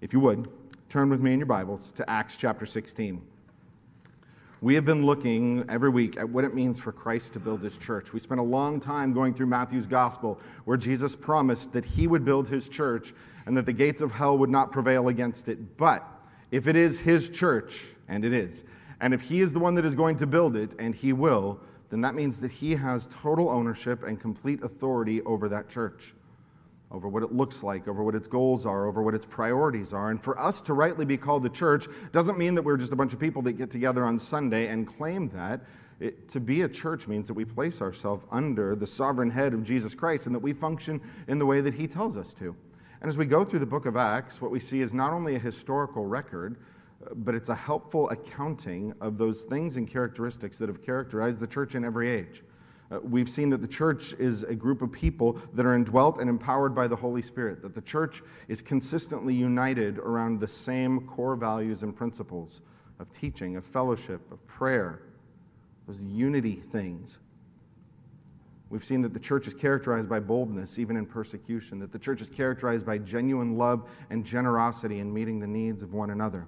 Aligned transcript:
If 0.00 0.14
you 0.14 0.20
would, 0.20 0.48
turn 0.88 1.10
with 1.10 1.20
me 1.20 1.34
in 1.34 1.38
your 1.38 1.46
Bibles 1.46 1.92
to 1.92 2.08
Acts 2.08 2.38
chapter 2.38 2.64
16. 2.64 3.20
We 4.62 4.74
have 4.74 4.86
been 4.86 5.04
looking 5.04 5.62
every 5.68 5.90
week 5.90 6.16
at 6.16 6.26
what 6.26 6.42
it 6.42 6.54
means 6.54 6.78
for 6.78 6.90
Christ 6.90 7.34
to 7.34 7.38
build 7.38 7.60
his 7.60 7.76
church. 7.76 8.14
We 8.14 8.18
spent 8.18 8.40
a 8.40 8.44
long 8.44 8.80
time 8.80 9.12
going 9.12 9.34
through 9.34 9.48
Matthew's 9.48 9.86
gospel, 9.86 10.40
where 10.64 10.78
Jesus 10.78 11.14
promised 11.14 11.74
that 11.74 11.84
he 11.84 12.06
would 12.06 12.24
build 12.24 12.48
his 12.48 12.66
church 12.66 13.12
and 13.44 13.54
that 13.58 13.66
the 13.66 13.74
gates 13.74 14.00
of 14.00 14.10
hell 14.10 14.38
would 14.38 14.48
not 14.48 14.72
prevail 14.72 15.08
against 15.08 15.48
it. 15.48 15.76
But 15.76 16.02
if 16.50 16.66
it 16.66 16.76
is 16.76 16.98
his 16.98 17.28
church, 17.28 17.84
and 18.08 18.24
it 18.24 18.32
is, 18.32 18.64
and 19.02 19.12
if 19.12 19.20
he 19.20 19.42
is 19.42 19.52
the 19.52 19.58
one 19.58 19.74
that 19.74 19.84
is 19.84 19.94
going 19.94 20.16
to 20.16 20.26
build 20.26 20.56
it, 20.56 20.74
and 20.78 20.94
he 20.94 21.12
will, 21.12 21.60
then 21.90 22.00
that 22.00 22.14
means 22.14 22.40
that 22.40 22.50
he 22.50 22.74
has 22.74 23.06
total 23.10 23.50
ownership 23.50 24.02
and 24.02 24.18
complete 24.18 24.62
authority 24.62 25.20
over 25.22 25.46
that 25.50 25.68
church 25.68 26.14
over 26.90 27.08
what 27.08 27.22
it 27.22 27.32
looks 27.32 27.62
like, 27.62 27.86
over 27.86 28.02
what 28.02 28.14
its 28.14 28.26
goals 28.26 28.66
are, 28.66 28.86
over 28.86 29.02
what 29.02 29.14
its 29.14 29.24
priorities 29.24 29.92
are. 29.92 30.10
And 30.10 30.22
for 30.22 30.38
us 30.38 30.60
to 30.62 30.74
rightly 30.74 31.04
be 31.04 31.16
called 31.16 31.42
the 31.42 31.50
church 31.50 31.86
doesn't 32.12 32.36
mean 32.36 32.54
that 32.56 32.62
we're 32.62 32.76
just 32.76 32.92
a 32.92 32.96
bunch 32.96 33.12
of 33.12 33.20
people 33.20 33.42
that 33.42 33.52
get 33.52 33.70
together 33.70 34.04
on 34.04 34.18
Sunday 34.18 34.68
and 34.68 34.86
claim 34.86 35.28
that. 35.30 35.60
It, 36.00 36.28
to 36.30 36.40
be 36.40 36.62
a 36.62 36.68
church 36.68 37.06
means 37.06 37.28
that 37.28 37.34
we 37.34 37.44
place 37.44 37.82
ourselves 37.82 38.24
under 38.30 38.74
the 38.74 38.86
sovereign 38.86 39.30
head 39.30 39.52
of 39.54 39.62
Jesus 39.62 39.94
Christ 39.94 40.26
and 40.26 40.34
that 40.34 40.40
we 40.40 40.52
function 40.52 41.00
in 41.28 41.38
the 41.38 41.46
way 41.46 41.60
that 41.60 41.74
he 41.74 41.86
tells 41.86 42.16
us 42.16 42.32
to. 42.34 42.56
And 43.00 43.08
as 43.08 43.16
we 43.16 43.26
go 43.26 43.44
through 43.44 43.60
the 43.60 43.66
book 43.66 43.86
of 43.86 43.96
Acts, 43.96 44.40
what 44.40 44.50
we 44.50 44.60
see 44.60 44.80
is 44.80 44.92
not 44.92 45.12
only 45.12 45.36
a 45.36 45.38
historical 45.38 46.06
record, 46.06 46.56
but 47.16 47.34
it's 47.34 47.48
a 47.48 47.54
helpful 47.54 48.10
accounting 48.10 48.92
of 49.00 49.16
those 49.16 49.42
things 49.44 49.76
and 49.76 49.88
characteristics 49.88 50.58
that 50.58 50.68
have 50.68 50.82
characterized 50.82 51.38
the 51.38 51.46
church 51.46 51.74
in 51.74 51.84
every 51.84 52.10
age. 52.10 52.42
Uh, 52.90 52.98
we've 53.02 53.30
seen 53.30 53.50
that 53.50 53.60
the 53.60 53.68
church 53.68 54.14
is 54.14 54.42
a 54.42 54.54
group 54.54 54.82
of 54.82 54.90
people 54.90 55.40
that 55.54 55.64
are 55.64 55.74
indwelt 55.74 56.18
and 56.18 56.28
empowered 56.28 56.74
by 56.74 56.88
the 56.88 56.96
Holy 56.96 57.22
Spirit, 57.22 57.62
that 57.62 57.74
the 57.74 57.80
church 57.80 58.22
is 58.48 58.60
consistently 58.60 59.34
united 59.34 59.98
around 59.98 60.40
the 60.40 60.48
same 60.48 61.06
core 61.06 61.36
values 61.36 61.82
and 61.82 61.94
principles 61.94 62.62
of 62.98 63.10
teaching, 63.12 63.56
of 63.56 63.64
fellowship, 63.64 64.20
of 64.32 64.44
prayer, 64.46 65.02
those 65.86 66.02
unity 66.02 66.56
things. 66.72 67.18
We've 68.70 68.84
seen 68.84 69.02
that 69.02 69.12
the 69.12 69.20
church 69.20 69.48
is 69.48 69.54
characterized 69.54 70.08
by 70.08 70.20
boldness, 70.20 70.78
even 70.78 70.96
in 70.96 71.06
persecution, 71.06 71.80
that 71.80 71.92
the 71.92 71.98
church 71.98 72.20
is 72.20 72.30
characterized 72.30 72.86
by 72.86 72.98
genuine 72.98 73.56
love 73.56 73.88
and 74.10 74.24
generosity 74.24 75.00
in 75.00 75.12
meeting 75.12 75.40
the 75.40 75.46
needs 75.46 75.82
of 75.82 75.92
one 75.92 76.10
another. 76.10 76.46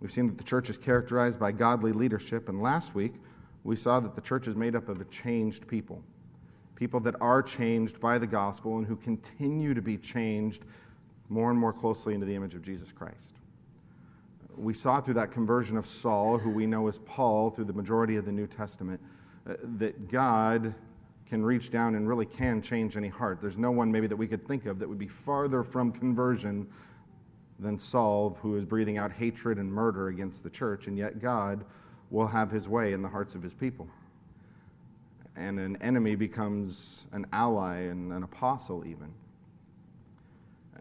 We've 0.00 0.12
seen 0.12 0.26
that 0.26 0.36
the 0.36 0.44
church 0.44 0.68
is 0.68 0.76
characterized 0.76 1.40
by 1.40 1.52
godly 1.52 1.92
leadership, 1.92 2.50
and 2.50 2.60
last 2.60 2.94
week, 2.94 3.14
we 3.64 3.76
saw 3.76 3.98
that 3.98 4.14
the 4.14 4.20
church 4.20 4.46
is 4.46 4.54
made 4.54 4.76
up 4.76 4.88
of 4.88 5.00
a 5.00 5.04
changed 5.06 5.66
people, 5.66 6.02
people 6.76 7.00
that 7.00 7.16
are 7.20 7.42
changed 7.42 7.98
by 7.98 8.18
the 8.18 8.26
gospel 8.26 8.76
and 8.78 8.86
who 8.86 8.96
continue 8.96 9.74
to 9.74 9.82
be 9.82 9.96
changed 9.96 10.64
more 11.30 11.50
and 11.50 11.58
more 11.58 11.72
closely 11.72 12.14
into 12.14 12.26
the 12.26 12.34
image 12.34 12.54
of 12.54 12.62
Jesus 12.62 12.92
Christ. 12.92 13.38
We 14.56 14.74
saw 14.74 15.00
through 15.00 15.14
that 15.14 15.32
conversion 15.32 15.76
of 15.76 15.86
Saul, 15.86 16.38
who 16.38 16.50
we 16.50 16.66
know 16.66 16.86
as 16.86 16.98
Paul 16.98 17.50
through 17.50 17.64
the 17.64 17.72
majority 17.72 18.16
of 18.16 18.24
the 18.24 18.32
New 18.32 18.46
Testament, 18.46 19.00
uh, 19.48 19.54
that 19.78 20.10
God 20.10 20.74
can 21.26 21.42
reach 21.42 21.70
down 21.70 21.94
and 21.94 22.06
really 22.06 22.26
can 22.26 22.60
change 22.60 22.96
any 22.96 23.08
heart. 23.08 23.40
There's 23.40 23.58
no 23.58 23.70
one 23.70 23.90
maybe 23.90 24.06
that 24.06 24.16
we 24.16 24.28
could 24.28 24.46
think 24.46 24.66
of 24.66 24.78
that 24.78 24.88
would 24.88 24.98
be 24.98 25.08
farther 25.08 25.64
from 25.64 25.90
conversion 25.90 26.68
than 27.58 27.78
Saul, 27.78 28.38
who 28.42 28.56
is 28.56 28.64
breathing 28.64 28.98
out 28.98 29.10
hatred 29.10 29.58
and 29.58 29.72
murder 29.72 30.08
against 30.08 30.42
the 30.42 30.50
church, 30.50 30.86
and 30.86 30.98
yet 30.98 31.20
God 31.20 31.64
will 32.10 32.26
have 32.26 32.50
his 32.50 32.68
way 32.68 32.92
in 32.92 33.02
the 33.02 33.08
hearts 33.08 33.34
of 33.34 33.42
his 33.42 33.54
people. 33.54 33.88
And 35.36 35.58
an 35.58 35.76
enemy 35.80 36.14
becomes 36.14 37.06
an 37.12 37.26
ally 37.32 37.78
and 37.78 38.12
an 38.12 38.22
apostle, 38.22 38.84
even. 38.86 39.12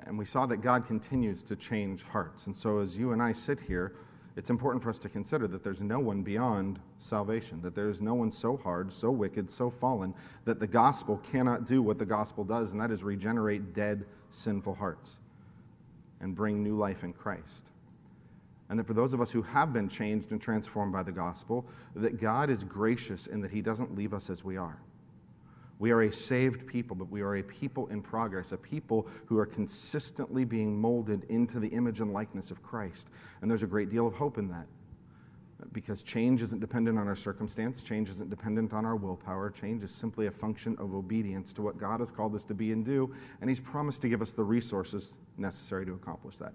And 0.05 0.17
we 0.17 0.25
saw 0.25 0.45
that 0.45 0.57
God 0.57 0.85
continues 0.85 1.41
to 1.43 1.55
change 1.55 2.03
hearts. 2.03 2.47
And 2.47 2.55
so, 2.55 2.79
as 2.79 2.97
you 2.97 3.13
and 3.13 3.21
I 3.21 3.31
sit 3.31 3.59
here, 3.59 3.95
it's 4.35 4.49
important 4.49 4.83
for 4.83 4.89
us 4.89 4.99
to 4.99 5.09
consider 5.09 5.47
that 5.47 5.63
there's 5.63 5.81
no 5.81 5.99
one 5.99 6.23
beyond 6.23 6.79
salvation, 6.99 7.61
that 7.61 7.75
there 7.75 7.89
is 7.89 8.01
no 8.01 8.13
one 8.13 8.31
so 8.31 8.57
hard, 8.57 8.91
so 8.91 9.11
wicked, 9.11 9.49
so 9.49 9.69
fallen, 9.69 10.13
that 10.45 10.59
the 10.59 10.67
gospel 10.67 11.21
cannot 11.31 11.65
do 11.65 11.81
what 11.81 11.97
the 11.99 12.05
gospel 12.05 12.43
does, 12.43 12.71
and 12.71 12.81
that 12.81 12.91
is 12.91 13.03
regenerate 13.03 13.73
dead, 13.73 14.05
sinful 14.31 14.75
hearts 14.75 15.19
and 16.23 16.35
bring 16.35 16.63
new 16.63 16.75
life 16.75 17.03
in 17.03 17.13
Christ 17.13 17.72
and 18.69 18.79
that 18.79 18.87
for 18.87 18.93
those 18.93 19.13
of 19.13 19.21
us 19.21 19.31
who 19.31 19.41
have 19.41 19.73
been 19.73 19.89
changed 19.89 20.31
and 20.31 20.41
transformed 20.41 20.93
by 20.93 21.03
the 21.03 21.11
gospel, 21.11 21.65
that 21.95 22.19
God 22.19 22.49
is 22.49 22.63
gracious 22.63 23.27
in 23.27 23.41
that 23.41 23.51
He 23.51 23.61
doesn't 23.61 23.95
leave 23.95 24.13
us 24.13 24.29
as 24.29 24.43
we 24.43 24.57
are. 24.57 24.79
We 25.79 25.91
are 25.91 26.03
a 26.03 26.13
saved 26.13 26.65
people, 26.65 26.95
but 26.95 27.09
we 27.11 27.21
are 27.21 27.35
a 27.35 27.43
people 27.43 27.87
in 27.87 28.01
progress, 28.01 28.51
a 28.51 28.57
people 28.57 29.07
who 29.25 29.37
are 29.37 29.45
consistently 29.45 30.45
being 30.45 30.79
molded 30.79 31.25
into 31.29 31.59
the 31.59 31.67
image 31.67 31.99
and 31.99 32.13
likeness 32.13 32.51
of 32.51 32.63
Christ. 32.63 33.09
And 33.41 33.51
there's 33.51 33.63
a 33.63 33.67
great 33.67 33.89
deal 33.89 34.07
of 34.07 34.13
hope 34.13 34.37
in 34.37 34.47
that. 34.49 34.65
Because 35.71 36.03
change 36.03 36.41
isn't 36.41 36.59
dependent 36.59 36.99
on 36.99 37.07
our 37.07 37.15
circumstance, 37.15 37.83
change 37.83 38.09
isn't 38.09 38.29
dependent 38.29 38.73
on 38.73 38.85
our 38.85 38.95
willpower, 38.95 39.49
change 39.49 39.83
is 39.83 39.91
simply 39.91 40.27
a 40.27 40.31
function 40.31 40.75
of 40.77 40.93
obedience 40.93 41.53
to 41.53 41.61
what 41.61 41.77
God 41.77 41.99
has 41.99 42.11
called 42.11 42.35
us 42.35 42.43
to 42.45 42.53
be 42.53 42.71
and 42.71 42.85
do, 42.85 43.13
and 43.41 43.49
He's 43.49 43.59
promised 43.59 44.01
to 44.03 44.09
give 44.09 44.21
us 44.21 44.31
the 44.31 44.43
resources 44.43 45.15
necessary 45.37 45.85
to 45.85 45.93
accomplish 45.93 46.37
that. 46.37 46.53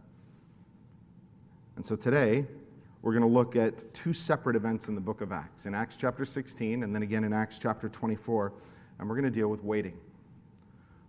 And 1.79 1.87
so 1.87 1.95
today, 1.95 2.45
we're 3.03 3.13
going 3.13 3.23
to 3.23 3.29
look 3.29 3.55
at 3.55 3.95
two 3.95 4.13
separate 4.13 4.57
events 4.57 4.89
in 4.89 4.97
the 4.97 5.01
book 5.01 5.21
of 5.21 5.31
Acts 5.31 5.65
in 5.67 5.77
Acts 5.77 5.97
chapter 5.97 6.25
16 6.25 6.83
and 6.83 6.93
then 6.93 7.05
again 7.05 7.23
in 7.23 7.33
Acts 7.33 7.57
chapter 7.57 7.89
24. 7.89 8.53
And 8.99 9.09
we're 9.09 9.15
going 9.15 9.33
to 9.33 9.39
deal 9.39 9.47
with 9.47 9.63
waiting. 9.63 9.97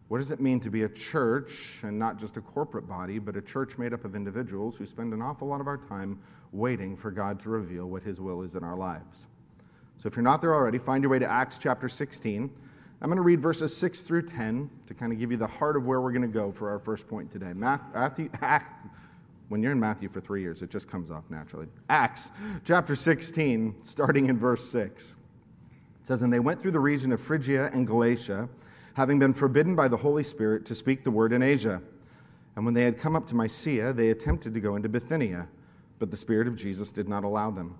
What 0.09 0.19
does 0.19 0.29
it 0.29 0.39
mean 0.39 0.59
to 0.59 0.69
be 0.69 0.83
a 0.83 0.89
church 0.89 1.79
and 1.81 1.97
not 1.97 2.19
just 2.19 2.37
a 2.37 2.41
corporate 2.41 2.87
body, 2.87 3.17
but 3.17 3.35
a 3.35 3.41
church 3.41 3.79
made 3.79 3.93
up 3.93 4.05
of 4.05 4.15
individuals 4.15 4.77
who 4.77 4.85
spend 4.85 5.11
an 5.11 5.23
awful 5.23 5.47
lot 5.47 5.59
of 5.59 5.65
our 5.65 5.77
time 5.77 6.19
waiting 6.51 6.95
for 6.95 7.09
God 7.09 7.39
to 7.39 7.49
reveal 7.49 7.87
what 7.87 8.03
His 8.03 8.21
will 8.21 8.43
is 8.43 8.53
in 8.53 8.63
our 8.63 8.77
lives? 8.77 9.25
So 9.97 10.05
if 10.05 10.15
you're 10.15 10.21
not 10.21 10.39
there 10.39 10.53
already, 10.53 10.77
find 10.77 11.01
your 11.01 11.09
way 11.09 11.17
to 11.17 11.27
Acts 11.27 11.57
chapter 11.57 11.89
16. 11.89 12.47
I'm 13.01 13.09
going 13.09 13.17
to 13.17 13.23
read 13.23 13.41
verses 13.41 13.75
6 13.75 14.01
through 14.01 14.27
10 14.27 14.69
to 14.85 14.93
kind 14.93 15.11
of 15.11 15.17
give 15.17 15.31
you 15.31 15.37
the 15.37 15.47
heart 15.47 15.75
of 15.75 15.87
where 15.87 15.99
we're 15.99 16.11
going 16.11 16.21
to 16.21 16.27
go 16.27 16.51
for 16.51 16.69
our 16.69 16.77
first 16.77 17.07
point 17.07 17.31
today. 17.31 17.53
Matthew, 17.53 18.29
Acts, 18.41 18.83
when 19.49 19.63
you're 19.63 19.71
in 19.71 19.79
Matthew 19.79 20.09
for 20.09 20.21
three 20.21 20.41
years, 20.41 20.61
it 20.61 20.69
just 20.69 20.87
comes 20.87 21.11
off 21.11 21.23
naturally. 21.29 21.67
Acts 21.89 22.31
chapter 22.63 22.95
16, 22.95 23.75
starting 23.81 24.29
in 24.29 24.37
verse 24.37 24.67
6. 24.69 25.15
It 26.01 26.07
says, 26.07 26.21
And 26.21 26.31
they 26.31 26.39
went 26.39 26.61
through 26.61 26.71
the 26.71 26.79
region 26.79 27.11
of 27.11 27.19
Phrygia 27.19 27.69
and 27.73 27.85
Galatia, 27.85 28.47
having 28.93 29.19
been 29.19 29.33
forbidden 29.33 29.75
by 29.75 29.87
the 29.87 29.97
Holy 29.97 30.23
Spirit 30.23 30.65
to 30.67 30.75
speak 30.75 31.03
the 31.03 31.11
word 31.11 31.33
in 31.33 31.41
Asia. 31.41 31.81
And 32.55 32.63
when 32.63 32.73
they 32.73 32.83
had 32.83 32.99
come 32.99 33.15
up 33.15 33.25
to 33.27 33.35
Mysia, 33.35 33.91
they 33.93 34.11
attempted 34.11 34.53
to 34.53 34.59
go 34.59 34.75
into 34.75 34.87
Bithynia, 34.87 35.47
but 35.97 36.11
the 36.11 36.17
Spirit 36.17 36.47
of 36.47 36.55
Jesus 36.55 36.91
did 36.91 37.09
not 37.09 37.23
allow 37.23 37.49
them. 37.49 37.75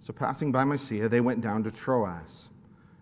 So 0.00 0.12
passing 0.12 0.50
by 0.50 0.64
Mysia, 0.64 1.08
they 1.08 1.20
went 1.20 1.40
down 1.40 1.62
to 1.64 1.70
Troas. 1.70 2.50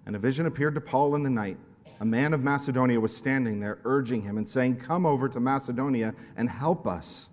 And 0.05 0.15
a 0.15 0.19
vision 0.19 0.47
appeared 0.47 0.75
to 0.75 0.81
Paul 0.81 1.15
in 1.15 1.23
the 1.23 1.31
night. 1.31 1.57
A 2.01 2.05
man 2.05 2.35
of 2.35 2.43
Macedonia 2.43 3.01
was 3.01 3.17
standing 3.17 3.59
there, 3.59 3.79
urging 3.85 4.21
him 4.21 4.37
and 4.37 4.47
saying, 4.47 4.77
Come 4.77 5.07
over 5.07 5.29
to 5.29 5.41
Macedonia 5.41 6.15
and 6.37 6.49
help 6.49 6.87
us. 6.87 7.31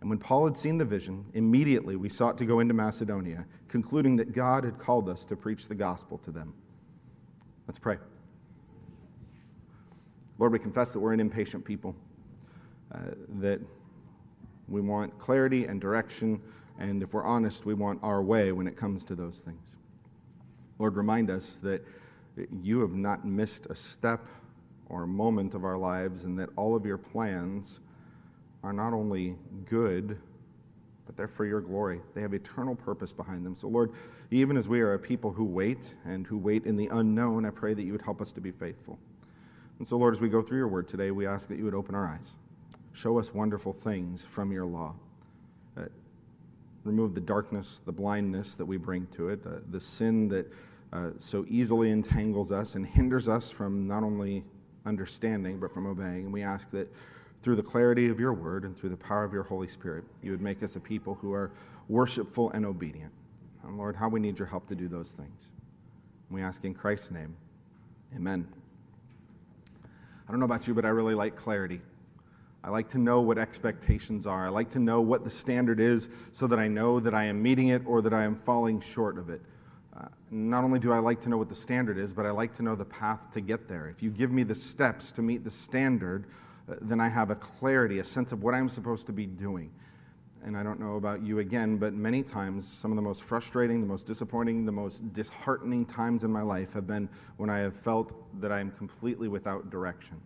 And 0.00 0.10
when 0.10 0.18
Paul 0.18 0.44
had 0.44 0.56
seen 0.56 0.78
the 0.78 0.84
vision, 0.84 1.24
immediately 1.34 1.96
we 1.96 2.08
sought 2.08 2.36
to 2.38 2.44
go 2.44 2.60
into 2.60 2.74
Macedonia, 2.74 3.46
concluding 3.68 4.16
that 4.16 4.32
God 4.32 4.64
had 4.64 4.78
called 4.78 5.08
us 5.08 5.24
to 5.26 5.36
preach 5.36 5.68
the 5.68 5.74
gospel 5.74 6.18
to 6.18 6.30
them. 6.30 6.54
Let's 7.66 7.78
pray. 7.78 7.98
Lord, 10.38 10.52
we 10.52 10.58
confess 10.58 10.92
that 10.92 11.00
we're 11.00 11.14
an 11.14 11.20
impatient 11.20 11.64
people, 11.64 11.96
uh, 12.94 12.98
that 13.40 13.60
we 14.68 14.80
want 14.80 15.18
clarity 15.18 15.64
and 15.64 15.80
direction, 15.80 16.40
and 16.78 17.02
if 17.02 17.14
we're 17.14 17.24
honest, 17.24 17.64
we 17.64 17.74
want 17.74 17.98
our 18.02 18.22
way 18.22 18.52
when 18.52 18.66
it 18.66 18.76
comes 18.76 19.04
to 19.06 19.14
those 19.14 19.40
things. 19.40 19.76
Lord, 20.78 20.96
remind 20.96 21.30
us 21.30 21.58
that 21.62 21.84
you 22.62 22.80
have 22.80 22.92
not 22.92 23.24
missed 23.24 23.66
a 23.66 23.74
step 23.74 24.26
or 24.88 25.04
a 25.04 25.06
moment 25.06 25.54
of 25.54 25.64
our 25.64 25.78
lives, 25.78 26.24
and 26.24 26.38
that 26.38 26.50
all 26.54 26.76
of 26.76 26.84
your 26.84 26.98
plans 26.98 27.80
are 28.62 28.72
not 28.72 28.92
only 28.92 29.36
good, 29.68 30.18
but 31.06 31.16
they're 31.16 31.28
for 31.28 31.44
your 31.44 31.60
glory. 31.60 32.00
They 32.14 32.20
have 32.20 32.34
eternal 32.34 32.74
purpose 32.74 33.12
behind 33.12 33.46
them. 33.46 33.54
So, 33.54 33.68
Lord, 33.68 33.92
even 34.30 34.56
as 34.56 34.68
we 34.68 34.80
are 34.80 34.94
a 34.94 34.98
people 34.98 35.32
who 35.32 35.44
wait 35.44 35.94
and 36.04 36.26
who 36.26 36.36
wait 36.36 36.66
in 36.66 36.76
the 36.76 36.88
unknown, 36.88 37.44
I 37.44 37.50
pray 37.50 37.74
that 37.74 37.82
you 37.82 37.92
would 37.92 38.02
help 38.02 38.20
us 38.20 38.32
to 38.32 38.40
be 38.40 38.50
faithful. 38.50 38.98
And 39.78 39.86
so, 39.86 39.96
Lord, 39.96 40.14
as 40.14 40.20
we 40.20 40.28
go 40.28 40.42
through 40.42 40.58
your 40.58 40.68
word 40.68 40.88
today, 40.88 41.10
we 41.10 41.26
ask 41.26 41.48
that 41.48 41.58
you 41.58 41.64
would 41.64 41.74
open 41.74 41.94
our 41.94 42.06
eyes. 42.06 42.36
Show 42.92 43.18
us 43.18 43.32
wonderful 43.32 43.72
things 43.72 44.24
from 44.24 44.50
your 44.50 44.64
law. 44.64 44.94
Uh, 45.76 45.82
remove 46.82 47.14
the 47.14 47.20
darkness, 47.20 47.82
the 47.84 47.92
blindness 47.92 48.54
that 48.54 48.64
we 48.64 48.78
bring 48.78 49.06
to 49.08 49.28
it, 49.28 49.40
uh, 49.46 49.58
the 49.70 49.80
sin 49.80 50.28
that 50.28 50.50
uh, 50.92 51.10
so 51.18 51.44
easily 51.48 51.90
entangles 51.90 52.50
us 52.50 52.74
and 52.74 52.86
hinders 52.86 53.28
us 53.28 53.50
from 53.50 53.86
not 53.86 54.02
only 54.02 54.42
understanding, 54.86 55.58
but 55.58 55.72
from 55.72 55.86
obeying. 55.86 56.24
And 56.24 56.32
we 56.32 56.42
ask 56.42 56.70
that 56.70 56.92
through 57.42 57.56
the 57.56 57.62
clarity 57.62 58.08
of 58.08 58.18
your 58.18 58.32
word 58.32 58.64
and 58.64 58.76
through 58.76 58.90
the 58.90 58.96
power 58.96 59.24
of 59.24 59.32
your 59.32 59.42
Holy 59.42 59.68
Spirit, 59.68 60.04
you 60.22 60.30
would 60.30 60.40
make 60.40 60.62
us 60.62 60.76
a 60.76 60.80
people 60.80 61.14
who 61.14 61.32
are 61.32 61.52
worshipful 61.88 62.50
and 62.50 62.66
obedient. 62.66 63.12
And 63.64 63.78
Lord, 63.78 63.96
how 63.96 64.08
we 64.08 64.20
need 64.20 64.38
your 64.38 64.48
help 64.48 64.68
to 64.68 64.74
do 64.74 64.88
those 64.88 65.12
things. 65.12 65.50
We 66.30 66.42
ask 66.42 66.64
in 66.64 66.74
Christ's 66.74 67.10
name. 67.10 67.36
Amen. 68.14 68.46
I 70.28 70.30
don't 70.30 70.40
know 70.40 70.46
about 70.46 70.66
you, 70.66 70.74
but 70.74 70.84
I 70.84 70.88
really 70.88 71.14
like 71.14 71.36
clarity. 71.36 71.80
I 72.64 72.70
like 72.70 72.88
to 72.90 72.98
know 72.98 73.20
what 73.20 73.38
expectations 73.38 74.26
are. 74.26 74.46
I 74.46 74.48
like 74.48 74.70
to 74.70 74.80
know 74.80 75.00
what 75.00 75.22
the 75.22 75.30
standard 75.30 75.78
is 75.78 76.08
so 76.32 76.48
that 76.48 76.58
I 76.58 76.66
know 76.66 76.98
that 76.98 77.14
I 77.14 77.24
am 77.24 77.40
meeting 77.40 77.68
it 77.68 77.82
or 77.86 78.02
that 78.02 78.12
I 78.12 78.24
am 78.24 78.34
falling 78.34 78.80
short 78.80 79.18
of 79.18 79.30
it. 79.30 79.40
Uh, 79.96 80.06
not 80.32 80.64
only 80.64 80.80
do 80.80 80.92
I 80.92 80.98
like 80.98 81.20
to 81.22 81.28
know 81.28 81.38
what 81.38 81.48
the 81.48 81.54
standard 81.54 81.96
is, 81.96 82.12
but 82.12 82.26
I 82.26 82.30
like 82.30 82.52
to 82.54 82.62
know 82.62 82.74
the 82.74 82.84
path 82.84 83.30
to 83.30 83.40
get 83.40 83.68
there. 83.68 83.88
If 83.88 84.02
you 84.02 84.10
give 84.10 84.32
me 84.32 84.42
the 84.42 84.54
steps 84.54 85.12
to 85.12 85.22
meet 85.22 85.44
the 85.44 85.50
standard, 85.50 86.26
then 86.80 87.00
I 87.00 87.08
have 87.08 87.30
a 87.30 87.36
clarity, 87.36 87.98
a 87.98 88.04
sense 88.04 88.32
of 88.32 88.42
what 88.42 88.54
I'm 88.54 88.68
supposed 88.68 89.06
to 89.06 89.12
be 89.12 89.26
doing. 89.26 89.70
And 90.44 90.56
I 90.56 90.62
don't 90.62 90.78
know 90.78 90.96
about 90.96 91.22
you 91.22 91.40
again, 91.40 91.76
but 91.76 91.92
many 91.92 92.22
times, 92.22 92.66
some 92.68 92.92
of 92.92 92.96
the 92.96 93.02
most 93.02 93.24
frustrating, 93.24 93.80
the 93.80 93.86
most 93.86 94.06
disappointing, 94.06 94.64
the 94.64 94.72
most 94.72 95.12
disheartening 95.12 95.84
times 95.84 96.22
in 96.22 96.30
my 96.30 96.42
life 96.42 96.72
have 96.72 96.86
been 96.86 97.08
when 97.36 97.50
I 97.50 97.58
have 97.58 97.74
felt 97.74 98.12
that 98.40 98.52
I 98.52 98.60
am 98.60 98.70
completely 98.72 99.28
without 99.28 99.70
direction. 99.70 100.20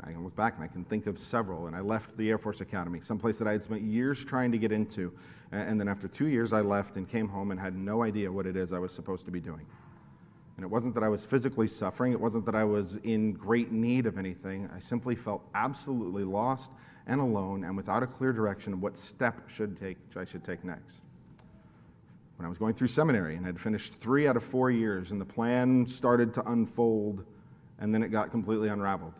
I 0.00 0.12
can 0.12 0.24
look 0.24 0.34
back 0.34 0.54
and 0.56 0.64
I 0.64 0.66
can 0.66 0.84
think 0.84 1.06
of 1.06 1.18
several. 1.18 1.66
And 1.66 1.76
I 1.76 1.80
left 1.80 2.16
the 2.16 2.28
Air 2.30 2.38
Force 2.38 2.60
Academy, 2.60 3.00
someplace 3.00 3.38
that 3.38 3.46
I 3.46 3.52
had 3.52 3.62
spent 3.62 3.82
years 3.82 4.24
trying 4.24 4.50
to 4.52 4.58
get 4.58 4.72
into. 4.72 5.12
And 5.52 5.78
then 5.78 5.88
after 5.88 6.08
two 6.08 6.26
years, 6.26 6.52
I 6.52 6.62
left 6.62 6.96
and 6.96 7.08
came 7.08 7.28
home 7.28 7.50
and 7.52 7.60
had 7.60 7.76
no 7.76 8.02
idea 8.02 8.30
what 8.30 8.46
it 8.46 8.56
is 8.56 8.72
I 8.72 8.78
was 8.78 8.92
supposed 8.92 9.24
to 9.26 9.30
be 9.30 9.40
doing. 9.40 9.66
And 10.56 10.64
it 10.64 10.68
wasn't 10.68 10.94
that 10.94 11.02
I 11.02 11.08
was 11.08 11.24
physically 11.24 11.66
suffering, 11.66 12.12
it 12.12 12.20
wasn't 12.20 12.46
that 12.46 12.54
I 12.54 12.64
was 12.64 12.96
in 13.02 13.32
great 13.32 13.72
need 13.72 14.06
of 14.06 14.18
anything. 14.18 14.70
I 14.74 14.78
simply 14.78 15.16
felt 15.16 15.42
absolutely 15.54 16.24
lost 16.24 16.70
and 17.06 17.20
alone 17.20 17.64
and 17.64 17.76
without 17.76 18.02
a 18.02 18.06
clear 18.06 18.32
direction 18.32 18.72
of 18.72 18.82
what 18.82 18.96
step 18.96 19.48
should 19.48 19.78
take, 19.78 19.96
I 20.16 20.24
should 20.24 20.44
take 20.44 20.64
next. 20.64 20.96
When 22.36 22.46
I 22.46 22.48
was 22.48 22.58
going 22.58 22.74
through 22.74 22.88
seminary 22.88 23.36
and 23.36 23.46
had 23.46 23.60
finished 23.60 23.94
three 24.00 24.26
out 24.26 24.36
of 24.36 24.42
four 24.42 24.70
years, 24.70 25.12
and 25.12 25.20
the 25.20 25.24
plan 25.24 25.86
started 25.86 26.34
to 26.34 26.50
unfold, 26.50 27.24
and 27.78 27.94
then 27.94 28.02
it 28.02 28.08
got 28.08 28.30
completely 28.30 28.68
unraveled. 28.68 29.12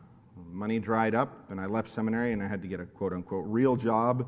Money 0.50 0.80
dried 0.80 1.14
up, 1.14 1.48
and 1.50 1.60
I 1.60 1.66
left 1.66 1.88
seminary, 1.88 2.32
and 2.32 2.42
I 2.42 2.48
had 2.48 2.60
to 2.62 2.68
get 2.68 2.80
a 2.80 2.86
quote 2.86 3.12
unquote 3.12 3.44
real 3.46 3.76
job, 3.76 4.26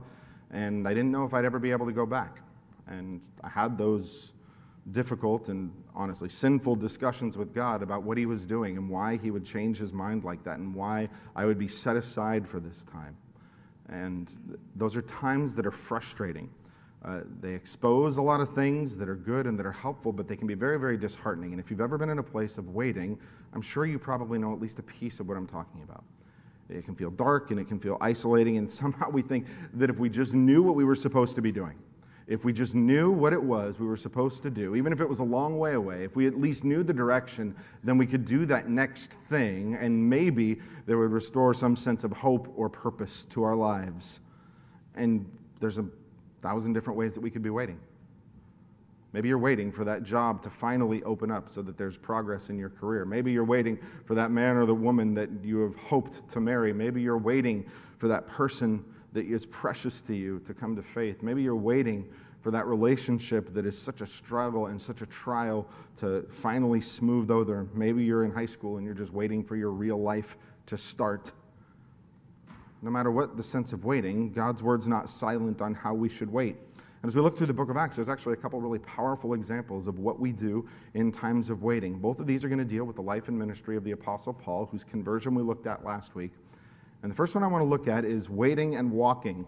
and 0.52 0.86
I 0.86 0.94
didn't 0.94 1.10
know 1.10 1.24
if 1.24 1.34
I'd 1.34 1.44
ever 1.44 1.58
be 1.58 1.72
able 1.72 1.86
to 1.86 1.92
go 1.92 2.06
back. 2.06 2.38
And 2.86 3.20
I 3.42 3.48
had 3.48 3.76
those 3.76 4.32
difficult 4.92 5.48
and 5.48 5.72
honestly 5.94 6.28
sinful 6.28 6.76
discussions 6.76 7.36
with 7.36 7.52
God 7.54 7.82
about 7.82 8.02
what 8.02 8.16
He 8.16 8.26
was 8.26 8.46
doing 8.46 8.76
and 8.76 8.88
why 8.88 9.16
He 9.16 9.30
would 9.30 9.44
change 9.44 9.78
His 9.78 9.92
mind 9.92 10.24
like 10.24 10.42
that 10.44 10.58
and 10.58 10.74
why 10.74 11.08
I 11.34 11.44
would 11.44 11.58
be 11.58 11.68
set 11.68 11.96
aside 11.96 12.46
for 12.46 12.60
this 12.60 12.84
time. 12.84 13.16
And 13.88 14.30
those 14.74 14.96
are 14.96 15.02
times 15.02 15.54
that 15.54 15.66
are 15.66 15.72
frustrating. 15.72 16.50
Uh, 17.04 17.20
they 17.40 17.54
expose 17.54 18.16
a 18.16 18.22
lot 18.22 18.40
of 18.40 18.52
things 18.54 18.96
that 18.96 19.08
are 19.08 19.14
good 19.14 19.46
and 19.46 19.56
that 19.58 19.66
are 19.66 19.72
helpful, 19.72 20.12
but 20.12 20.26
they 20.26 20.34
can 20.34 20.48
be 20.48 20.54
very, 20.54 20.78
very 20.78 20.96
disheartening. 20.96 21.52
And 21.52 21.60
if 21.60 21.70
you've 21.70 21.80
ever 21.80 21.96
been 21.96 22.10
in 22.10 22.18
a 22.18 22.22
place 22.22 22.58
of 22.58 22.70
waiting, 22.70 23.18
I'm 23.52 23.62
sure 23.62 23.86
you 23.86 23.98
probably 23.98 24.38
know 24.38 24.52
at 24.52 24.60
least 24.60 24.80
a 24.80 24.82
piece 24.82 25.20
of 25.20 25.28
what 25.28 25.36
I'm 25.36 25.46
talking 25.46 25.82
about. 25.82 26.04
It 26.68 26.84
can 26.84 26.96
feel 26.96 27.10
dark 27.10 27.52
and 27.52 27.60
it 27.60 27.68
can 27.68 27.78
feel 27.78 27.96
isolating, 28.00 28.58
and 28.58 28.68
somehow 28.82 29.08
we 29.10 29.22
think 29.22 29.46
that 29.74 29.88
if 29.88 29.98
we 29.98 30.08
just 30.08 30.34
knew 30.34 30.62
what 30.62 30.74
we 30.74 30.84
were 30.84 30.96
supposed 30.96 31.36
to 31.36 31.42
be 31.42 31.52
doing, 31.52 31.78
if 32.28 32.44
we 32.44 32.52
just 32.52 32.74
knew 32.74 33.10
what 33.10 33.32
it 33.32 33.42
was 33.42 33.78
we 33.78 33.86
were 33.86 33.96
supposed 33.96 34.42
to 34.42 34.50
do, 34.50 34.74
even 34.74 34.92
if 34.92 35.00
it 35.00 35.08
was 35.08 35.20
a 35.20 35.24
long 35.24 35.58
way 35.58 35.74
away, 35.74 36.02
if 36.04 36.16
we 36.16 36.26
at 36.26 36.40
least 36.40 36.64
knew 36.64 36.82
the 36.82 36.92
direction, 36.92 37.54
then 37.84 37.96
we 37.96 38.06
could 38.06 38.24
do 38.24 38.44
that 38.46 38.68
next 38.68 39.12
thing, 39.30 39.76
and 39.76 40.10
maybe 40.10 40.58
that 40.86 40.96
would 40.96 41.12
restore 41.12 41.54
some 41.54 41.76
sense 41.76 42.02
of 42.02 42.12
hope 42.12 42.52
or 42.56 42.68
purpose 42.68 43.24
to 43.30 43.44
our 43.44 43.54
lives. 43.54 44.20
And 44.96 45.30
there's 45.60 45.78
a 45.78 45.86
thousand 46.42 46.72
different 46.72 46.98
ways 46.98 47.14
that 47.14 47.20
we 47.20 47.30
could 47.30 47.42
be 47.42 47.50
waiting. 47.50 47.78
Maybe 49.12 49.28
you're 49.28 49.38
waiting 49.38 49.70
for 49.72 49.84
that 49.84 50.02
job 50.02 50.42
to 50.42 50.50
finally 50.50 51.02
open 51.04 51.30
up 51.30 51.52
so 51.52 51.62
that 51.62 51.78
there's 51.78 51.96
progress 51.96 52.50
in 52.50 52.58
your 52.58 52.68
career. 52.68 53.04
Maybe 53.04 53.32
you're 53.32 53.44
waiting 53.44 53.78
for 54.04 54.14
that 54.14 54.30
man 54.30 54.56
or 54.56 54.66
the 54.66 54.74
woman 54.74 55.14
that 55.14 55.30
you 55.42 55.60
have 55.60 55.76
hoped 55.76 56.28
to 56.32 56.40
marry. 56.40 56.72
Maybe 56.72 57.00
you're 57.00 57.16
waiting 57.16 57.64
for 57.98 58.08
that 58.08 58.26
person 58.26 58.84
that 59.16 59.24
is 59.24 59.46
precious 59.46 60.02
to 60.02 60.14
you 60.14 60.38
to 60.40 60.52
come 60.52 60.76
to 60.76 60.82
faith. 60.82 61.22
Maybe 61.22 61.42
you're 61.42 61.56
waiting 61.56 62.06
for 62.42 62.50
that 62.50 62.66
relationship 62.66 63.54
that 63.54 63.64
is 63.64 63.76
such 63.76 64.02
a 64.02 64.06
struggle 64.06 64.66
and 64.66 64.80
such 64.80 65.00
a 65.00 65.06
trial 65.06 65.66
to 66.00 66.26
finally 66.28 66.82
smooth 66.82 67.30
over. 67.30 67.66
Maybe 67.72 68.04
you're 68.04 68.24
in 68.24 68.30
high 68.30 68.46
school 68.46 68.76
and 68.76 68.84
you're 68.84 68.94
just 68.94 69.14
waiting 69.14 69.42
for 69.42 69.56
your 69.56 69.70
real 69.70 69.96
life 69.96 70.36
to 70.66 70.76
start. 70.76 71.32
No 72.82 72.90
matter 72.90 73.10
what 73.10 73.38
the 73.38 73.42
sense 73.42 73.72
of 73.72 73.86
waiting, 73.86 74.32
God's 74.32 74.62
word's 74.62 74.86
not 74.86 75.08
silent 75.08 75.62
on 75.62 75.72
how 75.72 75.94
we 75.94 76.10
should 76.10 76.30
wait. 76.30 76.56
And 77.02 77.08
as 77.08 77.16
we 77.16 77.22
look 77.22 77.38
through 77.38 77.46
the 77.46 77.54
book 77.54 77.70
of 77.70 77.78
Acts, 77.78 77.96
there's 77.96 78.10
actually 78.10 78.34
a 78.34 78.36
couple 78.36 78.60
really 78.60 78.80
powerful 78.80 79.32
examples 79.32 79.86
of 79.86 79.98
what 79.98 80.20
we 80.20 80.30
do 80.30 80.68
in 80.92 81.10
times 81.10 81.48
of 81.48 81.62
waiting. 81.62 81.98
Both 81.98 82.20
of 82.20 82.26
these 82.26 82.44
are 82.44 82.48
going 82.48 82.58
to 82.58 82.66
deal 82.66 82.84
with 82.84 82.96
the 82.96 83.02
life 83.02 83.28
and 83.28 83.38
ministry 83.38 83.78
of 83.78 83.84
the 83.84 83.92
Apostle 83.92 84.34
Paul, 84.34 84.66
whose 84.66 84.84
conversion 84.84 85.34
we 85.34 85.42
looked 85.42 85.66
at 85.66 85.86
last 85.86 86.14
week. 86.14 86.32
And 87.02 87.10
the 87.10 87.16
first 87.16 87.34
one 87.34 87.44
I 87.44 87.46
want 87.46 87.62
to 87.62 87.66
look 87.66 87.88
at 87.88 88.04
is 88.04 88.28
waiting 88.28 88.76
and 88.76 88.90
walking. 88.90 89.46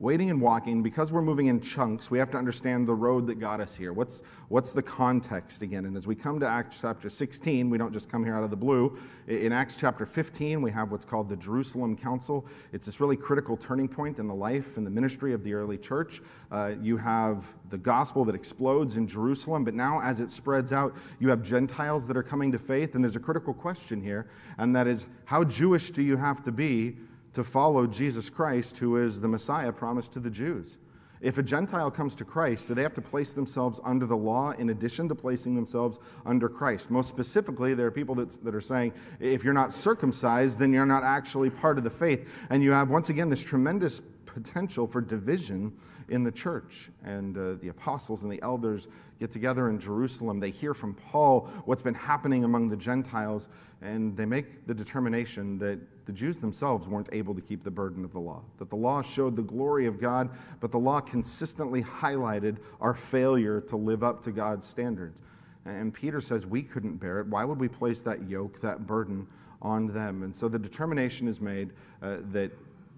Waiting 0.00 0.28
and 0.28 0.40
walking, 0.40 0.82
because 0.82 1.12
we're 1.12 1.22
moving 1.22 1.46
in 1.46 1.60
chunks, 1.60 2.10
we 2.10 2.18
have 2.18 2.28
to 2.28 2.36
understand 2.36 2.84
the 2.84 2.94
road 2.94 3.28
that 3.28 3.38
got 3.38 3.60
us 3.60 3.76
here. 3.76 3.92
What's, 3.92 4.22
what's 4.48 4.72
the 4.72 4.82
context 4.82 5.62
again? 5.62 5.84
And 5.84 5.96
as 5.96 6.04
we 6.04 6.16
come 6.16 6.40
to 6.40 6.46
Acts 6.48 6.78
chapter 6.80 7.08
16, 7.08 7.70
we 7.70 7.78
don't 7.78 7.92
just 7.92 8.08
come 8.08 8.24
here 8.24 8.34
out 8.34 8.42
of 8.42 8.50
the 8.50 8.56
blue. 8.56 8.98
In 9.28 9.52
Acts 9.52 9.76
chapter 9.76 10.04
15, 10.04 10.60
we 10.60 10.72
have 10.72 10.90
what's 10.90 11.04
called 11.04 11.28
the 11.28 11.36
Jerusalem 11.36 11.96
Council. 11.96 12.44
It's 12.72 12.86
this 12.86 12.98
really 12.98 13.16
critical 13.16 13.56
turning 13.56 13.86
point 13.86 14.18
in 14.18 14.26
the 14.26 14.34
life 14.34 14.76
and 14.78 14.84
the 14.84 14.90
ministry 14.90 15.32
of 15.32 15.44
the 15.44 15.54
early 15.54 15.78
church. 15.78 16.22
Uh, 16.50 16.72
you 16.82 16.96
have 16.96 17.44
the 17.70 17.78
gospel 17.78 18.24
that 18.24 18.34
explodes 18.34 18.96
in 18.96 19.06
Jerusalem, 19.06 19.62
but 19.62 19.74
now 19.74 20.00
as 20.02 20.18
it 20.18 20.28
spreads 20.28 20.72
out, 20.72 20.96
you 21.20 21.28
have 21.28 21.40
Gentiles 21.40 22.08
that 22.08 22.16
are 22.16 22.22
coming 22.24 22.50
to 22.50 22.58
faith. 22.58 22.96
And 22.96 23.04
there's 23.04 23.14
a 23.14 23.20
critical 23.20 23.54
question 23.54 24.02
here, 24.02 24.28
and 24.58 24.74
that 24.74 24.88
is 24.88 25.06
how 25.24 25.44
Jewish 25.44 25.92
do 25.92 26.02
you 26.02 26.16
have 26.16 26.42
to 26.42 26.50
be? 26.50 26.96
To 27.34 27.44
follow 27.44 27.86
Jesus 27.86 28.30
Christ, 28.30 28.78
who 28.78 28.96
is 28.96 29.20
the 29.20 29.28
Messiah 29.28 29.72
promised 29.72 30.12
to 30.12 30.20
the 30.20 30.30
Jews. 30.30 30.78
If 31.20 31.38
a 31.38 31.42
Gentile 31.42 31.90
comes 31.90 32.14
to 32.16 32.24
Christ, 32.24 32.68
do 32.68 32.74
they 32.74 32.82
have 32.82 32.94
to 32.94 33.00
place 33.00 33.32
themselves 33.32 33.80
under 33.82 34.04
the 34.04 34.16
law 34.16 34.50
in 34.52 34.70
addition 34.70 35.08
to 35.08 35.14
placing 35.14 35.54
themselves 35.54 35.98
under 36.26 36.48
Christ? 36.48 36.90
Most 36.90 37.08
specifically, 37.08 37.72
there 37.72 37.86
are 37.86 37.90
people 37.90 38.14
that, 38.16 38.44
that 38.44 38.54
are 38.54 38.60
saying 38.60 38.92
if 39.20 39.42
you're 39.42 39.54
not 39.54 39.72
circumcised, 39.72 40.58
then 40.58 40.72
you're 40.72 40.84
not 40.84 41.02
actually 41.02 41.48
part 41.48 41.78
of 41.78 41.84
the 41.84 41.90
faith. 41.90 42.28
And 42.50 42.62
you 42.62 42.72
have, 42.72 42.90
once 42.90 43.08
again, 43.08 43.30
this 43.30 43.42
tremendous 43.42 44.02
potential 44.26 44.86
for 44.86 45.00
division 45.00 45.72
in 46.08 46.22
the 46.22 46.32
church. 46.32 46.90
And 47.04 47.36
uh, 47.36 47.54
the 47.60 47.68
apostles 47.68 48.22
and 48.22 48.32
the 48.32 48.40
elders 48.42 48.88
get 49.20 49.30
together 49.30 49.68
in 49.68 49.78
Jerusalem. 49.78 50.40
They 50.40 50.50
hear 50.50 50.74
from 50.74 50.94
Paul 50.94 51.48
what's 51.64 51.82
been 51.82 51.94
happening 51.94 52.44
among 52.44 52.68
the 52.68 52.76
Gentiles, 52.76 53.48
and 53.82 54.16
they 54.16 54.24
make 54.24 54.66
the 54.66 54.74
determination 54.74 55.58
that 55.58 55.78
the 56.06 56.12
Jews 56.12 56.38
themselves 56.38 56.86
weren't 56.86 57.08
able 57.12 57.34
to 57.34 57.40
keep 57.40 57.64
the 57.64 57.70
burden 57.70 58.04
of 58.04 58.12
the 58.12 58.18
law. 58.18 58.42
That 58.58 58.70
the 58.70 58.76
law 58.76 59.02
showed 59.02 59.36
the 59.36 59.42
glory 59.42 59.86
of 59.86 60.00
God, 60.00 60.30
but 60.60 60.70
the 60.70 60.78
law 60.78 61.00
consistently 61.00 61.82
highlighted 61.82 62.56
our 62.80 62.94
failure 62.94 63.60
to 63.62 63.76
live 63.76 64.02
up 64.02 64.22
to 64.24 64.32
God's 64.32 64.66
standards. 64.66 65.22
And 65.64 65.94
Peter 65.94 66.20
says 66.20 66.44
we 66.44 66.62
couldn't 66.62 66.96
bear 66.96 67.20
it. 67.20 67.26
Why 67.26 67.44
would 67.44 67.58
we 67.58 67.68
place 67.68 68.02
that 68.02 68.28
yoke, 68.28 68.60
that 68.60 68.86
burden 68.86 69.26
on 69.62 69.86
them? 69.86 70.22
And 70.22 70.36
so 70.36 70.48
the 70.48 70.58
determination 70.58 71.26
is 71.26 71.40
made 71.40 71.70
uh, 72.02 72.16
that 72.32 72.50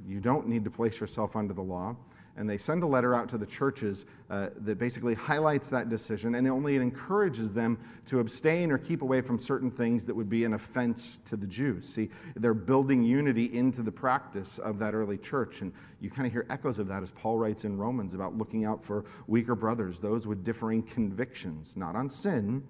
you 0.06 0.20
don't 0.20 0.48
need 0.48 0.64
to 0.64 0.70
place 0.70 1.00
yourself 1.00 1.36
under 1.36 1.54
the 1.54 1.62
law 1.62 1.94
and 2.36 2.48
they 2.48 2.58
send 2.58 2.82
a 2.82 2.86
letter 2.86 3.14
out 3.14 3.28
to 3.30 3.38
the 3.38 3.46
churches 3.46 4.04
uh, 4.28 4.48
that 4.58 4.78
basically 4.78 5.14
highlights 5.14 5.68
that 5.70 5.88
decision 5.88 6.34
and 6.34 6.46
only 6.48 6.76
it 6.76 6.82
encourages 6.82 7.52
them 7.52 7.78
to 8.06 8.20
abstain 8.20 8.70
or 8.70 8.78
keep 8.78 9.02
away 9.02 9.20
from 9.20 9.38
certain 9.38 9.70
things 9.70 10.04
that 10.04 10.14
would 10.14 10.28
be 10.28 10.44
an 10.44 10.54
offense 10.54 11.20
to 11.24 11.36
the 11.36 11.46
Jews. 11.46 11.88
See, 11.88 12.10
they're 12.36 12.54
building 12.54 13.02
unity 13.02 13.56
into 13.56 13.82
the 13.82 13.92
practice 13.92 14.58
of 14.58 14.78
that 14.80 14.94
early 14.94 15.16
church, 15.16 15.62
and 15.62 15.72
you 16.00 16.10
kind 16.10 16.26
of 16.26 16.32
hear 16.32 16.46
echoes 16.50 16.78
of 16.78 16.88
that 16.88 17.02
as 17.02 17.12
Paul 17.12 17.38
writes 17.38 17.64
in 17.64 17.76
Romans 17.76 18.14
about 18.14 18.36
looking 18.36 18.64
out 18.64 18.84
for 18.84 19.04
weaker 19.26 19.54
brothers, 19.54 19.98
those 19.98 20.26
with 20.26 20.44
differing 20.44 20.82
convictions, 20.82 21.74
not 21.76 21.96
on 21.96 22.10
sin, 22.10 22.62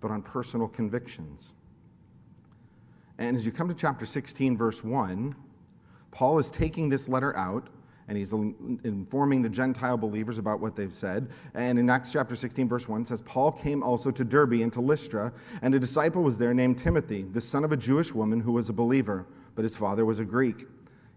but 0.00 0.10
on 0.10 0.22
personal 0.22 0.68
convictions. 0.68 1.52
And 3.18 3.36
as 3.36 3.46
you 3.46 3.52
come 3.52 3.68
to 3.68 3.74
chapter 3.74 4.04
16, 4.04 4.56
verse 4.56 4.84
1, 4.84 5.34
Paul 6.10 6.38
is 6.38 6.50
taking 6.50 6.88
this 6.88 7.08
letter 7.08 7.36
out 7.36 7.68
and 8.08 8.16
he's 8.16 8.32
informing 8.32 9.42
the 9.42 9.48
Gentile 9.48 9.96
believers 9.96 10.38
about 10.38 10.60
what 10.60 10.76
they've 10.76 10.94
said. 10.94 11.28
And 11.54 11.78
in 11.78 11.90
Acts 11.90 12.12
chapter 12.12 12.36
16, 12.36 12.68
verse 12.68 12.88
1 12.88 13.04
says, 13.04 13.20
Paul 13.22 13.52
came 13.52 13.82
also 13.82 14.10
to 14.10 14.24
Derbe 14.24 14.62
and 14.62 14.72
to 14.72 14.80
Lystra, 14.80 15.32
and 15.62 15.74
a 15.74 15.78
disciple 15.78 16.22
was 16.22 16.38
there 16.38 16.54
named 16.54 16.78
Timothy, 16.78 17.22
the 17.22 17.40
son 17.40 17.64
of 17.64 17.72
a 17.72 17.76
Jewish 17.76 18.12
woman 18.12 18.40
who 18.40 18.52
was 18.52 18.68
a 18.68 18.72
believer, 18.72 19.26
but 19.54 19.62
his 19.62 19.76
father 19.76 20.04
was 20.04 20.20
a 20.20 20.24
Greek. 20.24 20.66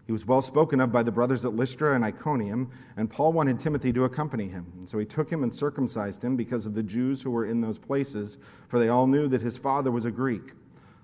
He 0.06 0.12
was 0.12 0.26
well 0.26 0.42
spoken 0.42 0.80
of 0.80 0.90
by 0.90 1.04
the 1.04 1.12
brothers 1.12 1.44
at 1.44 1.54
Lystra 1.54 1.94
and 1.94 2.04
Iconium, 2.04 2.68
and 2.96 3.08
Paul 3.08 3.32
wanted 3.32 3.60
Timothy 3.60 3.92
to 3.92 4.04
accompany 4.04 4.48
him. 4.48 4.66
And 4.78 4.88
so 4.88 4.98
he 4.98 5.04
took 5.04 5.30
him 5.30 5.44
and 5.44 5.54
circumcised 5.54 6.24
him 6.24 6.34
because 6.34 6.66
of 6.66 6.74
the 6.74 6.82
Jews 6.82 7.22
who 7.22 7.30
were 7.30 7.46
in 7.46 7.60
those 7.60 7.78
places, 7.78 8.38
for 8.66 8.80
they 8.80 8.88
all 8.88 9.06
knew 9.06 9.28
that 9.28 9.40
his 9.40 9.56
father 9.56 9.92
was 9.92 10.06
a 10.06 10.10
Greek. 10.10 10.54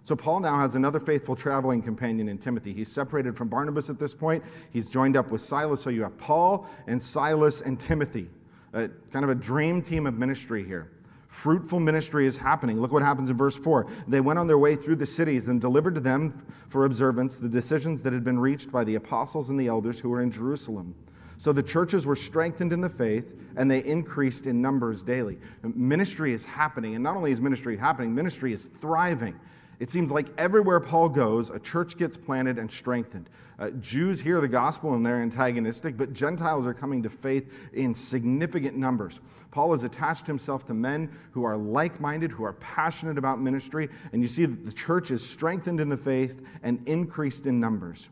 So 0.06 0.14
Paul 0.14 0.38
now 0.38 0.56
has 0.60 0.76
another 0.76 1.00
faithful 1.00 1.34
traveling 1.34 1.82
companion 1.82 2.28
in 2.28 2.38
Timothy. 2.38 2.72
He's 2.72 2.88
separated 2.88 3.36
from 3.36 3.48
Barnabas 3.48 3.90
at 3.90 3.98
this 3.98 4.14
point. 4.14 4.44
He's 4.70 4.88
joined 4.88 5.16
up 5.16 5.32
with 5.32 5.40
Silas. 5.40 5.82
So 5.82 5.90
you 5.90 6.04
have 6.04 6.16
Paul 6.16 6.68
and 6.86 7.02
Silas 7.02 7.60
and 7.62 7.80
Timothy, 7.80 8.30
kind 8.72 9.24
of 9.24 9.30
a 9.30 9.34
dream 9.34 9.82
team 9.82 10.06
of 10.06 10.14
ministry 10.14 10.64
here. 10.64 10.92
Fruitful 11.26 11.80
ministry 11.80 12.24
is 12.24 12.38
happening. 12.38 12.80
Look 12.80 12.92
what 12.92 13.02
happens 13.02 13.30
in 13.30 13.36
verse 13.36 13.56
4. 13.56 13.88
They 14.06 14.20
went 14.20 14.38
on 14.38 14.46
their 14.46 14.58
way 14.58 14.76
through 14.76 14.94
the 14.94 15.06
cities 15.06 15.48
and 15.48 15.60
delivered 15.60 15.96
to 15.96 16.00
them 16.00 16.46
for 16.68 16.84
observance 16.84 17.36
the 17.36 17.48
decisions 17.48 18.00
that 18.02 18.12
had 18.12 18.22
been 18.22 18.38
reached 18.38 18.70
by 18.70 18.84
the 18.84 18.94
apostles 18.94 19.50
and 19.50 19.58
the 19.58 19.66
elders 19.66 19.98
who 19.98 20.08
were 20.08 20.22
in 20.22 20.30
Jerusalem. 20.30 20.94
So 21.36 21.52
the 21.52 21.64
churches 21.64 22.06
were 22.06 22.14
strengthened 22.14 22.72
in 22.72 22.80
the 22.80 22.88
faith 22.88 23.34
and 23.56 23.68
they 23.68 23.82
increased 23.84 24.46
in 24.46 24.62
numbers 24.62 25.02
daily. 25.02 25.36
Ministry 25.64 26.32
is 26.32 26.44
happening, 26.44 26.94
and 26.94 27.02
not 27.02 27.16
only 27.16 27.32
is 27.32 27.40
ministry 27.40 27.76
happening, 27.76 28.14
ministry 28.14 28.52
is 28.52 28.70
thriving. 28.80 29.34
It 29.78 29.90
seems 29.90 30.10
like 30.10 30.28
everywhere 30.38 30.80
Paul 30.80 31.08
goes, 31.08 31.50
a 31.50 31.58
church 31.58 31.98
gets 31.98 32.16
planted 32.16 32.58
and 32.58 32.70
strengthened. 32.70 33.28
Uh, 33.58 33.70
Jews 33.70 34.20
hear 34.20 34.40
the 34.40 34.48
gospel 34.48 34.94
and 34.94 35.04
they're 35.04 35.22
antagonistic, 35.22 35.96
but 35.96 36.12
Gentiles 36.12 36.66
are 36.66 36.74
coming 36.74 37.02
to 37.02 37.10
faith 37.10 37.52
in 37.72 37.94
significant 37.94 38.76
numbers. 38.76 39.20
Paul 39.50 39.72
has 39.72 39.84
attached 39.84 40.26
himself 40.26 40.66
to 40.66 40.74
men 40.74 41.10
who 41.32 41.44
are 41.44 41.56
like 41.56 42.00
minded, 42.00 42.30
who 42.30 42.44
are 42.44 42.54
passionate 42.54 43.18
about 43.18 43.40
ministry, 43.40 43.88
and 44.12 44.22
you 44.22 44.28
see 44.28 44.46
that 44.46 44.64
the 44.64 44.72
church 44.72 45.10
is 45.10 45.26
strengthened 45.26 45.80
in 45.80 45.88
the 45.88 45.96
faith 45.96 46.42
and 46.62 46.86
increased 46.86 47.46
in 47.46 47.60
numbers. 47.60 48.08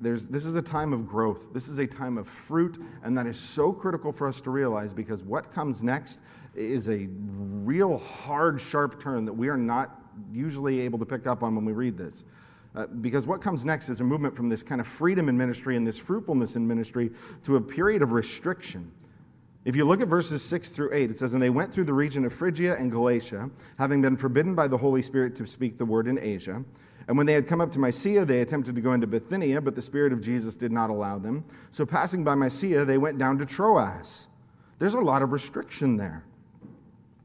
There's, 0.00 0.26
this 0.26 0.44
is 0.44 0.56
a 0.56 0.62
time 0.62 0.92
of 0.92 1.06
growth. 1.06 1.52
This 1.52 1.68
is 1.68 1.78
a 1.78 1.86
time 1.86 2.18
of 2.18 2.26
fruit, 2.26 2.82
and 3.04 3.16
that 3.16 3.26
is 3.26 3.38
so 3.38 3.72
critical 3.72 4.12
for 4.12 4.26
us 4.26 4.40
to 4.40 4.50
realize 4.50 4.92
because 4.92 5.22
what 5.22 5.52
comes 5.52 5.82
next 5.82 6.20
is 6.54 6.88
a 6.88 7.08
real 7.16 7.98
hard, 7.98 8.60
sharp 8.60 9.00
turn 9.00 9.24
that 9.24 9.32
we 9.32 9.48
are 9.48 9.56
not 9.56 10.01
usually 10.32 10.80
able 10.80 10.98
to 10.98 11.06
pick 11.06 11.26
up 11.26 11.42
on 11.42 11.54
when 11.54 11.64
we 11.64 11.72
read 11.72 11.96
this. 11.96 12.24
Uh, 12.74 12.86
because 12.86 13.26
what 13.26 13.42
comes 13.42 13.64
next 13.64 13.88
is 13.88 14.00
a 14.00 14.04
movement 14.04 14.34
from 14.34 14.48
this 14.48 14.62
kind 14.62 14.80
of 14.80 14.86
freedom 14.86 15.28
in 15.28 15.36
ministry 15.36 15.76
and 15.76 15.86
this 15.86 15.98
fruitfulness 15.98 16.56
in 16.56 16.66
ministry 16.66 17.10
to 17.44 17.56
a 17.56 17.60
period 17.60 18.00
of 18.00 18.12
restriction. 18.12 18.90
If 19.64 19.76
you 19.76 19.84
look 19.84 20.00
at 20.00 20.08
verses 20.08 20.42
6 20.42 20.70
through 20.70 20.92
8, 20.92 21.10
it 21.10 21.18
says, 21.18 21.34
And 21.34 21.42
they 21.42 21.50
went 21.50 21.72
through 21.72 21.84
the 21.84 21.92
region 21.92 22.24
of 22.24 22.32
Phrygia 22.32 22.76
and 22.76 22.90
Galatia, 22.90 23.48
having 23.78 24.02
been 24.02 24.16
forbidden 24.16 24.54
by 24.54 24.66
the 24.66 24.76
Holy 24.76 25.02
Spirit 25.02 25.36
to 25.36 25.46
speak 25.46 25.78
the 25.78 25.84
word 25.84 26.08
in 26.08 26.18
Asia. 26.18 26.64
And 27.08 27.16
when 27.16 27.26
they 27.26 27.32
had 27.32 27.46
come 27.46 27.60
up 27.60 27.70
to 27.72 27.78
Mysia, 27.78 28.24
they 28.24 28.40
attempted 28.40 28.74
to 28.74 28.80
go 28.80 28.92
into 28.92 29.06
Bithynia, 29.06 29.60
but 29.60 29.74
the 29.74 29.82
Spirit 29.82 30.12
of 30.12 30.20
Jesus 30.20 30.56
did 30.56 30.72
not 30.72 30.90
allow 30.90 31.18
them. 31.18 31.44
So 31.70 31.84
passing 31.84 32.24
by 32.24 32.34
Mysia, 32.34 32.84
they 32.84 32.98
went 32.98 33.18
down 33.18 33.38
to 33.38 33.46
Troas. 33.46 34.28
There's 34.78 34.94
a 34.94 35.00
lot 35.00 35.22
of 35.22 35.32
restriction 35.32 35.96
there. 35.96 36.24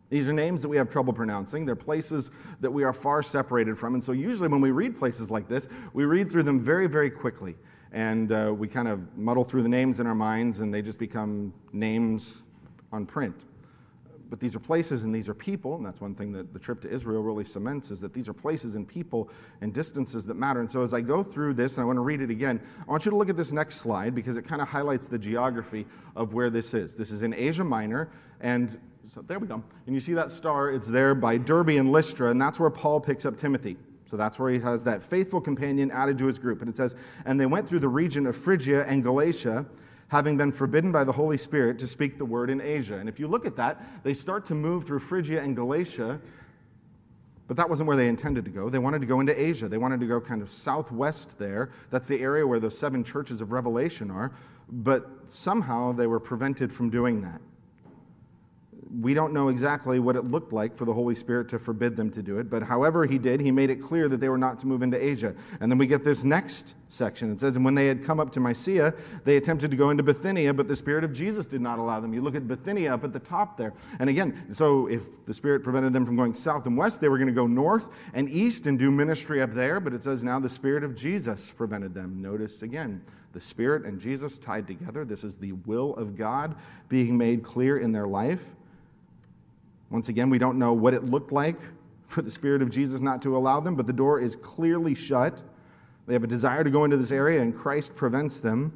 These 0.09 0.29
are 0.29 0.33
names 0.33 0.61
that 0.61 0.69
we 0.69 0.77
have 0.77 0.89
trouble 0.89 1.11
pronouncing. 1.11 1.65
They're 1.65 1.75
places 1.75 2.31
that 2.61 2.71
we 2.71 2.83
are 2.83 2.93
far 2.93 3.21
separated 3.21 3.77
from. 3.77 3.93
And 3.93 4.03
so, 4.03 4.13
usually, 4.13 4.47
when 4.47 4.61
we 4.61 4.71
read 4.71 4.95
places 4.95 5.29
like 5.29 5.47
this, 5.49 5.67
we 5.93 6.05
read 6.05 6.31
through 6.31 6.43
them 6.43 6.61
very, 6.61 6.87
very 6.87 7.09
quickly. 7.09 7.55
And 7.91 8.31
uh, 8.31 8.53
we 8.57 8.67
kind 8.67 8.87
of 8.87 9.17
muddle 9.17 9.43
through 9.43 9.63
the 9.63 9.69
names 9.69 9.99
in 9.99 10.07
our 10.07 10.15
minds, 10.15 10.61
and 10.61 10.73
they 10.73 10.81
just 10.81 10.97
become 10.97 11.53
names 11.73 12.43
on 12.91 13.05
print. 13.05 13.35
But 14.29 14.39
these 14.39 14.55
are 14.55 14.59
places 14.59 15.03
and 15.03 15.15
these 15.15 15.29
are 15.29 15.33
people, 15.33 15.75
and 15.75 15.85
that's 15.85 16.01
one 16.01 16.13
thing 16.13 16.31
that 16.33 16.51
the 16.51 16.59
trip 16.59 16.81
to 16.81 16.89
Israel 16.89 17.21
really 17.21 17.45
cements 17.45 17.91
is 17.91 18.01
that 18.01 18.13
these 18.13 18.27
are 18.27 18.33
places 18.33 18.75
and 18.75 18.85
people 18.85 19.29
and 19.61 19.73
distances 19.73 20.25
that 20.25 20.33
matter. 20.33 20.59
And 20.59 20.69
so, 20.69 20.83
as 20.83 20.93
I 20.93 21.01
go 21.01 21.23
through 21.23 21.53
this, 21.53 21.75
and 21.75 21.83
I 21.83 21.85
want 21.85 21.97
to 21.97 22.01
read 22.01 22.21
it 22.21 22.29
again, 22.29 22.61
I 22.87 22.91
want 22.91 23.05
you 23.05 23.11
to 23.11 23.17
look 23.17 23.29
at 23.29 23.37
this 23.37 23.51
next 23.51 23.77
slide 23.77 24.15
because 24.15 24.37
it 24.37 24.43
kind 24.43 24.61
of 24.61 24.67
highlights 24.67 25.05
the 25.05 25.17
geography 25.17 25.85
of 26.15 26.33
where 26.33 26.49
this 26.49 26.73
is. 26.73 26.95
This 26.95 27.11
is 27.11 27.23
in 27.23 27.33
Asia 27.33 27.63
Minor, 27.63 28.09
and 28.41 28.79
so 29.13 29.21
there 29.21 29.39
we 29.39 29.47
go. 29.47 29.63
And 29.85 29.95
you 29.95 30.01
see 30.01 30.13
that 30.13 30.31
star, 30.31 30.71
it's 30.71 30.87
there 30.87 31.15
by 31.15 31.37
Derbe 31.37 31.69
and 31.69 31.91
Lystra, 31.91 32.29
and 32.29 32.41
that's 32.41 32.59
where 32.59 32.69
Paul 32.69 32.99
picks 32.99 33.25
up 33.25 33.37
Timothy. 33.37 33.77
So 34.09 34.17
that's 34.17 34.39
where 34.39 34.51
he 34.51 34.59
has 34.59 34.83
that 34.85 35.03
faithful 35.03 35.41
companion 35.41 35.91
added 35.91 36.17
to 36.19 36.25
his 36.25 36.39
group. 36.39 36.61
And 36.61 36.69
it 36.69 36.77
says, 36.77 36.95
And 37.25 37.39
they 37.39 37.45
went 37.45 37.67
through 37.67 37.79
the 37.79 37.89
region 37.89 38.25
of 38.25 38.35
Phrygia 38.35 38.85
and 38.85 39.03
Galatia, 39.03 39.65
having 40.07 40.37
been 40.37 40.51
forbidden 40.51 40.91
by 40.91 41.03
the 41.03 41.11
Holy 41.11 41.37
Spirit 41.37 41.77
to 41.79 41.87
speak 41.87 42.17
the 42.17 42.25
word 42.25 42.49
in 42.49 42.61
Asia. 42.61 42.97
And 42.97 43.09
if 43.09 43.19
you 43.19 43.27
look 43.27 43.45
at 43.45 43.55
that, 43.57 44.03
they 44.03 44.13
start 44.13 44.45
to 44.47 44.55
move 44.55 44.85
through 44.85 44.99
Phrygia 44.99 45.41
and 45.41 45.55
Galatia, 45.55 46.21
but 47.47 47.57
that 47.57 47.69
wasn't 47.69 47.87
where 47.87 47.97
they 47.97 48.07
intended 48.07 48.45
to 48.45 48.51
go. 48.51 48.69
They 48.69 48.79
wanted 48.79 48.99
to 49.01 49.07
go 49.07 49.19
into 49.19 49.39
Asia. 49.39 49.67
They 49.67 49.77
wanted 49.77 49.99
to 50.01 50.05
go 50.05 50.19
kind 50.19 50.41
of 50.41 50.49
southwest 50.49 51.37
there. 51.37 51.71
That's 51.91 52.07
the 52.07 52.19
area 52.19 52.45
where 52.45 52.59
those 52.59 52.77
seven 52.77 53.03
churches 53.03 53.41
of 53.41 53.51
Revelation 53.51 54.11
are. 54.11 54.33
But 54.69 55.09
somehow 55.27 55.93
they 55.93 56.07
were 56.07 56.19
prevented 56.19 56.71
from 56.73 56.89
doing 56.89 57.21
that 57.21 57.41
we 58.91 59.13
don't 59.13 59.33
know 59.33 59.49
exactly 59.49 59.99
what 59.99 60.15
it 60.15 60.25
looked 60.25 60.53
like 60.53 60.75
for 60.75 60.85
the 60.85 60.93
Holy 60.93 61.15
Spirit 61.15 61.49
to 61.49 61.59
forbid 61.59 61.95
them 61.95 62.09
to 62.11 62.21
do 62.21 62.39
it, 62.39 62.49
but 62.49 62.63
however 62.63 63.05
he 63.05 63.17
did, 63.17 63.39
he 63.39 63.51
made 63.51 63.69
it 63.69 63.81
clear 63.81 64.07
that 64.09 64.19
they 64.19 64.29
were 64.29 64.37
not 64.37 64.59
to 64.59 64.67
move 64.67 64.81
into 64.81 65.03
Asia. 65.03 65.35
And 65.59 65.71
then 65.71 65.77
we 65.77 65.87
get 65.87 66.03
this 66.03 66.23
next 66.23 66.75
section. 66.89 67.31
It 67.31 67.39
says, 67.39 67.55
And 67.55 67.65
when 67.65 67.75
they 67.75 67.87
had 67.87 68.03
come 68.03 68.19
up 68.19 68.31
to 68.33 68.39
Mysia, 68.39 68.93
they 69.23 69.37
attempted 69.37 69.71
to 69.71 69.77
go 69.77 69.89
into 69.89 70.03
Bithynia, 70.03 70.53
but 70.53 70.67
the 70.67 70.75
Spirit 70.75 71.03
of 71.03 71.13
Jesus 71.13 71.45
did 71.45 71.61
not 71.61 71.79
allow 71.79 71.99
them. 71.99 72.13
You 72.13 72.21
look 72.21 72.35
at 72.35 72.47
Bithynia 72.47 72.93
up 72.93 73.03
at 73.03 73.13
the 73.13 73.19
top 73.19 73.57
there. 73.57 73.73
And 73.99 74.09
again, 74.09 74.53
so 74.53 74.87
if 74.87 75.25
the 75.25 75.33
Spirit 75.33 75.63
prevented 75.63 75.93
them 75.93 76.05
from 76.05 76.15
going 76.15 76.33
south 76.33 76.65
and 76.65 76.77
west, 76.77 77.01
they 77.01 77.09
were 77.09 77.17
going 77.17 77.27
to 77.27 77.33
go 77.33 77.47
north 77.47 77.89
and 78.13 78.29
east 78.29 78.67
and 78.67 78.79
do 78.79 78.91
ministry 78.91 79.41
up 79.41 79.53
there, 79.53 79.79
but 79.79 79.93
it 79.93 80.03
says 80.03 80.23
now 80.23 80.39
the 80.39 80.49
Spirit 80.49 80.83
of 80.83 80.95
Jesus 80.95 81.51
prevented 81.51 81.93
them. 81.93 82.21
Notice 82.21 82.61
again, 82.61 83.01
the 83.33 83.41
Spirit 83.41 83.85
and 83.85 83.99
Jesus 83.99 84.37
tied 84.37 84.67
together. 84.67 85.05
This 85.05 85.23
is 85.23 85.37
the 85.37 85.51
will 85.51 85.95
of 85.95 86.15
God 86.15 86.55
being 86.89 87.17
made 87.17 87.43
clear 87.43 87.77
in 87.77 87.91
their 87.91 88.07
life. 88.07 88.43
Once 89.89 90.09
again, 90.09 90.29
we 90.29 90.37
don't 90.37 90.59
know 90.59 90.73
what 90.73 90.93
it 90.93 91.05
looked 91.05 91.31
like 91.31 91.59
for 92.07 92.21
the 92.21 92.31
Spirit 92.31 92.61
of 92.61 92.69
Jesus 92.69 93.01
not 93.01 93.21
to 93.21 93.35
allow 93.37 93.59
them, 93.59 93.75
but 93.75 93.87
the 93.87 93.93
door 93.93 94.19
is 94.19 94.35
clearly 94.35 94.95
shut. 94.95 95.39
They 96.07 96.13
have 96.13 96.23
a 96.23 96.27
desire 96.27 96.63
to 96.63 96.69
go 96.69 96.83
into 96.83 96.97
this 96.97 97.11
area, 97.11 97.41
and 97.41 97.55
Christ 97.55 97.95
prevents 97.95 98.39
them. 98.39 98.71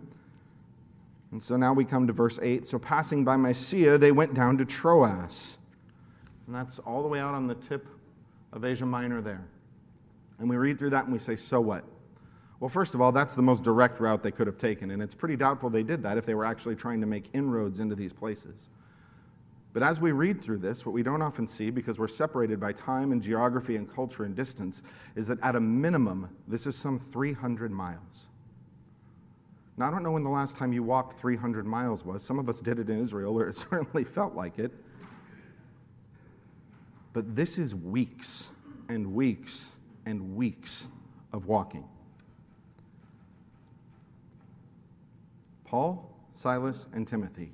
And 1.31 1.41
so 1.41 1.55
now 1.55 1.73
we 1.73 1.85
come 1.85 2.07
to 2.07 2.13
verse 2.13 2.39
8. 2.41 2.67
So 2.67 2.77
passing 2.77 3.23
by 3.23 3.37
Mysia, 3.37 3.97
they 3.97 4.11
went 4.11 4.33
down 4.33 4.57
to 4.57 4.65
Troas. 4.65 5.57
And 6.45 6.55
that's 6.55 6.79
all 6.79 7.01
the 7.01 7.07
way 7.07 7.19
out 7.19 7.33
on 7.33 7.47
the 7.47 7.55
tip 7.55 7.87
of 8.51 8.65
Asia 8.65 8.85
Minor 8.85 9.21
there. 9.21 9.45
And 10.39 10.49
we 10.49 10.57
read 10.57 10.77
through 10.77 10.89
that 10.89 11.05
and 11.05 11.13
we 11.13 11.19
say, 11.19 11.37
so 11.37 11.61
what? 11.61 11.85
Well, 12.59 12.69
first 12.69 12.93
of 12.93 13.01
all, 13.01 13.11
that's 13.11 13.33
the 13.33 13.41
most 13.41 13.63
direct 13.63 13.99
route 13.99 14.21
they 14.21 14.31
could 14.31 14.47
have 14.47 14.57
taken. 14.57 14.91
And 14.91 15.01
it's 15.01 15.15
pretty 15.15 15.37
doubtful 15.37 15.69
they 15.69 15.83
did 15.83 16.03
that 16.03 16.17
if 16.17 16.25
they 16.25 16.35
were 16.35 16.45
actually 16.45 16.75
trying 16.75 16.99
to 16.99 17.07
make 17.07 17.29
inroads 17.33 17.79
into 17.79 17.95
these 17.95 18.11
places. 18.11 18.69
But 19.73 19.83
as 19.83 20.01
we 20.01 20.11
read 20.11 20.41
through 20.41 20.57
this, 20.57 20.85
what 20.85 20.91
we 20.91 21.01
don't 21.01 21.21
often 21.21 21.47
see, 21.47 21.69
because 21.69 21.97
we're 21.97 22.09
separated 22.09 22.59
by 22.59 22.73
time 22.73 23.13
and 23.13 23.21
geography 23.21 23.77
and 23.77 23.89
culture 23.89 24.25
and 24.25 24.35
distance, 24.35 24.83
is 25.15 25.27
that 25.27 25.39
at 25.41 25.55
a 25.55 25.59
minimum, 25.61 26.29
this 26.47 26.67
is 26.67 26.75
some 26.75 26.99
300 26.99 27.71
miles. 27.71 28.27
Now, 29.77 29.87
I 29.87 29.91
don't 29.91 30.03
know 30.03 30.11
when 30.11 30.23
the 30.23 30.29
last 30.29 30.57
time 30.57 30.73
you 30.73 30.83
walked 30.83 31.19
300 31.19 31.65
miles 31.65 32.03
was. 32.03 32.21
Some 32.21 32.37
of 32.37 32.49
us 32.49 32.59
did 32.59 32.79
it 32.79 32.89
in 32.89 33.01
Israel, 33.01 33.39
or 33.39 33.47
it 33.47 33.55
certainly 33.71 34.03
felt 34.03 34.35
like 34.35 34.59
it. 34.59 34.71
But 37.13 37.35
this 37.35 37.57
is 37.57 37.73
weeks 37.73 38.51
and 38.89 39.13
weeks 39.13 39.75
and 40.05 40.35
weeks 40.35 40.89
of 41.31 41.45
walking. 41.45 41.85
Paul, 45.63 46.13
Silas, 46.35 46.87
and 46.91 47.07
Timothy 47.07 47.53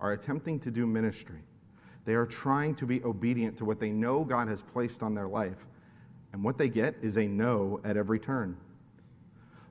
are 0.00 0.12
attempting 0.12 0.60
to 0.60 0.70
do 0.70 0.86
ministry 0.86 1.40
they 2.06 2.14
are 2.14 2.24
trying 2.24 2.74
to 2.76 2.86
be 2.86 3.02
obedient 3.02 3.58
to 3.58 3.64
what 3.64 3.80
they 3.80 3.90
know 3.90 4.24
God 4.24 4.48
has 4.48 4.62
placed 4.62 5.02
on 5.02 5.12
their 5.12 5.26
life. 5.26 5.66
And 6.32 6.42
what 6.42 6.56
they 6.56 6.68
get 6.68 6.94
is 7.02 7.18
a 7.18 7.26
no 7.26 7.80
at 7.84 7.96
every 7.96 8.20
turn. 8.20 8.56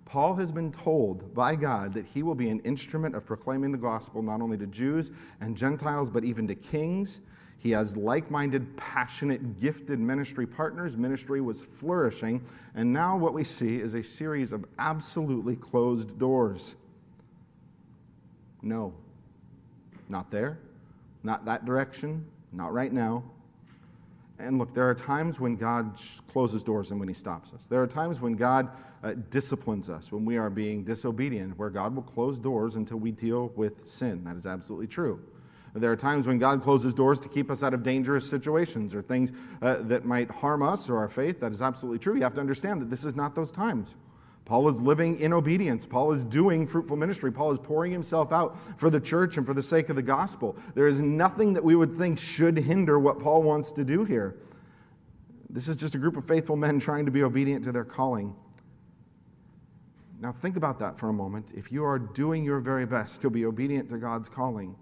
Paul 0.03 0.35
has 0.35 0.51
been 0.51 0.71
told 0.71 1.33
by 1.33 1.55
God 1.55 1.93
that 1.93 2.05
he 2.05 2.23
will 2.23 2.35
be 2.35 2.49
an 2.49 2.59
instrument 2.59 3.15
of 3.15 3.25
proclaiming 3.25 3.71
the 3.71 3.77
gospel 3.77 4.21
not 4.21 4.41
only 4.41 4.57
to 4.57 4.67
Jews 4.67 5.11
and 5.41 5.57
Gentiles, 5.57 6.09
but 6.09 6.23
even 6.23 6.47
to 6.47 6.55
kings. 6.55 7.21
He 7.57 7.71
has 7.71 7.97
like 7.97 8.29
minded, 8.29 8.75
passionate, 8.77 9.59
gifted 9.59 9.99
ministry 9.99 10.45
partners. 10.45 10.97
Ministry 10.97 11.41
was 11.41 11.61
flourishing. 11.61 12.45
And 12.75 12.91
now 12.91 13.17
what 13.17 13.33
we 13.33 13.43
see 13.43 13.77
is 13.77 13.95
a 13.95 14.03
series 14.03 14.51
of 14.51 14.65
absolutely 14.77 15.55
closed 15.55 16.19
doors. 16.19 16.75
No, 18.61 18.93
not 20.09 20.29
there, 20.29 20.59
not 21.25 21.43
that 21.45 21.65
direction, 21.65 22.25
not 22.53 22.71
right 22.71 22.93
now. 22.93 23.23
And 24.37 24.59
look, 24.59 24.73
there 24.73 24.89
are 24.89 24.95
times 24.95 25.39
when 25.39 25.55
God 25.55 25.99
closes 26.27 26.61
doors 26.63 26.91
and 26.91 26.99
when 26.99 27.07
He 27.07 27.13
stops 27.13 27.53
us. 27.53 27.65
There 27.65 27.81
are 27.81 27.87
times 27.87 28.21
when 28.21 28.33
God 28.33 28.69
uh, 29.03 29.13
disciplines 29.29 29.89
us, 29.89 30.11
when 30.11 30.25
we 30.25 30.37
are 30.37 30.49
being 30.49 30.83
disobedient, 30.83 31.57
where 31.57 31.69
God 31.69 31.95
will 31.95 32.03
close 32.03 32.37
doors 32.37 32.75
until 32.75 32.97
we 32.97 33.11
deal 33.11 33.51
with 33.55 33.85
sin. 33.85 34.23
That 34.23 34.35
is 34.35 34.45
absolutely 34.45 34.87
true. 34.87 35.19
There 35.73 35.91
are 35.91 35.97
times 35.97 36.25
when 36.25 36.37
God 36.37 36.61
closes 36.61 36.93
doors 36.93 37.19
to 37.21 37.29
keep 37.29 37.51
us 37.51 37.61
out 37.61 37.73
of 37.73 37.83
dangerous 37.83 38.29
situations 38.29 38.95
or 38.95 39.01
things 39.01 39.33
uh, 39.61 39.77
that 39.83 40.05
might 40.05 40.31
harm 40.31 40.61
us 40.63 40.89
or 40.89 40.97
our 40.97 41.09
faith. 41.09 41.41
That 41.41 41.51
is 41.51 41.61
absolutely 41.61 41.99
true. 41.99 42.15
You 42.15 42.23
have 42.23 42.35
to 42.35 42.39
understand 42.39 42.81
that 42.81 42.89
this 42.89 43.03
is 43.03 43.15
not 43.15 43.35
those 43.35 43.51
times. 43.51 43.95
Paul 44.45 44.69
is 44.69 44.79
living 44.79 45.19
in 45.19 45.33
obedience. 45.33 45.87
Paul 45.87 46.11
is 46.11 46.23
doing 46.23 46.67
fruitful 46.67 46.95
ministry. 46.95 47.31
Paul 47.31 47.51
is 47.51 47.57
pouring 47.57 47.91
himself 47.91 48.31
out 48.31 48.57
for 48.77 48.91
the 48.91 48.99
church 48.99 49.37
and 49.37 49.45
for 49.45 49.55
the 49.55 49.63
sake 49.63 49.89
of 49.89 49.95
the 49.95 50.03
gospel. 50.03 50.55
There 50.75 50.87
is 50.87 51.01
nothing 51.01 51.53
that 51.53 51.63
we 51.63 51.75
would 51.75 51.97
think 51.97 52.19
should 52.19 52.55
hinder 52.55 52.99
what 52.99 53.19
Paul 53.19 53.41
wants 53.41 53.71
to 53.73 53.83
do 53.83 54.03
here. 54.03 54.37
This 55.49 55.67
is 55.67 55.75
just 55.75 55.95
a 55.95 55.97
group 55.97 56.15
of 56.15 56.27
faithful 56.27 56.55
men 56.55 56.79
trying 56.79 57.05
to 57.05 57.11
be 57.11 57.23
obedient 57.23 57.63
to 57.65 57.71
their 57.71 57.85
calling. 57.85 58.35
Now, 60.19 60.31
think 60.31 60.57
about 60.57 60.79
that 60.79 60.97
for 60.97 61.09
a 61.09 61.13
moment. 61.13 61.47
If 61.55 61.71
you 61.71 61.83
are 61.83 61.97
doing 61.97 62.43
your 62.43 62.59
very 62.59 62.85
best 62.85 63.21
to 63.23 63.29
be 63.29 63.45
obedient 63.45 63.89
to 63.89 63.97
God's 63.97 64.29
calling, 64.29 64.75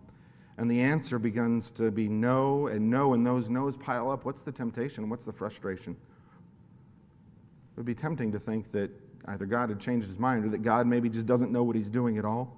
and 0.58 0.70
the 0.70 0.80
answer 0.82 1.18
begins 1.18 1.72
to 1.72 1.90
be 1.90 2.08
no 2.08 2.68
and 2.68 2.90
no, 2.90 3.14
and 3.14 3.26
those 3.26 3.50
no's 3.50 3.78
pile 3.78 4.12
up, 4.12 4.26
what's 4.26 4.42
the 4.42 4.52
temptation? 4.52 5.10
What's 5.10 5.26
the 5.26 5.34
frustration? 5.34 5.94
It 5.94 7.78
would 7.78 7.86
be 7.86 7.96
tempting 7.96 8.32
to 8.32 8.40
think 8.40 8.72
that 8.74 8.92
either 9.28 9.46
God 9.46 9.70
had 9.70 9.80
changed 9.80 10.08
his 10.08 10.20
mind 10.20 10.46
or 10.46 10.50
that 10.50 10.64
God 10.64 10.86
maybe 10.88 11.10
just 11.10 11.26
doesn't 11.26 11.52
know 11.52 11.64
what 11.64 11.76
he's 11.76 11.90
doing 11.90 12.18
at 12.18 12.26
all. 12.26 12.58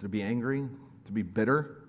To 0.00 0.08
be 0.08 0.22
angry, 0.22 0.66
to 1.06 1.12
be 1.12 1.22
bitter. 1.22 1.88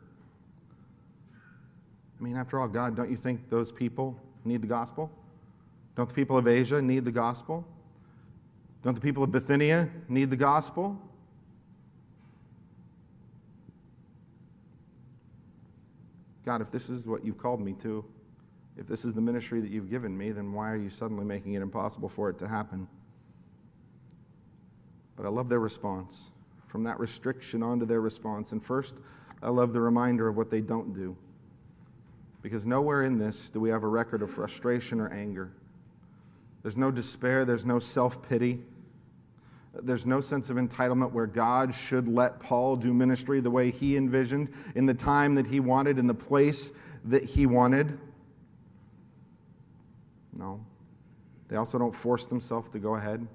I 2.20 2.24
mean, 2.24 2.36
after 2.36 2.60
all, 2.60 2.68
God, 2.68 2.96
don't 2.96 3.10
you 3.10 3.18
think 3.18 3.50
those 3.50 3.72
people 3.72 4.20
need 4.44 4.62
the 4.62 4.68
gospel? 4.68 5.12
Don't 5.96 6.10
the 6.10 6.16
people 6.16 6.38
of 6.38 6.48
Asia 6.48 6.82
need 6.82 7.06
the 7.06 7.12
gospel? 7.12 7.66
Don't 8.84 8.96
the 8.96 9.02
people 9.02 9.24
of 9.24 9.32
Bithynia 9.32 9.90
need 10.08 10.30
the 10.30 10.38
gospel? 10.38 11.00
God, 16.46 16.62
if 16.62 16.72
this 16.72 16.90
is 16.90 17.06
what 17.06 17.24
you've 17.24 17.38
called 17.38 17.62
me 17.62 17.74
to, 17.74 18.04
if 18.80 18.88
this 18.88 19.04
is 19.04 19.14
the 19.14 19.22
ministry 19.22 19.60
that 19.60 19.70
you've 19.70 19.90
given 19.90 20.18
me, 20.18 20.32
then 20.32 20.54
why 20.54 20.72
are 20.72 20.78
you 20.78 20.90
suddenly 20.90 21.26
making 21.26 21.54
it 21.54 21.62
impossible 21.62 22.08
for 22.08 22.30
it 22.30 22.40
to 22.40 22.48
happen? 22.48 22.88
But 25.18 25.26
I 25.26 25.30
love 25.30 25.50
their 25.50 25.60
response. 25.60 26.32
From 26.68 26.84
that 26.86 26.98
restriction 26.98 27.62
onto 27.62 27.86
their 27.86 28.00
response. 28.00 28.54
And 28.54 28.64
first, 28.64 28.96
I 29.44 29.50
love 29.50 29.74
the 29.74 29.82
reminder 29.82 30.30
of 30.30 30.38
what 30.38 30.50
they 30.50 30.62
don't 30.62 30.94
do. 30.94 31.18
Because 32.42 32.66
nowhere 32.66 33.04
in 33.04 33.18
this 33.18 33.50
do 33.50 33.60
we 33.60 33.70
have 33.70 33.84
a 33.84 33.88
record 33.88 34.22
of 34.22 34.32
frustration 34.32 35.02
or 35.02 35.10
anger. 35.10 35.52
There's 36.62 36.78
no 36.78 36.90
despair, 36.90 37.44
there's 37.44 37.66
no 37.66 37.80
self 37.80 38.28
pity. 38.30 38.62
There's 39.74 40.06
no 40.06 40.22
sense 40.22 40.50
of 40.50 40.56
entitlement 40.56 41.12
where 41.12 41.28
God 41.28 41.76
should 41.76 42.08
let 42.08 42.40
Paul 42.40 42.78
do 42.78 42.94
ministry 42.94 43.42
the 43.42 43.52
way 43.52 43.72
he 43.72 43.98
envisioned, 43.98 44.48
in 44.76 44.86
the 44.86 44.94
time 44.94 45.36
that 45.36 45.48
he 45.48 45.60
wanted, 45.60 46.00
in 46.00 46.08
the 46.08 46.14
place 46.14 46.72
that 47.06 47.24
he 47.24 47.46
wanted. 47.46 48.00
No. 50.40 50.66
They 51.50 51.58
also 51.58 51.78
don't 51.78 51.94
force 51.94 52.26
themselves 52.26 52.70
to 52.70 52.80
go 52.80 52.96
ahead. 52.96 53.28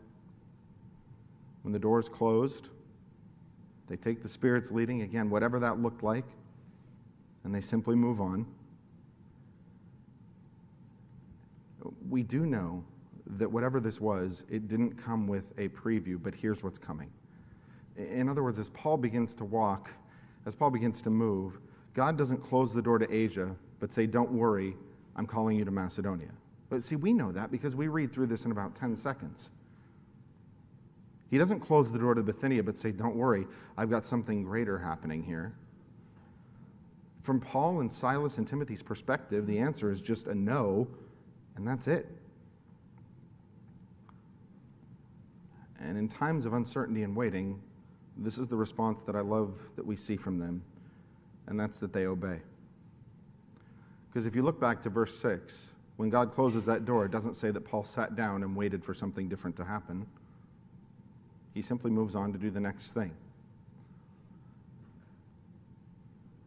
When 1.63 1.73
the 1.73 1.79
door 1.79 2.01
is 2.01 2.09
closed, 2.09 2.71
they 3.87 3.97
take 3.97 4.23
the 4.23 4.29
Spirit's 4.29 4.71
leading, 4.71 5.03
again, 5.03 5.29
whatever 5.29 5.61
that 5.61 5.81
looked 5.81 6.03
like, 6.03 6.25
and 7.45 7.55
they 7.55 7.61
simply 7.61 7.95
move 7.95 8.21
on. 8.21 8.47
We 12.09 12.23
do 12.23 12.47
know 12.47 12.83
that 13.37 13.51
whatever 13.51 13.81
this 13.81 14.01
was, 14.01 14.45
it 14.51 14.69
didn't 14.69 14.93
come 15.03 15.27
with 15.27 15.45
a 15.59 15.69
preview, 15.69 16.19
but 16.23 16.35
here's 16.35 16.63
what's 16.63 16.79
coming. 16.79 17.11
In 17.97 18.29
other 18.29 18.43
words, 18.43 18.59
as 18.59 18.71
Paul 18.71 18.97
begins 18.97 19.35
to 19.37 19.45
walk, 19.45 19.91
as 20.47 20.55
Paul 20.55 20.71
begins 20.71 21.03
to 21.03 21.11
move, 21.11 21.59
God 21.93 22.17
doesn't 22.17 22.39
close 22.39 22.73
the 22.73 22.83
door 22.83 22.99
to 22.99 23.13
Asia, 23.15 23.55
but 23.81 23.93
say, 23.93 24.07
Don't 24.07 24.33
worry, 24.33 24.75
I'm 25.17 25.27
calling 25.27 25.59
you 25.59 25.65
to 25.65 25.71
Macedonia. 25.71 26.31
But 26.71 26.83
see, 26.83 26.97
we 26.97 27.13
know 27.13 27.33
that 27.33 27.51
because 27.51 27.77
we 27.77 27.89
read 27.89 28.13
through 28.13 28.27
this 28.27 28.45
in 28.45 28.51
about 28.51 28.75
10 28.75 28.97
seconds. 28.97 29.51
He 31.31 31.39
doesn't 31.39 31.61
close 31.61 31.91
the 31.91 31.99
door 31.99 32.15
to 32.15 32.23
Bithynia, 32.23 32.63
but 32.63 32.79
say, 32.79 32.93
Don't 32.93 33.17
worry, 33.17 33.47
I've 33.77 33.91
got 33.91 34.07
something 34.07 34.45
greater 34.45 34.79
happening 34.79 35.23
here. 35.23 35.53
From 37.23 37.41
Paul 37.41 37.81
and 37.81 37.93
Silas 37.93 38.39
and 38.39 38.47
Timothy's 38.47 38.83
perspective, 38.83 39.47
the 39.47 39.59
answer 39.59 39.91
is 39.91 40.03
just 40.03 40.27
a 40.27 40.35
no, 40.35 40.87
and 41.57 41.67
that's 41.67 41.87
it. 41.87 42.07
And 45.81 45.99
in 45.99 46.09
times 46.09 46.47
of 46.47 46.53
uncertainty 46.53 47.03
and 47.03 47.17
waiting, 47.17 47.61
this 48.17 48.39
is 48.39 48.49
the 48.49 48.57
response 48.57 49.03
that 49.03 49.17
I 49.17 49.21
love 49.21 49.55
that 49.77 49.85
we 49.85 49.97
see 49.97 50.17
from 50.17 50.39
them, 50.39 50.63
and 51.47 51.59
that's 51.59 51.79
that 51.81 51.93
they 51.93 52.07
obey. 52.07 52.41
Because 54.09 54.27
if 54.27 54.37
you 54.37 54.43
look 54.43 54.61
back 54.61 54.81
to 54.83 54.89
verse 54.89 55.19
6, 55.19 55.73
when 55.97 56.11
God 56.11 56.35
closes 56.35 56.65
that 56.65 56.85
door, 56.85 57.05
it 57.05 57.13
doesn't 57.13 57.35
say 57.35 57.51
that 57.51 57.61
Paul 57.61 57.85
sat 57.85 58.17
down 58.17 58.43
and 58.43 58.57
waited 58.57 58.85
for 58.85 58.95
something 58.95 59.29
different 59.29 59.57
to 59.57 59.65
happen. 59.65 60.07
He 61.53 61.63
simply 61.63 61.91
moves 61.91 62.17
on 62.17 62.33
to 62.33 62.39
do 62.39 62.51
the 62.51 62.61
next 62.61 62.93
thing. 62.93 63.13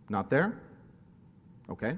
Not 0.09 0.29
there? 0.29 0.59
Okay. 1.69 1.97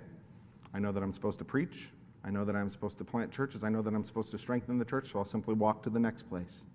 I 0.74 0.80
know 0.80 0.92
that 0.92 1.02
I'm 1.02 1.14
supposed 1.14 1.40
to 1.40 1.46
preach. 1.46 1.90
I 2.24 2.30
know 2.30 2.46
that 2.46 2.56
I'm 2.56 2.70
supposed 2.70 2.98
to 3.00 3.04
plant 3.04 3.32
churches. 3.32 3.64
I 3.64 3.70
know 3.70 3.82
that 3.82 3.94
I'm 3.94 4.06
supposed 4.06 4.30
to 4.32 4.38
strengthen 4.38 4.78
the 4.78 4.86
church, 4.86 5.12
so 5.12 5.20
I'll 5.20 5.26
simply 5.26 5.56
walk 5.56 5.82
to 5.84 5.90
the 5.90 6.00
next 6.00 6.30
place 6.30 6.66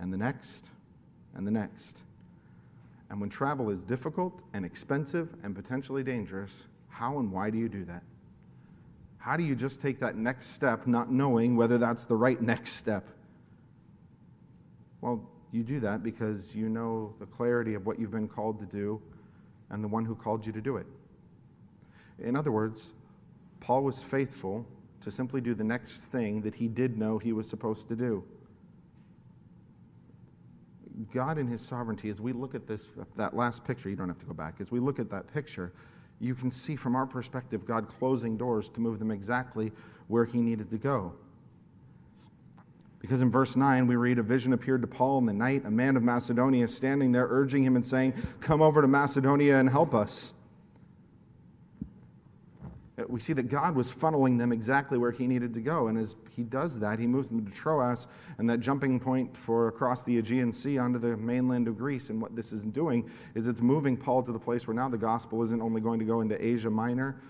and 0.00 0.12
the 0.12 0.16
next 0.16 0.70
and 1.34 1.46
the 1.46 1.50
next. 1.50 2.02
And 3.10 3.20
when 3.20 3.30
travel 3.30 3.70
is 3.70 3.82
difficult 3.82 4.40
and 4.54 4.64
expensive 4.64 5.28
and 5.42 5.54
potentially 5.54 6.02
dangerous, 6.02 6.66
how 6.88 7.18
and 7.18 7.30
why 7.30 7.50
do 7.50 7.58
you 7.58 7.68
do 7.68 7.84
that? 7.84 8.02
How 9.24 9.38
do 9.38 9.42
you 9.42 9.54
just 9.54 9.80
take 9.80 10.00
that 10.00 10.16
next 10.16 10.48
step 10.48 10.86
not 10.86 11.10
knowing 11.10 11.56
whether 11.56 11.78
that's 11.78 12.04
the 12.04 12.14
right 12.14 12.38
next 12.42 12.72
step? 12.72 13.08
Well, 15.00 15.26
you 15.50 15.62
do 15.62 15.80
that 15.80 16.02
because 16.02 16.54
you 16.54 16.68
know 16.68 17.14
the 17.18 17.24
clarity 17.24 17.72
of 17.72 17.86
what 17.86 17.98
you've 17.98 18.10
been 18.10 18.28
called 18.28 18.58
to 18.60 18.66
do 18.66 19.00
and 19.70 19.82
the 19.82 19.88
one 19.88 20.04
who 20.04 20.14
called 20.14 20.44
you 20.44 20.52
to 20.52 20.60
do 20.60 20.76
it. 20.76 20.84
In 22.18 22.36
other 22.36 22.52
words, 22.52 22.92
Paul 23.60 23.82
was 23.82 24.02
faithful 24.02 24.66
to 25.00 25.10
simply 25.10 25.40
do 25.40 25.54
the 25.54 25.64
next 25.64 26.00
thing 26.02 26.42
that 26.42 26.54
he 26.54 26.68
did 26.68 26.98
know 26.98 27.16
he 27.16 27.32
was 27.32 27.48
supposed 27.48 27.88
to 27.88 27.96
do. 27.96 28.22
God 31.14 31.38
in 31.38 31.46
his 31.46 31.62
sovereignty, 31.62 32.10
as 32.10 32.20
we 32.20 32.34
look 32.34 32.54
at 32.54 32.66
this, 32.66 32.88
that 33.16 33.34
last 33.34 33.64
picture, 33.64 33.88
you 33.88 33.96
don't 33.96 34.08
have 34.08 34.18
to 34.18 34.26
go 34.26 34.34
back, 34.34 34.56
as 34.60 34.70
we 34.70 34.80
look 34.80 34.98
at 34.98 35.08
that 35.08 35.32
picture, 35.32 35.72
you 36.20 36.34
can 36.34 36.50
see 36.50 36.76
from 36.76 36.94
our 36.94 37.06
perspective 37.06 37.66
God 37.66 37.88
closing 37.88 38.36
doors 38.36 38.68
to 38.70 38.80
move 38.80 38.98
them 38.98 39.10
exactly 39.10 39.72
where 40.08 40.24
he 40.24 40.40
needed 40.40 40.70
to 40.70 40.78
go. 40.78 41.14
Because 43.00 43.20
in 43.22 43.30
verse 43.30 43.56
9, 43.56 43.86
we 43.86 43.96
read, 43.96 44.18
A 44.18 44.22
vision 44.22 44.52
appeared 44.52 44.80
to 44.80 44.86
Paul 44.86 45.18
in 45.18 45.26
the 45.26 45.32
night, 45.32 45.64
a 45.66 45.70
man 45.70 45.96
of 45.96 46.02
Macedonia 46.02 46.66
standing 46.68 47.12
there, 47.12 47.26
urging 47.28 47.64
him 47.64 47.76
and 47.76 47.84
saying, 47.84 48.14
Come 48.40 48.62
over 48.62 48.80
to 48.80 48.88
Macedonia 48.88 49.58
and 49.58 49.68
help 49.68 49.94
us. 49.94 50.33
We 53.08 53.20
see 53.20 53.32
that 53.34 53.48
God 53.48 53.74
was 53.74 53.90
funneling 53.90 54.38
them 54.38 54.52
exactly 54.52 54.98
where 54.98 55.10
he 55.10 55.26
needed 55.26 55.54
to 55.54 55.60
go. 55.60 55.88
And 55.88 55.98
as 55.98 56.16
he 56.30 56.42
does 56.42 56.78
that, 56.80 56.98
he 56.98 57.06
moves 57.06 57.28
them 57.28 57.44
to 57.44 57.52
Troas 57.52 58.06
and 58.38 58.48
that 58.48 58.60
jumping 58.60 59.00
point 59.00 59.36
for 59.36 59.68
across 59.68 60.04
the 60.04 60.18
Aegean 60.18 60.52
Sea 60.52 60.78
onto 60.78 60.98
the 60.98 61.16
mainland 61.16 61.68
of 61.68 61.76
Greece. 61.76 62.10
And 62.10 62.20
what 62.20 62.36
this 62.36 62.52
is 62.52 62.62
doing 62.62 63.10
is 63.34 63.46
it's 63.46 63.60
moving 63.60 63.96
Paul 63.96 64.22
to 64.22 64.32
the 64.32 64.38
place 64.38 64.66
where 64.66 64.74
now 64.74 64.88
the 64.88 64.98
gospel 64.98 65.42
isn't 65.42 65.60
only 65.60 65.80
going 65.80 65.98
to 65.98 66.04
go 66.04 66.20
into 66.20 66.42
Asia 66.44 66.70
Minor, 66.70 67.20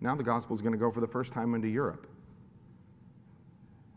now 0.00 0.16
the 0.16 0.24
gospel 0.24 0.54
is 0.54 0.62
going 0.62 0.72
to 0.72 0.78
go 0.78 0.90
for 0.90 1.00
the 1.00 1.06
first 1.06 1.32
time 1.32 1.54
into 1.54 1.68
Europe. 1.68 2.08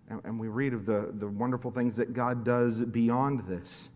And, 0.10 0.22
and 0.24 0.40
we 0.40 0.50
read 0.50 0.74
of 0.74 0.86
the, 0.86 1.12
the 1.14 1.28
wonderful 1.28 1.72
things 1.72 1.96
that 1.96 2.14
God 2.14 2.44
does 2.44 2.80
beyond 2.80 3.48
this 3.48 3.90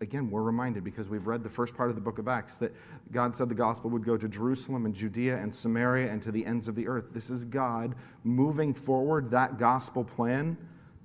again, 0.00 0.30
we're 0.30 0.42
reminded 0.42 0.84
because 0.84 1.08
we've 1.08 1.26
read 1.26 1.42
the 1.42 1.50
first 1.50 1.74
part 1.74 1.88
of 1.90 1.96
the 1.96 2.00
book 2.00 2.18
of 2.18 2.28
Acts 2.28 2.56
that 2.56 2.74
God 3.10 3.34
said 3.34 3.48
the 3.48 3.54
gospel 3.54 3.90
would 3.90 4.04
go 4.04 4.16
to 4.16 4.28
Jerusalem 4.28 4.86
and 4.86 4.94
Judea 4.94 5.36
and 5.36 5.52
Samaria 5.52 6.10
and 6.10 6.22
to 6.22 6.30
the 6.30 6.44
ends 6.46 6.68
of 6.68 6.74
the 6.74 6.86
earth. 6.86 7.06
This 7.12 7.30
is 7.30 7.44
God 7.44 7.94
moving 8.24 8.72
forward 8.72 9.30
that 9.30 9.58
gospel 9.58 10.04
plan 10.04 10.56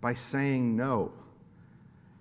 by 0.01 0.13
saying 0.13 0.75
no. 0.75 1.12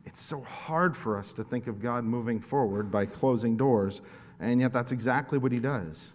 It's 0.05 0.21
so 0.21 0.41
hard 0.41 0.97
for 0.97 1.19
us 1.19 1.33
to 1.35 1.45
think 1.45 1.67
of 1.67 1.81
God 1.81 2.05
moving 2.05 2.41
forward 2.41 2.91
by 2.91 3.07
closing 3.07 3.57
doors, 3.57 4.01
and 4.41 4.61
yet 4.61 4.73
that's 4.73 4.93
exactly 4.93 5.39
what 5.39 5.53
he 5.53 5.61
does. 5.61 6.15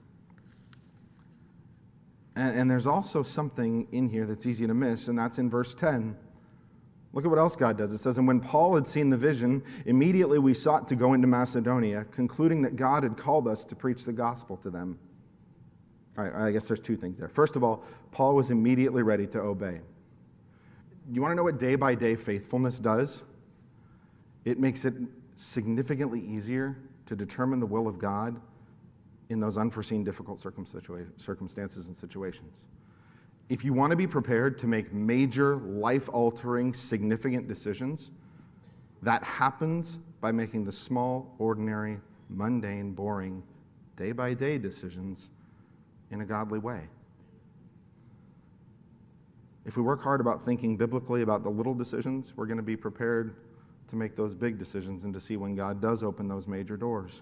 And, 2.36 2.60
and 2.60 2.72
there's 2.72 2.88
also 2.88 3.24
something 3.24 3.88
in 3.92 4.10
here 4.10 4.26
that's 4.26 4.46
easy 4.46 4.68
to 4.68 4.74
miss, 4.74 5.08
and 5.08 5.18
that's 5.18 5.38
in 5.38 5.50
verse 5.50 5.74
10 5.76 6.16
Look 7.18 7.26
at 7.26 7.32
what 7.32 7.40
else 7.40 7.56
God 7.56 7.80
does. 7.80 7.92
It 7.94 7.98
says, 7.98 8.20
And 8.20 8.28
when 8.28 8.40
Paul 8.40 8.76
had 8.76 8.86
seen 8.86 9.10
the 9.10 9.18
vision, 9.18 9.64
immediately 9.88 10.38
we 10.38 10.54
sought 10.54 10.88
to 10.90 10.96
go 10.96 11.16
into 11.16 11.26
Macedonia, 11.26 12.06
concluding 12.12 12.62
that 12.62 12.76
God 12.76 13.02
had 13.02 13.18
called 13.18 13.48
us 13.48 13.66
to 13.66 13.76
preach 13.76 14.06
the 14.06 14.14
gospel 14.14 14.56
to 14.58 14.70
them. 14.70 15.00
All 16.16 16.26
right, 16.26 16.50
I 16.50 16.52
guess 16.52 16.68
there's 16.68 16.80
two 16.80 16.96
things 16.96 17.18
there. 17.18 17.28
First 17.28 17.56
of 17.56 17.64
all, 17.64 17.84
Paul 18.12 18.36
was 18.36 18.52
immediately 18.52 19.02
ready 19.02 19.26
to 19.26 19.40
obey. 19.40 19.80
You 21.12 21.20
want 21.24 21.32
to 21.32 21.36
know 21.36 21.42
what 21.42 21.58
day 21.58 21.74
by 21.74 21.96
day 21.96 22.16
faithfulness 22.16 22.78
does? 22.78 23.24
It 24.46 24.60
makes 24.60 24.86
it 24.86 24.94
significantly 25.36 26.22
easier 26.22 26.78
to 27.08 27.16
determine 27.16 27.60
the 27.60 27.66
will 27.66 27.88
of 27.88 27.98
God 27.98 28.40
in 29.30 29.40
those 29.40 29.58
unforeseen 29.58 30.04
difficult 30.04 30.40
circumstances 30.40 31.88
and 31.88 31.98
situations. 31.98 32.66
If 33.50 33.64
you 33.64 33.74
want 33.74 33.92
to 33.92 33.96
be 33.96 34.08
prepared 34.08 34.58
to 34.60 34.68
make 34.68 34.94
major, 34.94 35.56
life 35.58 36.10
altering, 36.12 36.74
significant 36.74 37.48
decisions, 37.48 38.12
that 39.02 39.24
happens 39.24 40.00
by 40.20 40.32
making 40.32 40.66
the 40.66 40.72
small, 40.72 41.34
ordinary, 41.38 42.00
mundane, 42.30 42.92
boring, 42.92 43.42
day 43.96 44.12
by 44.12 44.34
day 44.34 44.58
decisions 44.58 45.30
in 46.12 46.22
a 46.22 46.26
godly 46.26 46.60
way. 46.60 46.82
If 49.66 49.76
we 49.76 49.84
work 49.84 50.02
hard 50.02 50.22
about 50.22 50.46
thinking 50.46 50.78
biblically 50.78 51.22
about 51.22 51.44
the 51.44 51.50
little 51.50 51.74
decisions, 51.74 52.34
we're 52.36 52.46
going 52.46 52.58
to 52.58 52.64
be 52.64 52.78
prepared 52.78 53.36
to 53.90 53.96
make 53.96 54.16
those 54.16 54.34
big 54.34 54.58
decisions 54.58 55.04
and 55.04 55.14
to 55.14 55.20
see 55.20 55.38
when 55.38 55.56
God 55.56 55.82
does 55.82 56.04
open 56.04 56.28
those 56.28 56.48
major 56.48 56.78
doors. 56.78 57.22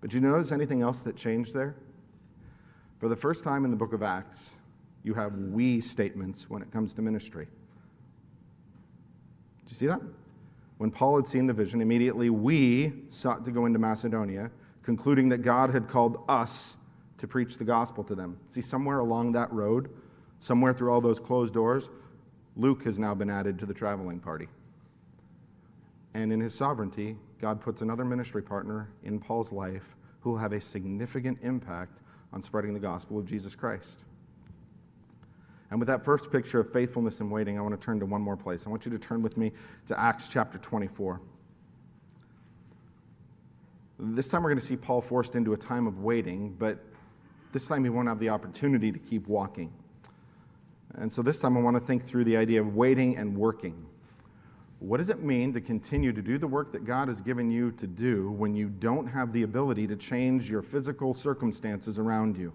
But 0.00 0.10
do 0.10 0.16
you 0.16 0.20
notice 0.20 0.52
anything 0.52 0.82
else 0.82 1.00
that 1.02 1.16
changed 1.16 1.54
there? 1.54 1.76
For 2.98 3.08
the 3.08 3.16
first 3.16 3.44
time 3.44 3.64
in 3.64 3.70
the 3.70 3.76
book 3.76 3.92
of 3.92 4.02
Acts, 4.02 4.54
you 5.08 5.14
have 5.14 5.34
we 5.34 5.80
statements 5.80 6.50
when 6.50 6.60
it 6.60 6.70
comes 6.70 6.92
to 6.92 7.02
ministry. 7.02 7.46
Do 9.64 9.70
you 9.70 9.74
see 9.74 9.86
that? 9.86 10.02
When 10.76 10.90
Paul 10.90 11.16
had 11.16 11.26
seen 11.26 11.46
the 11.46 11.54
vision, 11.54 11.80
immediately 11.80 12.28
we 12.28 12.92
sought 13.08 13.42
to 13.46 13.50
go 13.50 13.64
into 13.64 13.78
Macedonia, 13.78 14.50
concluding 14.82 15.30
that 15.30 15.38
God 15.38 15.70
had 15.70 15.88
called 15.88 16.22
us 16.28 16.76
to 17.16 17.26
preach 17.26 17.56
the 17.56 17.64
gospel 17.64 18.04
to 18.04 18.14
them. 18.14 18.38
See, 18.48 18.60
somewhere 18.60 18.98
along 18.98 19.32
that 19.32 19.50
road, 19.50 19.88
somewhere 20.40 20.74
through 20.74 20.92
all 20.92 21.00
those 21.00 21.18
closed 21.18 21.54
doors, 21.54 21.88
Luke 22.54 22.84
has 22.84 22.98
now 22.98 23.14
been 23.14 23.30
added 23.30 23.58
to 23.58 23.66
the 23.66 23.74
traveling 23.74 24.20
party. 24.20 24.46
And 26.12 26.32
in 26.32 26.38
his 26.38 26.54
sovereignty, 26.54 27.16
God 27.40 27.60
puts 27.62 27.80
another 27.80 28.04
ministry 28.04 28.42
partner 28.42 28.90
in 29.04 29.18
Paul's 29.18 29.52
life 29.52 29.96
who 30.20 30.30
will 30.30 30.38
have 30.38 30.52
a 30.52 30.60
significant 30.60 31.38
impact 31.42 32.02
on 32.32 32.42
spreading 32.42 32.74
the 32.74 32.80
gospel 32.80 33.18
of 33.18 33.24
Jesus 33.24 33.54
Christ. 33.54 34.04
And 35.70 35.78
with 35.78 35.88
that 35.88 36.04
first 36.04 36.30
picture 36.30 36.60
of 36.60 36.72
faithfulness 36.72 37.20
and 37.20 37.30
waiting, 37.30 37.58
I 37.58 37.60
want 37.60 37.78
to 37.78 37.84
turn 37.84 38.00
to 38.00 38.06
one 38.06 38.22
more 38.22 38.36
place. 38.36 38.66
I 38.66 38.70
want 38.70 38.84
you 38.86 38.90
to 38.90 38.98
turn 38.98 39.22
with 39.22 39.36
me 39.36 39.52
to 39.86 40.00
Acts 40.00 40.28
chapter 40.28 40.58
24. 40.58 41.20
This 43.98 44.28
time 44.28 44.42
we're 44.42 44.50
going 44.50 44.60
to 44.60 44.64
see 44.64 44.76
Paul 44.76 45.00
forced 45.00 45.34
into 45.34 45.52
a 45.52 45.56
time 45.56 45.86
of 45.86 46.02
waiting, 46.02 46.54
but 46.58 46.78
this 47.52 47.66
time 47.66 47.84
he 47.84 47.90
won't 47.90 48.08
have 48.08 48.20
the 48.20 48.28
opportunity 48.28 48.92
to 48.92 48.98
keep 48.98 49.26
walking. 49.26 49.72
And 50.94 51.12
so 51.12 51.20
this 51.20 51.40
time 51.40 51.56
I 51.56 51.60
want 51.60 51.76
to 51.76 51.82
think 51.82 52.06
through 52.06 52.24
the 52.24 52.36
idea 52.36 52.60
of 52.60 52.74
waiting 52.74 53.16
and 53.16 53.36
working. 53.36 53.86
What 54.78 54.98
does 54.98 55.10
it 55.10 55.22
mean 55.22 55.52
to 55.54 55.60
continue 55.60 56.12
to 56.12 56.22
do 56.22 56.38
the 56.38 56.46
work 56.46 56.72
that 56.72 56.84
God 56.84 57.08
has 57.08 57.20
given 57.20 57.50
you 57.50 57.72
to 57.72 57.86
do 57.86 58.30
when 58.30 58.54
you 58.54 58.68
don't 58.68 59.06
have 59.08 59.32
the 59.32 59.42
ability 59.42 59.88
to 59.88 59.96
change 59.96 60.48
your 60.48 60.62
physical 60.62 61.12
circumstances 61.12 61.98
around 61.98 62.36
you? 62.36 62.52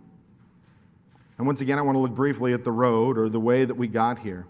And 1.37 1.47
once 1.47 1.61
again, 1.61 1.79
I 1.79 1.81
want 1.81 1.95
to 1.95 1.99
look 1.99 2.15
briefly 2.15 2.53
at 2.53 2.63
the 2.63 2.71
road 2.71 3.17
or 3.17 3.29
the 3.29 3.39
way 3.39 3.65
that 3.65 3.75
we 3.75 3.87
got 3.87 4.19
here. 4.19 4.45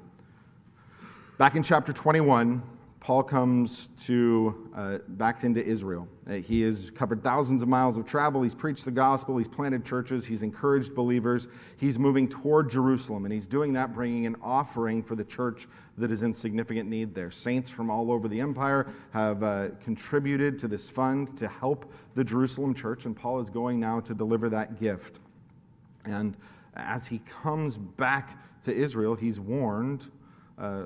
Back 1.38 1.56
in 1.56 1.64
chapter 1.64 1.94
21, 1.94 2.62
Paul 3.04 3.24
comes 3.24 3.90
to 4.04 4.70
uh, 4.74 4.98
back 5.10 5.44
into 5.44 5.62
Israel. 5.62 6.08
Uh, 6.26 6.36
he 6.36 6.62
has 6.62 6.90
covered 6.90 7.22
thousands 7.22 7.62
of 7.62 7.68
miles 7.68 7.98
of 7.98 8.06
travel. 8.06 8.42
He's 8.44 8.56
preached 8.56 8.86
the 8.86 8.92
gospel. 8.92 9.38
He's 9.38 9.48
planted 9.48 9.84
churches. 9.84 10.26
He's 10.26 10.42
encouraged 10.42 10.96
believers. 10.96 11.50
He's 11.76 12.00
moving 12.00 12.30
toward 12.30 12.70
Jerusalem, 12.70 13.26
and 13.26 13.34
he's 13.34 13.46
doing 13.46 13.74
that, 13.74 13.94
bringing 13.94 14.26
an 14.26 14.38
offering 14.42 15.04
for 15.04 15.16
the 15.16 15.26
church 15.26 15.68
that 15.98 16.12
is 16.12 16.24
in 16.24 16.32
significant 16.32 16.90
need 16.90 17.14
there. 17.14 17.30
Saints 17.30 17.70
from 17.70 17.90
all 17.90 18.10
over 18.10 18.30
the 18.30 18.40
empire 18.40 18.88
have 19.12 19.44
uh, 19.44 19.68
contributed 19.84 20.58
to 20.60 20.70
this 20.70 20.90
fund 20.90 21.38
to 21.38 21.50
help 21.50 21.92
the 22.16 22.24
Jerusalem 22.24 22.74
church, 22.74 23.06
and 23.06 23.14
Paul 23.14 23.42
is 23.42 23.50
going 23.50 23.82
now 23.82 24.00
to 24.00 24.14
deliver 24.14 24.48
that 24.50 24.80
gift. 24.80 25.20
And 26.06 26.36
as 26.76 27.08
he 27.08 27.20
comes 27.20 27.78
back 27.78 28.38
to 28.64 28.74
Israel, 28.74 29.16
he's 29.16 29.40
warned 29.40 30.10
uh, 30.58 30.86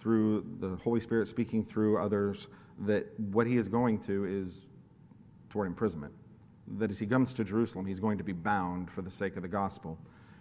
through 0.00 0.46
the 0.60 0.76
Holy 0.76 1.00
Spirit 1.00 1.28
speaking 1.28 1.64
through 1.64 1.98
others 1.98 2.48
that 2.80 3.06
what 3.18 3.46
he 3.46 3.56
is 3.56 3.68
going 3.68 3.98
to 4.00 4.24
is 4.24 4.66
toward 5.50 5.66
imprisonment. 5.66 6.12
That 6.78 6.90
as 6.90 6.98
he 6.98 7.06
comes 7.06 7.34
to 7.34 7.44
Jerusalem, 7.44 7.84
he's 7.84 8.00
going 8.00 8.18
to 8.18 8.24
be 8.24 8.32
bound 8.32 8.90
for 8.90 9.02
the 9.02 9.10
sake 9.10 9.36
of 9.36 9.42
the 9.42 9.48
gospel. 9.48 9.98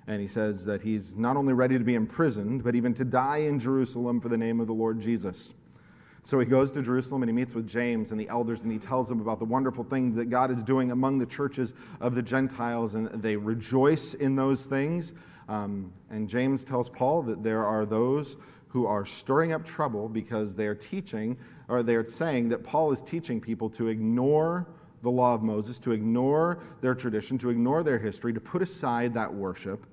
And 0.08 0.22
he 0.22 0.28
says 0.28 0.66
that 0.66 0.82
he's 0.82 1.18
not 1.18 1.36
only 1.38 1.54
ready 1.54 1.78
to 1.78 1.84
be 1.84 1.96
imprisoned, 1.96 2.64
but 2.64 2.76
even 2.76 2.94
to 2.96 3.06
die 3.06 3.38
in 3.38 3.60
Jerusalem 3.60 4.22
for 4.22 4.30
the 4.30 4.38
name 4.38 4.60
of 4.60 4.68
the 4.68 4.74
Lord 4.74 5.00
Jesus. 5.00 5.54
So 6.30 6.38
he 6.38 6.46
goes 6.46 6.70
to 6.74 6.84
Jerusalem 6.84 7.24
and 7.24 7.30
he 7.32 7.36
meets 7.36 7.56
with 7.56 7.68
James 7.68 8.12
and 8.12 8.20
the 8.20 8.30
elders 8.30 8.62
and 8.62 8.72
he 8.72 8.78
tells 8.78 9.08
them 9.10 9.20
about 9.20 9.40
the 9.40 9.46
wonderful 9.46 9.84
things 9.84 10.16
that 10.16 10.26
God 10.26 10.52
is 10.52 10.62
doing 10.62 10.92
among 10.92 11.18
the 11.18 11.26
churches 11.26 11.74
of 12.02 12.14
the 12.14 12.22
Gentiles 12.22 12.94
and 12.94 13.08
they 13.20 13.36
rejoice 13.36 14.14
in 14.14 14.36
those 14.36 14.66
things. 14.66 15.14
Um, 15.48 15.92
and 16.12 16.30
James 16.30 16.64
tells 16.64 16.88
Paul 16.88 17.24
that 17.24 17.42
there 17.42 17.66
are 17.66 17.84
those 17.84 18.38
who 18.68 18.86
are 18.86 19.08
stirring 19.08 19.54
up 19.54 19.66
trouble 19.66 20.08
because 20.08 20.54
they 20.54 20.68
are 20.68 20.76
teaching, 20.76 21.36
or 21.68 21.82
they 21.82 21.96
are 21.96 22.08
saying 22.08 22.50
that 22.50 22.64
Paul 22.64 22.92
is 22.92 23.02
teaching 23.02 23.42
people 23.42 23.68
to 23.72 23.88
ignore 23.88 24.68
the 25.02 25.10
law 25.10 25.34
of 25.34 25.42
Moses, 25.42 25.80
to 25.80 25.94
ignore 25.94 26.60
their 26.82 26.94
tradition, 26.94 27.40
to 27.40 27.50
ignore 27.50 27.82
their 27.82 27.98
history, 27.98 28.34
to 28.34 28.40
put 28.40 28.62
aside 28.62 29.16
that 29.16 29.34
worship 29.34 29.84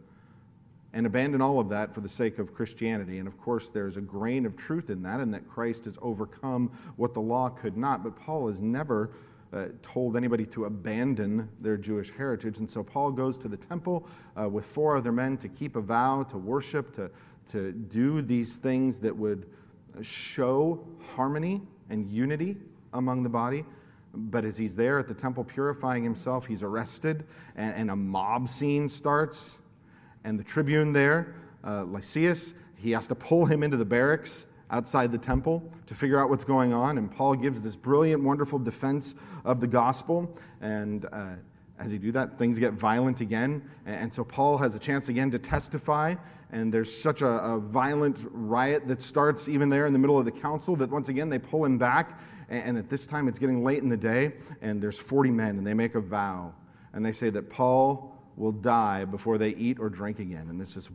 and 0.97 1.05
abandon 1.05 1.43
all 1.43 1.61
of 1.61 1.69
that 1.69 1.93
for 1.95 2.01
the 2.01 2.09
sake 2.09 2.39
of 2.39 2.55
Christianity. 2.55 3.19
And 3.19 3.29
of 3.29 3.39
course, 3.39 3.69
there's 3.69 3.99
a 3.99 4.01
grain 4.01 4.47
of 4.47 4.57
truth 4.57 4.89
in 4.89 5.03
that, 5.03 5.21
and 5.21 5.33
that 5.35 5.47
Christ 5.47 5.85
has 5.85 5.99
overcome 6.01 6.71
what 6.97 7.13
the 7.13 7.21
law 7.21 7.51
could 7.51 7.77
not. 7.77 8.03
But 8.03 8.17
Paul 8.17 8.49
has 8.49 8.63
never 8.63 9.11
uh, 9.53 9.67
told 9.83 10.17
anybody 10.17 10.47
to 10.47 10.65
abandon 10.65 11.51
their 11.61 11.77
Jewish 11.77 12.11
heritage. 12.11 12.61
And 12.61 12.71
so 12.71 12.83
Paul 12.83 13.11
goes 13.11 13.37
to 13.39 13.49
the 13.49 13.59
temple 13.59 14.09
uh, 14.41 14.49
with 14.49 14.65
four 14.65 14.97
other 14.97 15.13
men 15.13 15.37
to 15.37 15.49
keep 15.49 15.77
a 15.77 15.83
vow, 15.83 16.23
to 16.31 16.39
worship, 16.39 16.97
to, 16.97 17.11
to 17.51 17.73
do 17.73 18.23
these 18.23 18.57
things 18.57 18.99
that 19.01 19.15
would 19.15 19.45
show 20.01 20.83
harmony 21.15 21.61
and 21.91 22.11
unity 22.11 22.57
among 22.95 23.23
the 23.23 23.29
body. 23.29 23.67
But 24.15 24.47
as 24.47 24.57
he's 24.57 24.75
there 24.75 24.99
at 24.99 25.09
the 25.09 25.15
temple 25.15 25.45
purifying 25.45 26.03
himself, 26.03 26.47
he's 26.47 26.63
arrested, 26.63 27.27
and, 27.55 27.75
and 27.75 27.91
a 27.91 27.97
mob 27.97 28.49
scene 28.49 28.89
starts. 28.89 29.59
And 30.27 30.39
the 30.39 30.45
tribune 30.45 30.93
there, 30.93 31.37
uh, 31.65 31.85
Lysias, 31.85 32.53
he 32.75 32.91
has 32.91 33.07
to 33.09 33.15
pull 33.15 33.47
him 33.47 33.63
into 33.63 33.77
the 33.77 33.85
barracks 33.85 34.47
outside 34.71 35.13
the 35.13 35.19
temple 35.19 35.63
to 35.87 35.95
figure 35.95 36.21
out 36.21 36.29
what's 36.29 36.45
going 36.45 36.73
on. 36.73 36.99
And 36.99 37.11
Paul 37.11 37.37
gives 37.37 37.63
this 37.63 37.77
brilliant, 37.77 38.23
wonderful 38.23 38.59
defense 38.59 39.15
of 39.45 39.61
the 39.61 39.69
gospel. 39.69 40.37
And 40.61 41.07
uh, 41.13 41.35
as 41.79 41.93
he 41.93 41.99
do 41.99 42.11
that, 42.11 42.37
things 42.39 42.59
get 42.59 42.73
violent 42.73 43.21
again. 43.21 43.63
And 43.87 44.13
so 44.13 44.25
Paul 44.25 44.59
has 44.59 44.75
a 44.75 44.81
chance 44.81 45.09
again 45.09 45.31
to 45.31 45.39
testify 45.39 46.17
and 46.53 46.73
there's 46.73 46.95
such 46.95 47.23
a, 47.23 47.27
a, 47.27 47.59
violent 47.59 48.25
riot 48.31 48.87
that 48.87 49.03
starts 49.03 49.49
even 49.49 49.69
there 49.69 49.87
in 49.87 49.93
the 49.93 49.99
middle 49.99 50.19
of 50.19 50.25
the 50.25 50.31
council 50.31 50.77
that 50.77 50.89
once 50.91 51.09
again 51.09 51.29
they 51.29 51.39
pull 51.39 51.65
him 51.65 51.77
back. 51.77 52.21
And, 52.49 52.63
and 52.63 52.79
at 52.79 52.89
this 52.89 53.07
time 53.07 53.27
it's 53.27 53.39
getting 53.39 53.65
late 53.65 53.83
in 53.83 53.89
the 53.89 53.97
day, 53.97 54.35
and 54.63 54.81
there's 54.81 54.99
40 54.99 55.31
men, 55.31 55.59
and 55.59 55.67
they 55.67 55.75
make 55.75 55.97
a 55.97 56.01
vow. 56.01 56.55
And 56.93 57.05
they 57.05 57.13
say 57.13 57.31
that 57.31 57.51
Paul 57.51 58.16
will 58.37 58.53
die 58.53 59.05
before 59.05 59.39
they 59.39 59.51
eat 59.51 59.79
or 59.81 59.89
drink 59.89 60.19
again. 60.19 60.47
And 60.51 60.61
this 60.61 60.77
is 60.77 60.91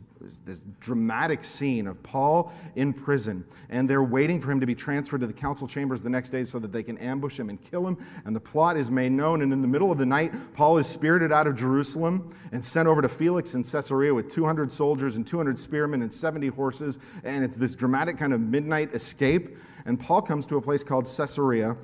this 0.46 0.64
dramatic 0.78 1.44
scene 1.44 1.88
of 1.88 2.00
Paul 2.04 2.52
in 2.76 2.92
prison, 2.92 3.44
and 3.68 3.90
they're 3.90 4.04
waiting 4.04 4.40
for 4.40 4.52
him 4.52 4.60
to 4.60 4.66
be 4.66 4.76
transferred 4.76 5.20
to 5.22 5.26
the 5.26 5.32
council 5.32 5.66
chambers 5.66 6.02
the 6.02 6.10
next 6.10 6.30
day 6.30 6.44
so 6.44 6.60
that 6.60 6.70
they 6.70 6.84
can 6.84 6.96
ambush 6.98 7.38
him 7.38 7.50
and 7.50 7.60
kill 7.60 7.86
him. 7.86 7.96
And 8.24 8.34
the 8.34 8.40
plot 8.40 8.76
is 8.76 8.90
made 8.90 9.10
known. 9.10 9.42
And 9.42 9.52
in 9.52 9.60
the 9.60 9.68
middle 9.68 9.90
of 9.90 9.98
the 9.98 10.06
night, 10.06 10.32
Paul 10.54 10.78
is 10.78 10.86
spirited 10.86 11.32
out 11.32 11.48
of 11.48 11.56
Jerusalem 11.56 12.34
and 12.52 12.64
sent 12.64 12.86
over 12.86 13.02
to 13.02 13.08
Felix 13.08 13.54
in 13.54 13.64
Caesarea 13.64 14.14
with 14.14 14.32
200 14.32 14.72
soldiers 14.72 15.16
and 15.16 15.26
200 15.26 15.58
spearmen 15.58 16.02
and 16.02 16.12
70 16.12 16.48
horses. 16.48 17.00
And 17.24 17.44
it's 17.44 17.56
this 17.56 17.74
dramatic 17.74 18.18
kind 18.18 18.32
of 18.32 18.40
midnight 18.40 18.94
escape. 18.94 19.56
And 19.84 19.98
Paul 19.98 20.22
comes 20.22 20.46
to 20.46 20.58
a 20.58 20.60
place 20.60 20.84
called 20.84 21.06
Caesarea. 21.06 21.76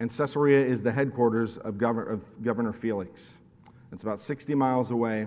And 0.00 0.14
Caesarea 0.14 0.60
is 0.60 0.82
the 0.82 0.92
headquarters 0.92 1.56
of, 1.56 1.78
Governor, 1.78 2.10
of 2.10 2.42
Governor 2.42 2.74
Felix. 2.74 3.38
It's 3.96 4.02
about 4.02 4.20
60 4.20 4.54
miles 4.54 4.90
away, 4.90 5.26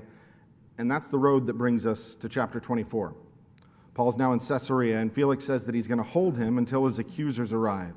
and 0.78 0.92
that's 0.92 1.08
the 1.08 1.18
road 1.18 1.48
that 1.48 1.54
brings 1.56 1.88
us 1.88 2.16
to 2.18 2.30
chapter 2.30 2.60
24. 2.60 3.16
Paul's 3.96 4.16
now 4.16 4.32
in 4.32 4.38
Caesarea, 4.38 5.00
and 5.00 5.12
Felix 5.12 5.44
says 5.44 5.66
that 5.66 5.74
he's 5.74 5.88
going 5.88 5.98
to 5.98 6.04
hold 6.04 6.38
him 6.38 6.60
until 6.60 6.86
his 6.86 7.00
accusers 7.00 7.52
arrive. 7.52 7.96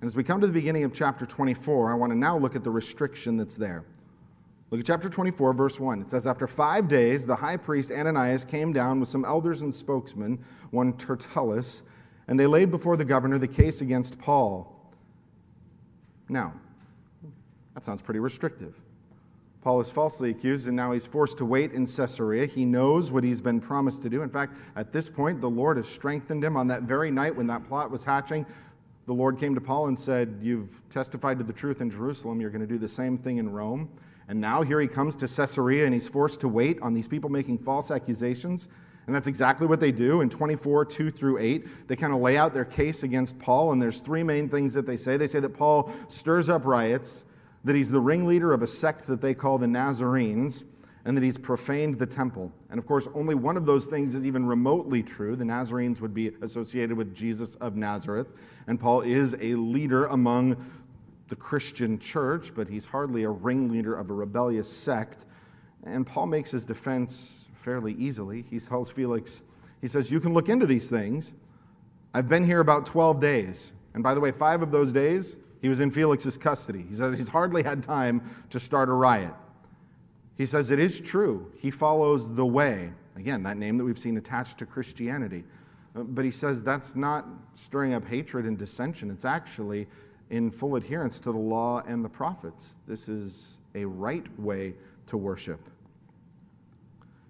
And 0.00 0.08
as 0.08 0.16
we 0.16 0.24
come 0.24 0.40
to 0.40 0.46
the 0.46 0.52
beginning 0.54 0.82
of 0.82 0.94
chapter 0.94 1.26
24, 1.26 1.92
I 1.92 1.94
want 1.94 2.10
to 2.10 2.16
now 2.16 2.38
look 2.38 2.56
at 2.56 2.64
the 2.64 2.70
restriction 2.70 3.36
that's 3.36 3.54
there. 3.54 3.84
Look 4.70 4.80
at 4.80 4.86
chapter 4.86 5.10
24, 5.10 5.52
verse 5.52 5.78
1. 5.78 6.00
It 6.00 6.10
says, 6.10 6.26
After 6.26 6.46
five 6.46 6.88
days, 6.88 7.26
the 7.26 7.36
high 7.36 7.58
priest 7.58 7.92
Ananias 7.92 8.46
came 8.46 8.72
down 8.72 9.00
with 9.00 9.10
some 9.10 9.26
elders 9.26 9.60
and 9.60 9.74
spokesmen, 9.74 10.42
one 10.70 10.94
Tertullus, 10.94 11.82
and 12.28 12.40
they 12.40 12.46
laid 12.46 12.70
before 12.70 12.96
the 12.96 13.04
governor 13.04 13.36
the 13.36 13.46
case 13.46 13.82
against 13.82 14.18
Paul. 14.18 14.90
Now, 16.30 16.54
that 17.74 17.84
sounds 17.84 18.00
pretty 18.00 18.20
restrictive. 18.20 18.74
Paul 19.64 19.80
is 19.80 19.90
falsely 19.90 20.28
accused, 20.28 20.68
and 20.68 20.76
now 20.76 20.92
he's 20.92 21.06
forced 21.06 21.38
to 21.38 21.46
wait 21.46 21.72
in 21.72 21.86
Caesarea. 21.86 22.44
He 22.44 22.66
knows 22.66 23.10
what 23.10 23.24
he's 23.24 23.40
been 23.40 23.62
promised 23.62 24.02
to 24.02 24.10
do. 24.10 24.20
In 24.20 24.28
fact, 24.28 24.58
at 24.76 24.92
this 24.92 25.08
point, 25.08 25.40
the 25.40 25.48
Lord 25.48 25.78
has 25.78 25.88
strengthened 25.88 26.44
him. 26.44 26.54
On 26.54 26.66
that 26.66 26.82
very 26.82 27.10
night 27.10 27.34
when 27.34 27.46
that 27.46 27.66
plot 27.66 27.90
was 27.90 28.04
hatching, 28.04 28.44
the 29.06 29.14
Lord 29.14 29.38
came 29.38 29.54
to 29.54 29.62
Paul 29.62 29.88
and 29.88 29.98
said, 29.98 30.38
You've 30.42 30.70
testified 30.90 31.38
to 31.38 31.44
the 31.44 31.52
truth 31.52 31.80
in 31.80 31.90
Jerusalem. 31.90 32.42
You're 32.42 32.50
going 32.50 32.60
to 32.60 32.66
do 32.66 32.76
the 32.76 32.88
same 32.88 33.16
thing 33.16 33.38
in 33.38 33.50
Rome. 33.50 33.88
And 34.28 34.38
now 34.38 34.60
here 34.60 34.80
he 34.80 34.86
comes 34.86 35.16
to 35.16 35.26
Caesarea, 35.26 35.86
and 35.86 35.94
he's 35.94 36.08
forced 36.08 36.40
to 36.40 36.48
wait 36.48 36.78
on 36.82 36.92
these 36.92 37.08
people 37.08 37.30
making 37.30 37.56
false 37.56 37.90
accusations. 37.90 38.68
And 39.06 39.14
that's 39.14 39.28
exactly 39.28 39.66
what 39.66 39.80
they 39.80 39.92
do 39.92 40.20
in 40.20 40.28
24, 40.28 40.84
2 40.84 41.10
through 41.10 41.38
8. 41.38 41.88
They 41.88 41.96
kind 41.96 42.12
of 42.12 42.20
lay 42.20 42.36
out 42.36 42.52
their 42.52 42.66
case 42.66 43.02
against 43.02 43.38
Paul, 43.38 43.72
and 43.72 43.80
there's 43.80 44.00
three 44.00 44.22
main 44.22 44.46
things 44.50 44.74
that 44.74 44.84
they 44.86 44.98
say. 44.98 45.16
They 45.16 45.26
say 45.26 45.40
that 45.40 45.56
Paul 45.56 45.90
stirs 46.08 46.50
up 46.50 46.66
riots 46.66 47.24
that 47.64 47.74
he's 47.74 47.90
the 47.90 48.00
ringleader 48.00 48.52
of 48.52 48.62
a 48.62 48.66
sect 48.66 49.06
that 49.06 49.20
they 49.20 49.34
call 49.34 49.58
the 49.58 49.66
Nazarenes, 49.66 50.64
and 51.06 51.16
that 51.16 51.22
he's 51.22 51.36
profaned 51.36 51.98
the 51.98 52.06
temple. 52.06 52.50
And 52.70 52.78
of 52.78 52.86
course, 52.86 53.08
only 53.14 53.34
one 53.34 53.56
of 53.56 53.66
those 53.66 53.86
things 53.86 54.14
is 54.14 54.24
even 54.24 54.46
remotely 54.46 55.02
true. 55.02 55.36
The 55.36 55.44
Nazarenes 55.44 56.00
would 56.00 56.14
be 56.14 56.32
associated 56.40 56.96
with 56.96 57.14
Jesus 57.14 57.56
of 57.56 57.76
Nazareth, 57.76 58.28
and 58.66 58.80
Paul 58.80 59.02
is 59.02 59.34
a 59.40 59.54
leader 59.54 60.06
among 60.06 60.56
the 61.28 61.36
Christian 61.36 61.98
church, 61.98 62.52
but 62.54 62.68
he's 62.68 62.84
hardly 62.84 63.24
a 63.24 63.30
ringleader 63.30 63.94
of 63.94 64.10
a 64.10 64.14
rebellious 64.14 64.70
sect. 64.70 65.24
And 65.84 66.06
Paul 66.06 66.26
makes 66.26 66.50
his 66.50 66.64
defense 66.64 67.48
fairly 67.62 67.94
easily. 67.94 68.44
He 68.50 68.58
tells 68.58 68.90
Felix, 68.90 69.42
he 69.80 69.88
says, 69.88 70.10
You 70.10 70.20
can 70.20 70.32
look 70.32 70.48
into 70.48 70.66
these 70.66 70.88
things. 70.88 71.32
I've 72.12 72.28
been 72.28 72.44
here 72.44 72.60
about 72.60 72.86
12 72.86 73.20
days. 73.20 73.72
And 73.94 74.02
by 74.02 74.14
the 74.14 74.20
way, 74.20 74.30
five 74.32 74.62
of 74.62 74.70
those 74.70 74.92
days, 74.92 75.36
he 75.64 75.70
was 75.70 75.80
in 75.80 75.90
Felix's 75.90 76.36
custody. 76.36 76.84
He 76.86 76.94
says 76.94 77.16
he's 77.16 77.26
hardly 77.26 77.62
had 77.62 77.82
time 77.82 78.20
to 78.50 78.60
start 78.60 78.90
a 78.90 78.92
riot. 78.92 79.32
He 80.36 80.44
says 80.44 80.70
it 80.70 80.78
is 80.78 81.00
true. 81.00 81.50
He 81.56 81.70
follows 81.70 82.34
the 82.34 82.44
way. 82.44 82.90
Again, 83.16 83.42
that 83.44 83.56
name 83.56 83.78
that 83.78 83.84
we've 83.84 83.98
seen 83.98 84.18
attached 84.18 84.58
to 84.58 84.66
Christianity. 84.66 85.42
But 85.94 86.22
he 86.22 86.30
says 86.30 86.62
that's 86.62 86.94
not 86.96 87.24
stirring 87.54 87.94
up 87.94 88.06
hatred 88.06 88.44
and 88.44 88.58
dissension. 88.58 89.10
It's 89.10 89.24
actually 89.24 89.86
in 90.28 90.50
full 90.50 90.76
adherence 90.76 91.18
to 91.20 91.32
the 91.32 91.38
law 91.38 91.82
and 91.86 92.04
the 92.04 92.10
prophets. 92.10 92.76
This 92.86 93.08
is 93.08 93.56
a 93.74 93.86
right 93.86 94.26
way 94.38 94.74
to 95.06 95.16
worship. 95.16 95.60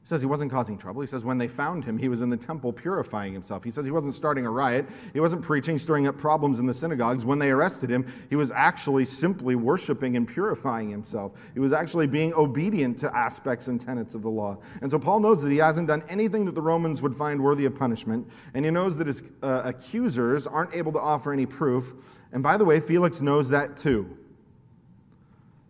He 0.04 0.08
says 0.08 0.20
he 0.20 0.26
wasn't 0.26 0.52
causing 0.52 0.76
trouble. 0.76 1.00
He 1.00 1.06
says 1.06 1.24
when 1.24 1.38
they 1.38 1.48
found 1.48 1.82
him, 1.82 1.96
he 1.96 2.10
was 2.10 2.20
in 2.20 2.28
the 2.28 2.36
temple 2.36 2.74
purifying 2.74 3.32
himself. 3.32 3.64
He 3.64 3.70
says 3.70 3.86
he 3.86 3.90
wasn't 3.90 4.14
starting 4.14 4.44
a 4.44 4.50
riot. 4.50 4.84
He 5.14 5.20
wasn't 5.20 5.40
preaching, 5.40 5.78
stirring 5.78 6.06
up 6.06 6.18
problems 6.18 6.58
in 6.58 6.66
the 6.66 6.74
synagogues. 6.74 7.24
When 7.24 7.38
they 7.38 7.50
arrested 7.50 7.88
him, 7.88 8.04
he 8.28 8.36
was 8.36 8.52
actually 8.52 9.06
simply 9.06 9.54
worshiping 9.54 10.18
and 10.18 10.28
purifying 10.28 10.90
himself. 10.90 11.32
He 11.54 11.58
was 11.58 11.72
actually 11.72 12.06
being 12.06 12.34
obedient 12.34 12.98
to 12.98 13.16
aspects 13.16 13.68
and 13.68 13.80
tenets 13.80 14.14
of 14.14 14.20
the 14.20 14.28
law. 14.28 14.58
And 14.82 14.90
so 14.90 14.98
Paul 14.98 15.20
knows 15.20 15.40
that 15.40 15.50
he 15.50 15.56
hasn't 15.56 15.88
done 15.88 16.02
anything 16.10 16.44
that 16.44 16.54
the 16.54 16.60
Romans 16.60 17.00
would 17.00 17.16
find 17.16 17.42
worthy 17.42 17.64
of 17.64 17.74
punishment. 17.74 18.28
And 18.52 18.62
he 18.62 18.70
knows 18.70 18.98
that 18.98 19.06
his 19.06 19.22
uh, 19.42 19.62
accusers 19.64 20.46
aren't 20.46 20.74
able 20.74 20.92
to 20.92 21.00
offer 21.00 21.32
any 21.32 21.46
proof. 21.46 21.94
And 22.34 22.42
by 22.42 22.58
the 22.58 22.64
way, 22.66 22.78
Felix 22.78 23.22
knows 23.22 23.48
that 23.48 23.78
too. 23.78 24.18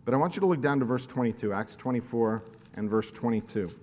But 0.03 0.13
I 0.13 0.17
want 0.17 0.35
you 0.35 0.41
to 0.41 0.45
look 0.45 0.59
down 0.59 0.79
to 0.79 0.85
verse 0.85 1.05
22, 1.05 1.53
Acts 1.53 1.77
24 1.77 2.43
and 2.75 2.89
verse 2.89 3.11
22. 3.11 3.73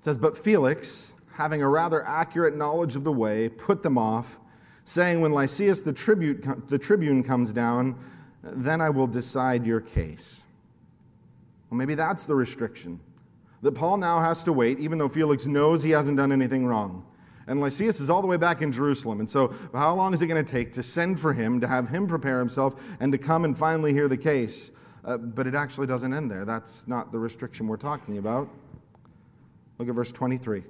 It 0.00 0.04
says, 0.04 0.16
But 0.16 0.36
Felix, 0.36 1.14
having 1.34 1.60
a 1.60 1.68
rather 1.68 2.06
accurate 2.06 2.56
knowledge 2.56 2.96
of 2.96 3.04
the 3.04 3.12
way, 3.12 3.50
put 3.50 3.82
them 3.82 3.98
off, 3.98 4.38
saying, 4.86 5.20
When 5.20 5.32
Lysias 5.32 5.82
the, 5.82 5.92
tribute, 5.92 6.42
the 6.70 6.78
tribune 6.78 7.22
comes 7.22 7.52
down, 7.52 8.02
then 8.42 8.80
I 8.80 8.88
will 8.88 9.06
decide 9.06 9.66
your 9.66 9.82
case. 9.82 10.44
Well, 11.68 11.76
maybe 11.76 11.94
that's 11.94 12.24
the 12.24 12.34
restriction. 12.34 12.98
That 13.60 13.72
Paul 13.72 13.98
now 13.98 14.20
has 14.20 14.42
to 14.44 14.54
wait, 14.54 14.78
even 14.78 14.96
though 14.96 15.08
Felix 15.10 15.44
knows 15.44 15.82
he 15.82 15.90
hasn't 15.90 16.16
done 16.16 16.32
anything 16.32 16.64
wrong. 16.64 17.04
And 17.46 17.60
Lysias 17.60 18.00
is 18.00 18.08
all 18.08 18.22
the 18.22 18.28
way 18.28 18.38
back 18.38 18.62
in 18.62 18.72
Jerusalem. 18.72 19.20
And 19.20 19.28
so, 19.28 19.54
how 19.74 19.94
long 19.94 20.14
is 20.14 20.22
it 20.22 20.28
going 20.28 20.42
to 20.42 20.50
take 20.50 20.72
to 20.72 20.82
send 20.82 21.20
for 21.20 21.34
him, 21.34 21.60
to 21.60 21.68
have 21.68 21.90
him 21.90 22.06
prepare 22.06 22.38
himself, 22.38 22.74
and 23.00 23.12
to 23.12 23.18
come 23.18 23.44
and 23.44 23.56
finally 23.56 23.92
hear 23.92 24.08
the 24.08 24.16
case? 24.16 24.72
Uh, 25.04 25.18
but 25.18 25.46
it 25.46 25.54
actually 25.54 25.86
doesn't 25.86 26.14
end 26.14 26.30
there. 26.30 26.46
That's 26.46 26.88
not 26.88 27.12
the 27.12 27.18
restriction 27.18 27.68
we're 27.68 27.76
talking 27.76 28.16
about. 28.16 28.48
Look 29.80 29.88
at 29.88 29.94
verse 29.94 30.12
23. 30.12 30.58
It 30.58 30.64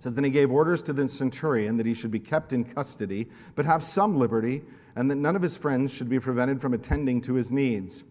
says, 0.00 0.16
Then 0.16 0.24
he 0.24 0.30
gave 0.30 0.50
orders 0.50 0.82
to 0.82 0.92
the 0.92 1.08
centurion 1.08 1.76
that 1.76 1.86
he 1.86 1.94
should 1.94 2.10
be 2.10 2.18
kept 2.18 2.52
in 2.52 2.64
custody, 2.64 3.28
but 3.54 3.64
have 3.66 3.84
some 3.84 4.18
liberty, 4.18 4.62
and 4.96 5.08
that 5.08 5.14
none 5.14 5.36
of 5.36 5.42
his 5.42 5.56
friends 5.56 5.92
should 5.92 6.08
be 6.08 6.18
prevented 6.18 6.60
from 6.60 6.74
attending 6.74 7.20
to 7.20 7.34
his 7.34 7.52
needs. 7.52 8.02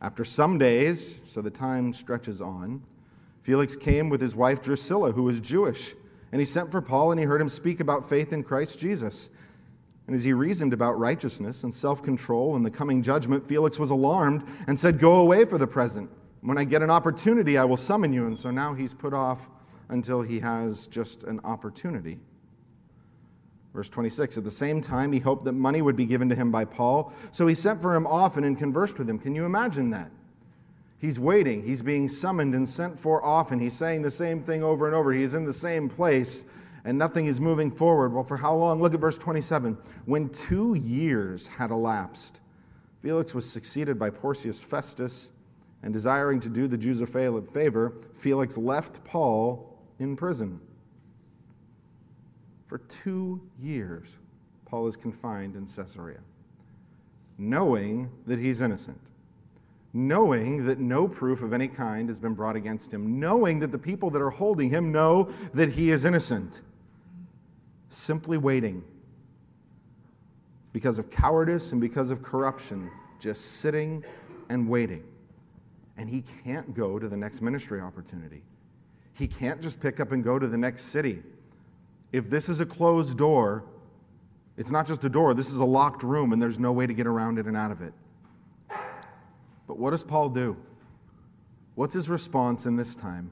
After 0.00 0.24
some 0.24 0.58
days, 0.58 1.20
so 1.24 1.42
the 1.42 1.50
time 1.50 1.92
stretches 1.92 2.40
on, 2.40 2.84
Felix 3.42 3.74
came 3.74 4.10
with 4.10 4.20
his 4.20 4.36
wife 4.36 4.62
Drusilla, 4.62 5.10
who 5.10 5.24
was 5.24 5.40
Jewish, 5.40 5.96
and 6.30 6.40
he 6.40 6.44
sent 6.44 6.70
for 6.70 6.80
Paul, 6.80 7.10
and 7.10 7.18
he 7.18 7.26
heard 7.26 7.40
him 7.40 7.48
speak 7.48 7.80
about 7.80 8.08
faith 8.08 8.32
in 8.32 8.44
Christ 8.44 8.78
Jesus. 8.78 9.28
And 10.06 10.14
as 10.14 10.22
he 10.22 10.32
reasoned 10.32 10.72
about 10.72 11.00
righteousness 11.00 11.64
and 11.64 11.74
self 11.74 12.00
control 12.00 12.54
and 12.54 12.64
the 12.64 12.70
coming 12.70 13.02
judgment, 13.02 13.48
Felix 13.48 13.76
was 13.76 13.90
alarmed 13.90 14.44
and 14.68 14.78
said, 14.78 15.00
Go 15.00 15.16
away 15.16 15.44
for 15.46 15.58
the 15.58 15.66
present. 15.66 16.08
When 16.42 16.56
I 16.56 16.64
get 16.64 16.82
an 16.82 16.90
opportunity, 16.90 17.58
I 17.58 17.64
will 17.64 17.76
summon 17.76 18.12
you. 18.12 18.26
And 18.26 18.38
so 18.38 18.50
now 18.50 18.74
he's 18.74 18.94
put 18.94 19.12
off 19.12 19.48
until 19.88 20.22
he 20.22 20.40
has 20.40 20.86
just 20.86 21.24
an 21.24 21.40
opportunity. 21.44 22.18
Verse 23.74 23.88
26 23.88 24.38
At 24.38 24.44
the 24.44 24.50
same 24.50 24.80
time, 24.80 25.12
he 25.12 25.18
hoped 25.18 25.44
that 25.44 25.52
money 25.52 25.82
would 25.82 25.96
be 25.96 26.06
given 26.06 26.28
to 26.28 26.34
him 26.34 26.50
by 26.50 26.64
Paul. 26.64 27.12
So 27.30 27.46
he 27.46 27.54
sent 27.54 27.82
for 27.82 27.94
him 27.94 28.06
often 28.06 28.44
and 28.44 28.58
conversed 28.58 28.98
with 28.98 29.08
him. 29.08 29.18
Can 29.18 29.34
you 29.34 29.44
imagine 29.44 29.90
that? 29.90 30.10
He's 30.98 31.18
waiting. 31.18 31.62
He's 31.62 31.82
being 31.82 32.08
summoned 32.08 32.54
and 32.54 32.68
sent 32.68 32.98
for 32.98 33.24
often. 33.24 33.58
He's 33.58 33.74
saying 33.74 34.02
the 34.02 34.10
same 34.10 34.42
thing 34.42 34.62
over 34.62 34.86
and 34.86 34.94
over. 34.94 35.12
He's 35.12 35.32
in 35.32 35.46
the 35.46 35.52
same 35.52 35.88
place, 35.88 36.44
and 36.84 36.98
nothing 36.98 37.26
is 37.26 37.40
moving 37.40 37.70
forward. 37.70 38.12
Well, 38.12 38.24
for 38.24 38.36
how 38.36 38.54
long? 38.54 38.82
Look 38.82 38.92
at 38.92 39.00
verse 39.00 39.16
27. 39.16 39.78
When 40.04 40.28
two 40.28 40.74
years 40.74 41.46
had 41.46 41.70
elapsed, 41.70 42.40
Felix 43.00 43.34
was 43.34 43.48
succeeded 43.48 43.98
by 43.98 44.10
Porcius 44.10 44.62
Festus 44.62 45.30
and 45.82 45.92
desiring 45.92 46.40
to 46.40 46.48
do 46.48 46.68
the 46.68 46.76
Jews 46.76 47.00
a 47.00 47.06
favor, 47.06 47.94
Felix 48.18 48.56
left 48.56 49.02
Paul 49.04 49.78
in 49.98 50.16
prison. 50.16 50.60
For 52.66 52.78
two 52.78 53.40
years, 53.60 54.08
Paul 54.66 54.86
is 54.86 54.96
confined 54.96 55.56
in 55.56 55.66
Caesarea, 55.66 56.20
knowing 57.38 58.10
that 58.26 58.38
he's 58.38 58.60
innocent, 58.60 59.00
knowing 59.92 60.66
that 60.66 60.78
no 60.78 61.08
proof 61.08 61.42
of 61.42 61.52
any 61.52 61.66
kind 61.66 62.08
has 62.08 62.20
been 62.20 62.34
brought 62.34 62.56
against 62.56 62.92
him, 62.92 63.18
knowing 63.18 63.58
that 63.60 63.72
the 63.72 63.78
people 63.78 64.10
that 64.10 64.22
are 64.22 64.30
holding 64.30 64.70
him 64.70 64.92
know 64.92 65.28
that 65.54 65.70
he 65.70 65.90
is 65.90 66.04
innocent, 66.04 66.60
simply 67.88 68.38
waiting 68.38 68.84
because 70.72 71.00
of 71.00 71.10
cowardice 71.10 71.72
and 71.72 71.80
because 71.80 72.10
of 72.10 72.22
corruption, 72.22 72.88
just 73.18 73.58
sitting 73.58 74.04
and 74.48 74.68
waiting 74.68 75.02
and 75.96 76.08
he 76.08 76.24
can't 76.44 76.74
go 76.74 76.98
to 76.98 77.08
the 77.08 77.16
next 77.16 77.42
ministry 77.42 77.80
opportunity. 77.80 78.42
He 79.14 79.26
can't 79.26 79.60
just 79.60 79.80
pick 79.80 80.00
up 80.00 80.12
and 80.12 80.24
go 80.24 80.38
to 80.38 80.46
the 80.46 80.56
next 80.56 80.84
city. 80.84 81.22
If 82.12 82.30
this 82.30 82.48
is 82.48 82.60
a 82.60 82.66
closed 82.66 83.18
door, 83.18 83.64
it's 84.56 84.70
not 84.70 84.86
just 84.86 85.04
a 85.04 85.08
door, 85.08 85.34
this 85.34 85.50
is 85.50 85.56
a 85.56 85.64
locked 85.64 86.02
room, 86.02 86.32
and 86.32 86.40
there's 86.40 86.58
no 86.58 86.72
way 86.72 86.86
to 86.86 86.94
get 86.94 87.06
around 87.06 87.38
it 87.38 87.46
and 87.46 87.56
out 87.56 87.70
of 87.70 87.82
it. 87.82 87.92
But 89.66 89.78
what 89.78 89.90
does 89.90 90.02
Paul 90.02 90.30
do? 90.30 90.56
What's 91.74 91.94
his 91.94 92.08
response 92.08 92.66
in 92.66 92.76
this 92.76 92.94
time? 92.94 93.30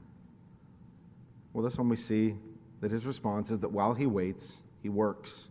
Well, 1.53 1.63
this 1.63 1.77
one 1.77 1.89
we 1.89 1.95
see 1.95 2.35
that 2.81 2.91
his 2.91 3.05
response 3.05 3.51
is 3.51 3.59
that 3.59 3.69
while 3.69 3.93
he 3.93 4.05
waits, 4.05 4.61
he 4.81 4.89
works. 4.89 5.49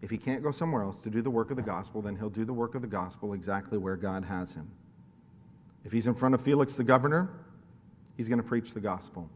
If 0.00 0.10
he 0.10 0.16
can't 0.16 0.42
go 0.42 0.50
somewhere 0.50 0.82
else 0.82 1.00
to 1.02 1.10
do 1.10 1.22
the 1.22 1.30
work 1.30 1.50
of 1.50 1.56
the 1.56 1.62
gospel, 1.62 2.02
then 2.02 2.16
he'll 2.16 2.30
do 2.30 2.44
the 2.44 2.52
work 2.52 2.74
of 2.74 2.82
the 2.82 2.88
gospel 2.88 3.32
exactly 3.32 3.78
where 3.78 3.96
God 3.96 4.24
has 4.24 4.54
him. 4.54 4.70
If 5.84 5.92
he's 5.92 6.06
in 6.06 6.14
front 6.14 6.34
of 6.34 6.40
Felix 6.40 6.74
the 6.74 6.84
governor, 6.84 7.30
he's 8.16 8.28
going 8.28 8.38
to 8.38 8.44
preach 8.44 8.72
the 8.72 8.80
gospel. 8.80 9.28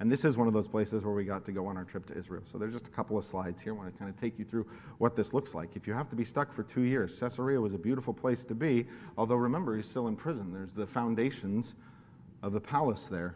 And 0.00 0.10
this 0.10 0.24
is 0.24 0.38
one 0.38 0.48
of 0.48 0.54
those 0.54 0.66
places 0.66 1.04
where 1.04 1.12
we 1.12 1.24
got 1.24 1.44
to 1.44 1.52
go 1.52 1.66
on 1.66 1.76
our 1.76 1.84
trip 1.84 2.06
to 2.06 2.16
Israel. 2.16 2.42
So 2.50 2.56
there's 2.56 2.72
just 2.72 2.86
a 2.86 2.90
couple 2.90 3.18
of 3.18 3.24
slides 3.24 3.60
here. 3.60 3.74
I 3.74 3.76
want 3.76 3.92
to 3.92 3.98
kind 3.98 4.10
of 4.10 4.18
take 4.18 4.38
you 4.38 4.46
through 4.46 4.66
what 4.96 5.14
this 5.14 5.34
looks 5.34 5.54
like. 5.54 5.76
If 5.76 5.86
you 5.86 5.92
have 5.92 6.08
to 6.08 6.16
be 6.16 6.24
stuck 6.24 6.54
for 6.54 6.62
two 6.62 6.82
years, 6.82 7.20
Caesarea 7.20 7.60
was 7.60 7.74
a 7.74 7.78
beautiful 7.78 8.14
place 8.14 8.42
to 8.46 8.54
be, 8.54 8.86
although 9.18 9.34
remember, 9.34 9.76
he's 9.76 9.86
still 9.86 10.08
in 10.08 10.16
prison. 10.16 10.54
There's 10.54 10.72
the 10.72 10.86
foundations 10.86 11.74
of 12.42 12.54
the 12.54 12.60
palace 12.60 13.08
there. 13.08 13.34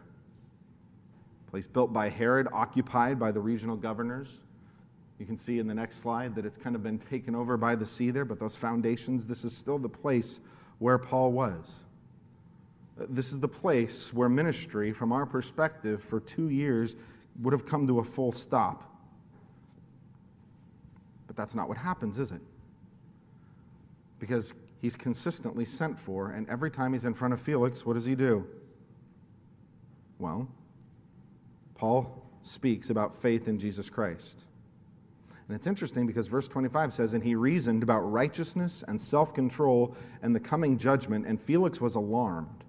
A 1.47 1.51
Place 1.51 1.67
built 1.67 1.93
by 1.93 2.09
Herod, 2.09 2.47
occupied 2.51 3.19
by 3.19 3.31
the 3.31 3.39
regional 3.39 3.75
governors. 3.75 4.29
You 5.19 5.27
can 5.27 5.37
see 5.37 5.59
in 5.59 5.67
the 5.67 5.75
next 5.75 6.01
slide 6.01 6.33
that 6.33 6.47
it's 6.47 6.57
kind 6.57 6.75
of 6.75 6.81
been 6.81 6.97
taken 6.97 7.35
over 7.35 7.57
by 7.57 7.75
the 7.75 7.85
sea 7.85 8.09
there, 8.09 8.25
but 8.25 8.39
those 8.39 8.55
foundations, 8.55 9.27
this 9.27 9.45
is 9.45 9.55
still 9.55 9.77
the 9.77 9.87
place 9.87 10.39
where 10.79 10.97
Paul 10.97 11.31
was. 11.31 11.83
This 12.97 13.31
is 13.33 13.39
the 13.39 13.47
place 13.47 14.13
where 14.13 14.29
ministry, 14.29 14.93
from 14.93 15.11
our 15.11 15.25
perspective, 15.25 16.01
for 16.01 16.19
two 16.19 16.49
years 16.49 16.95
would 17.41 17.51
have 17.51 17.65
come 17.65 17.85
to 17.87 17.99
a 17.99 18.03
full 18.03 18.31
stop. 18.31 18.83
But 21.27 21.35
that's 21.35 21.55
not 21.55 21.67
what 21.67 21.77
happens, 21.77 22.19
is 22.19 22.31
it? 22.31 22.41
Because 24.19 24.53
he's 24.81 24.95
consistently 24.95 25.65
sent 25.65 25.99
for, 25.99 26.31
and 26.31 26.47
every 26.49 26.71
time 26.71 26.93
he's 26.93 27.05
in 27.05 27.13
front 27.13 27.33
of 27.33 27.41
Felix, 27.41 27.85
what 27.85 27.93
does 27.93 28.05
he 28.05 28.15
do? 28.15 28.47
Well, 30.17 30.47
Paul 31.75 32.23
speaks 32.43 32.89
about 32.89 33.21
faith 33.21 33.47
in 33.47 33.59
Jesus 33.59 33.89
Christ. 33.89 34.45
And 35.47 35.55
it's 35.55 35.67
interesting 35.67 36.07
because 36.07 36.27
verse 36.27 36.47
25 36.47 36.93
says, 36.93 37.13
And 37.13 37.23
he 37.23 37.35
reasoned 37.35 37.83
about 37.83 37.99
righteousness 37.99 38.83
and 38.87 38.99
self 38.99 39.33
control 39.33 39.95
and 40.21 40.35
the 40.35 40.39
coming 40.39 40.77
judgment, 40.77 41.25
and 41.27 41.39
Felix 41.39 41.81
was 41.81 41.95
alarmed. 41.95 42.64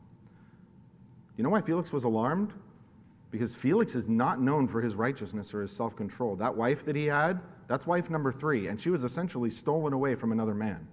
You 1.37 1.45
know 1.45 1.51
why 1.51 1.61
Felix 1.61 1.93
was 1.93 2.05
alarmed? 2.05 2.53
Because 3.31 3.55
Felix 3.55 3.95
is 3.95 4.09
not 4.09 4.41
known 4.41 4.69
for 4.69 4.81
his 4.81 4.95
righteousness 4.95 5.53
or 5.53 5.63
his 5.63 5.73
self 5.73 5.97
control. 5.97 6.37
That 6.37 6.57
wife 6.57 6.85
that 6.85 6.97
he 6.97 7.07
had, 7.07 7.41
that's 7.69 7.87
wife 7.87 8.09
number 8.09 8.33
three, 8.33 8.69
and 8.69 8.81
she 8.81 8.91
was 8.91 9.05
essentially 9.05 9.51
stolen 9.51 9.93
away 9.93 10.15
from 10.15 10.33
another 10.33 10.55
man. 10.55 10.87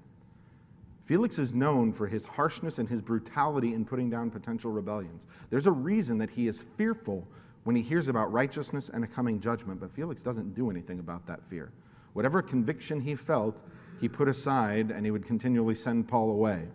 Felix 1.06 1.38
is 1.38 1.53
known 1.53 1.91
for 1.91 2.08
his 2.08 2.25
harshness 2.25 2.79
and 2.79 2.88
his 2.88 3.01
brutality 3.01 3.73
in 3.73 3.86
putting 3.86 4.10
down 4.10 4.32
potential 4.32 4.71
rebellions. 4.71 5.25
There's 5.49 5.67
a 5.67 5.71
reason 5.71 6.17
that 6.19 6.29
he 6.29 6.47
is 6.47 6.65
fearful 6.77 7.27
when 7.65 7.75
he 7.75 7.82
hears 7.82 8.08
about 8.08 8.32
righteousness 8.32 8.89
and 8.89 9.03
a 9.03 9.08
coming 9.08 9.39
judgment, 9.39 9.79
but 9.79 9.91
Felix 9.91 10.21
doesn't 10.21 10.56
do 10.56 10.69
anything 10.69 10.99
about 10.99 11.25
that 11.27 11.41
fear. 11.49 11.71
Whatever 12.13 12.41
conviction 12.41 13.01
he 13.01 13.15
felt, 13.15 13.58
he 13.99 14.08
put 14.08 14.27
aside 14.27 14.91
and 14.91 15.06
he 15.06 15.12
would 15.12 15.25
continually 15.25 15.75
send 15.75 16.08
Paul 16.08 16.32
away. 16.32 16.67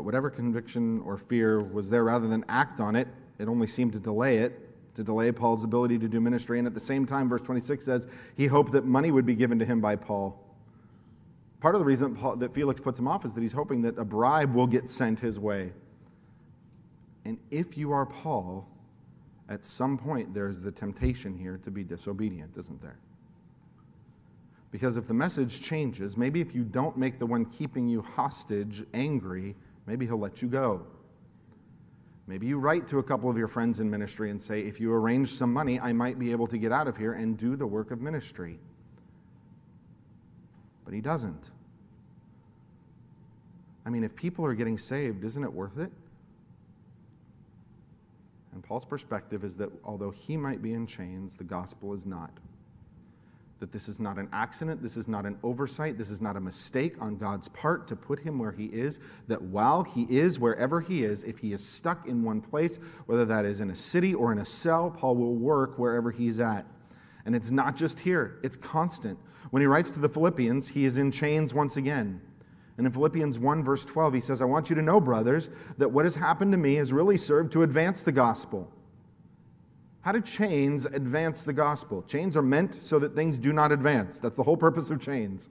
But 0.00 0.06
whatever 0.06 0.30
conviction 0.30 1.02
or 1.04 1.18
fear 1.18 1.60
was 1.60 1.90
there, 1.90 2.04
rather 2.04 2.26
than 2.26 2.42
act 2.48 2.80
on 2.80 2.96
it, 2.96 3.06
it 3.38 3.48
only 3.48 3.66
seemed 3.66 3.92
to 3.92 3.98
delay 3.98 4.38
it, 4.38 4.94
to 4.94 5.04
delay 5.04 5.30
Paul's 5.30 5.62
ability 5.62 5.98
to 5.98 6.08
do 6.08 6.22
ministry. 6.22 6.58
And 6.58 6.66
at 6.66 6.72
the 6.72 6.80
same 6.80 7.04
time, 7.04 7.28
verse 7.28 7.42
26 7.42 7.84
says, 7.84 8.08
he 8.34 8.46
hoped 8.46 8.72
that 8.72 8.86
money 8.86 9.10
would 9.10 9.26
be 9.26 9.34
given 9.34 9.58
to 9.58 9.64
him 9.66 9.78
by 9.78 9.96
Paul. 9.96 10.42
Part 11.60 11.74
of 11.74 11.80
the 11.80 11.84
reason 11.84 12.14
that, 12.14 12.18
Paul, 12.18 12.36
that 12.36 12.54
Felix 12.54 12.80
puts 12.80 12.98
him 12.98 13.06
off 13.06 13.26
is 13.26 13.34
that 13.34 13.42
he's 13.42 13.52
hoping 13.52 13.82
that 13.82 13.98
a 13.98 14.04
bribe 14.06 14.54
will 14.54 14.66
get 14.66 14.88
sent 14.88 15.20
his 15.20 15.38
way. 15.38 15.70
And 17.26 17.36
if 17.50 17.76
you 17.76 17.92
are 17.92 18.06
Paul, 18.06 18.66
at 19.50 19.66
some 19.66 19.98
point 19.98 20.32
there's 20.32 20.62
the 20.62 20.72
temptation 20.72 21.36
here 21.36 21.60
to 21.62 21.70
be 21.70 21.84
disobedient, 21.84 22.56
isn't 22.56 22.80
there? 22.80 22.96
Because 24.70 24.96
if 24.96 25.06
the 25.06 25.12
message 25.12 25.60
changes, 25.60 26.16
maybe 26.16 26.40
if 26.40 26.54
you 26.54 26.62
don't 26.62 26.96
make 26.96 27.18
the 27.18 27.26
one 27.26 27.44
keeping 27.44 27.86
you 27.86 28.00
hostage 28.00 28.82
angry, 28.94 29.56
maybe 29.86 30.06
he'll 30.06 30.18
let 30.18 30.42
you 30.42 30.48
go. 30.48 30.86
Maybe 32.26 32.46
you 32.46 32.58
write 32.58 32.86
to 32.88 32.98
a 33.00 33.02
couple 33.02 33.28
of 33.28 33.36
your 33.36 33.48
friends 33.48 33.80
in 33.80 33.90
ministry 33.90 34.30
and 34.30 34.40
say, 34.40 34.60
if 34.60 34.78
you 34.78 34.92
arrange 34.92 35.32
some 35.32 35.52
money, 35.52 35.80
I 35.80 35.92
might 35.92 36.18
be 36.18 36.30
able 36.30 36.46
to 36.46 36.58
get 36.58 36.70
out 36.70 36.86
of 36.86 36.96
here 36.96 37.14
and 37.14 37.36
do 37.36 37.56
the 37.56 37.66
work 37.66 37.90
of 37.90 38.00
ministry. 38.00 38.58
But 40.84 40.94
he 40.94 41.00
doesn't. 41.00 41.50
I 43.84 43.90
mean, 43.90 44.04
if 44.04 44.14
people 44.14 44.44
are 44.44 44.54
getting 44.54 44.78
saved, 44.78 45.24
isn't 45.24 45.42
it 45.42 45.52
worth 45.52 45.78
it? 45.78 45.90
And 48.52 48.62
Paul's 48.62 48.84
perspective 48.84 49.42
is 49.42 49.56
that 49.56 49.70
although 49.84 50.10
he 50.10 50.36
might 50.36 50.62
be 50.62 50.74
in 50.74 50.86
chains, 50.86 51.36
the 51.36 51.44
gospel 51.44 51.94
is 51.94 52.06
not 52.06 52.30
that 53.60 53.72
this 53.72 53.88
is 53.88 54.00
not 54.00 54.18
an 54.18 54.26
accident, 54.32 54.82
this 54.82 54.96
is 54.96 55.06
not 55.06 55.26
an 55.26 55.38
oversight, 55.42 55.98
this 55.98 56.10
is 56.10 56.22
not 56.22 56.34
a 56.34 56.40
mistake 56.40 56.94
on 56.98 57.16
God's 57.16 57.48
part 57.48 57.86
to 57.88 57.94
put 57.94 58.18
him 58.18 58.38
where 58.38 58.52
he 58.52 58.64
is, 58.66 58.98
that 59.28 59.40
while 59.40 59.84
he 59.84 60.04
is 60.04 60.40
wherever 60.40 60.80
he 60.80 61.04
is, 61.04 61.24
if 61.24 61.38
he 61.38 61.52
is 61.52 61.64
stuck 61.64 62.08
in 62.08 62.22
one 62.22 62.40
place, 62.40 62.78
whether 63.04 63.26
that 63.26 63.44
is 63.44 63.60
in 63.60 63.70
a 63.70 63.76
city 63.76 64.14
or 64.14 64.32
in 64.32 64.38
a 64.38 64.46
cell, 64.46 64.90
Paul 64.90 65.16
will 65.16 65.34
work 65.34 65.78
wherever 65.78 66.10
he's 66.10 66.40
at. 66.40 66.64
And 67.26 67.36
it's 67.36 67.50
not 67.50 67.76
just 67.76 68.00
here, 68.00 68.40
it's 68.42 68.56
constant. 68.56 69.18
When 69.50 69.60
he 69.60 69.66
writes 69.66 69.90
to 69.92 70.00
the 70.00 70.08
Philippians, 70.08 70.68
he 70.68 70.86
is 70.86 70.96
in 70.96 71.10
chains 71.10 71.52
once 71.52 71.76
again. 71.76 72.20
And 72.78 72.86
in 72.86 72.92
Philippians 72.94 73.38
1, 73.38 73.62
verse 73.62 73.84
12, 73.84 74.14
he 74.14 74.20
says, 74.20 74.40
I 74.40 74.46
want 74.46 74.70
you 74.70 74.76
to 74.76 74.80
know, 74.80 75.00
brothers, 75.00 75.50
that 75.76 75.90
what 75.90 76.06
has 76.06 76.14
happened 76.14 76.52
to 76.52 76.58
me 76.58 76.76
has 76.76 76.94
really 76.94 77.18
served 77.18 77.52
to 77.52 77.62
advance 77.62 78.02
the 78.02 78.12
gospel 78.12 78.72
how 80.02 80.12
do 80.12 80.20
chains 80.20 80.86
advance 80.86 81.42
the 81.42 81.52
gospel? 81.52 82.02
Chains 82.02 82.36
are 82.36 82.42
meant 82.42 82.82
so 82.82 82.98
that 82.98 83.14
things 83.14 83.38
do 83.38 83.52
not 83.52 83.70
advance. 83.70 84.18
That's 84.18 84.36
the 84.36 84.42
whole 84.42 84.56
purpose 84.56 84.90
of 84.90 85.00
chains. 85.00 85.50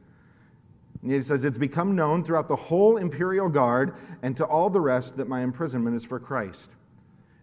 And 1.03 1.11
he 1.11 1.21
says, 1.21 1.45
It's 1.45 1.57
become 1.57 1.95
known 1.95 2.23
throughout 2.23 2.47
the 2.47 2.55
whole 2.55 2.97
imperial 2.97 3.47
guard 3.47 3.95
and 4.23 4.35
to 4.37 4.45
all 4.45 4.69
the 4.69 4.81
rest 4.81 5.17
that 5.17 5.27
my 5.27 5.41
imprisonment 5.41 5.95
is 5.95 6.03
for 6.03 6.19
Christ. 6.19 6.71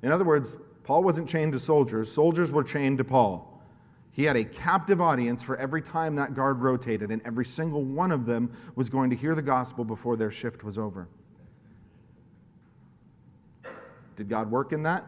In 0.03 0.11
other 0.11 0.25
words, 0.25 0.57
Paul 0.83 1.03
wasn't 1.05 1.29
chained 1.29 1.53
to 1.53 1.61
soldiers, 1.61 2.11
soldiers 2.11 2.51
were 2.51 2.64
chained 2.64 2.99
to 2.99 3.05
Paul. 3.05 3.53
He 4.12 4.25
had 4.25 4.37
a 4.37 4.45
captive 4.45 5.01
audience 5.01 5.42
for 5.42 5.59
every 5.59 5.83
time 5.83 6.16
that 6.16 6.35
guard 6.35 6.62
rotated, 6.62 7.11
and 7.11 7.21
every 7.27 7.45
single 7.45 7.85
one 7.85 8.11
of 8.11 8.25
them 8.25 8.51
was 8.75 8.88
going 8.88 9.11
to 9.11 9.16
hear 9.16 9.35
the 9.35 9.42
gospel 9.42 9.85
before 9.85 10.16
their 10.16 10.31
shift 10.31 10.64
was 10.64 10.79
over. 10.79 11.07
Did 14.16 14.31
God 14.31 14.51
work 14.51 14.73
in 14.73 14.83
that? 14.85 15.05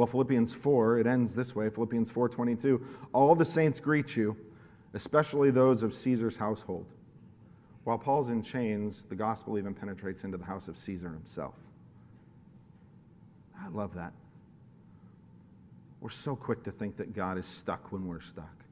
Well, 0.00 0.06
Philippians 0.06 0.54
4, 0.54 1.00
it 1.00 1.06
ends 1.06 1.34
this 1.34 1.54
way, 1.54 1.68
Philippians 1.68 2.10
4:22, 2.10 2.82
all 3.12 3.34
the 3.34 3.44
saints 3.44 3.80
greet 3.80 4.16
you, 4.16 4.34
especially 4.94 5.50
those 5.50 5.82
of 5.82 5.92
Caesar's 5.92 6.38
household. 6.38 6.86
While 7.84 7.98
Paul's 7.98 8.30
in 8.30 8.40
chains, 8.42 9.04
the 9.04 9.14
gospel 9.14 9.58
even 9.58 9.74
penetrates 9.74 10.24
into 10.24 10.38
the 10.38 10.44
house 10.46 10.68
of 10.68 10.78
Caesar 10.78 11.10
himself. 11.10 11.54
I 13.58 13.68
love 13.68 13.92
that. 13.92 14.14
We're 16.00 16.08
so 16.08 16.34
quick 16.34 16.62
to 16.62 16.70
think 16.70 16.96
that 16.96 17.12
God 17.12 17.36
is 17.36 17.44
stuck 17.44 17.92
when 17.92 18.06
we're 18.08 18.22
stuck. 18.22 18.64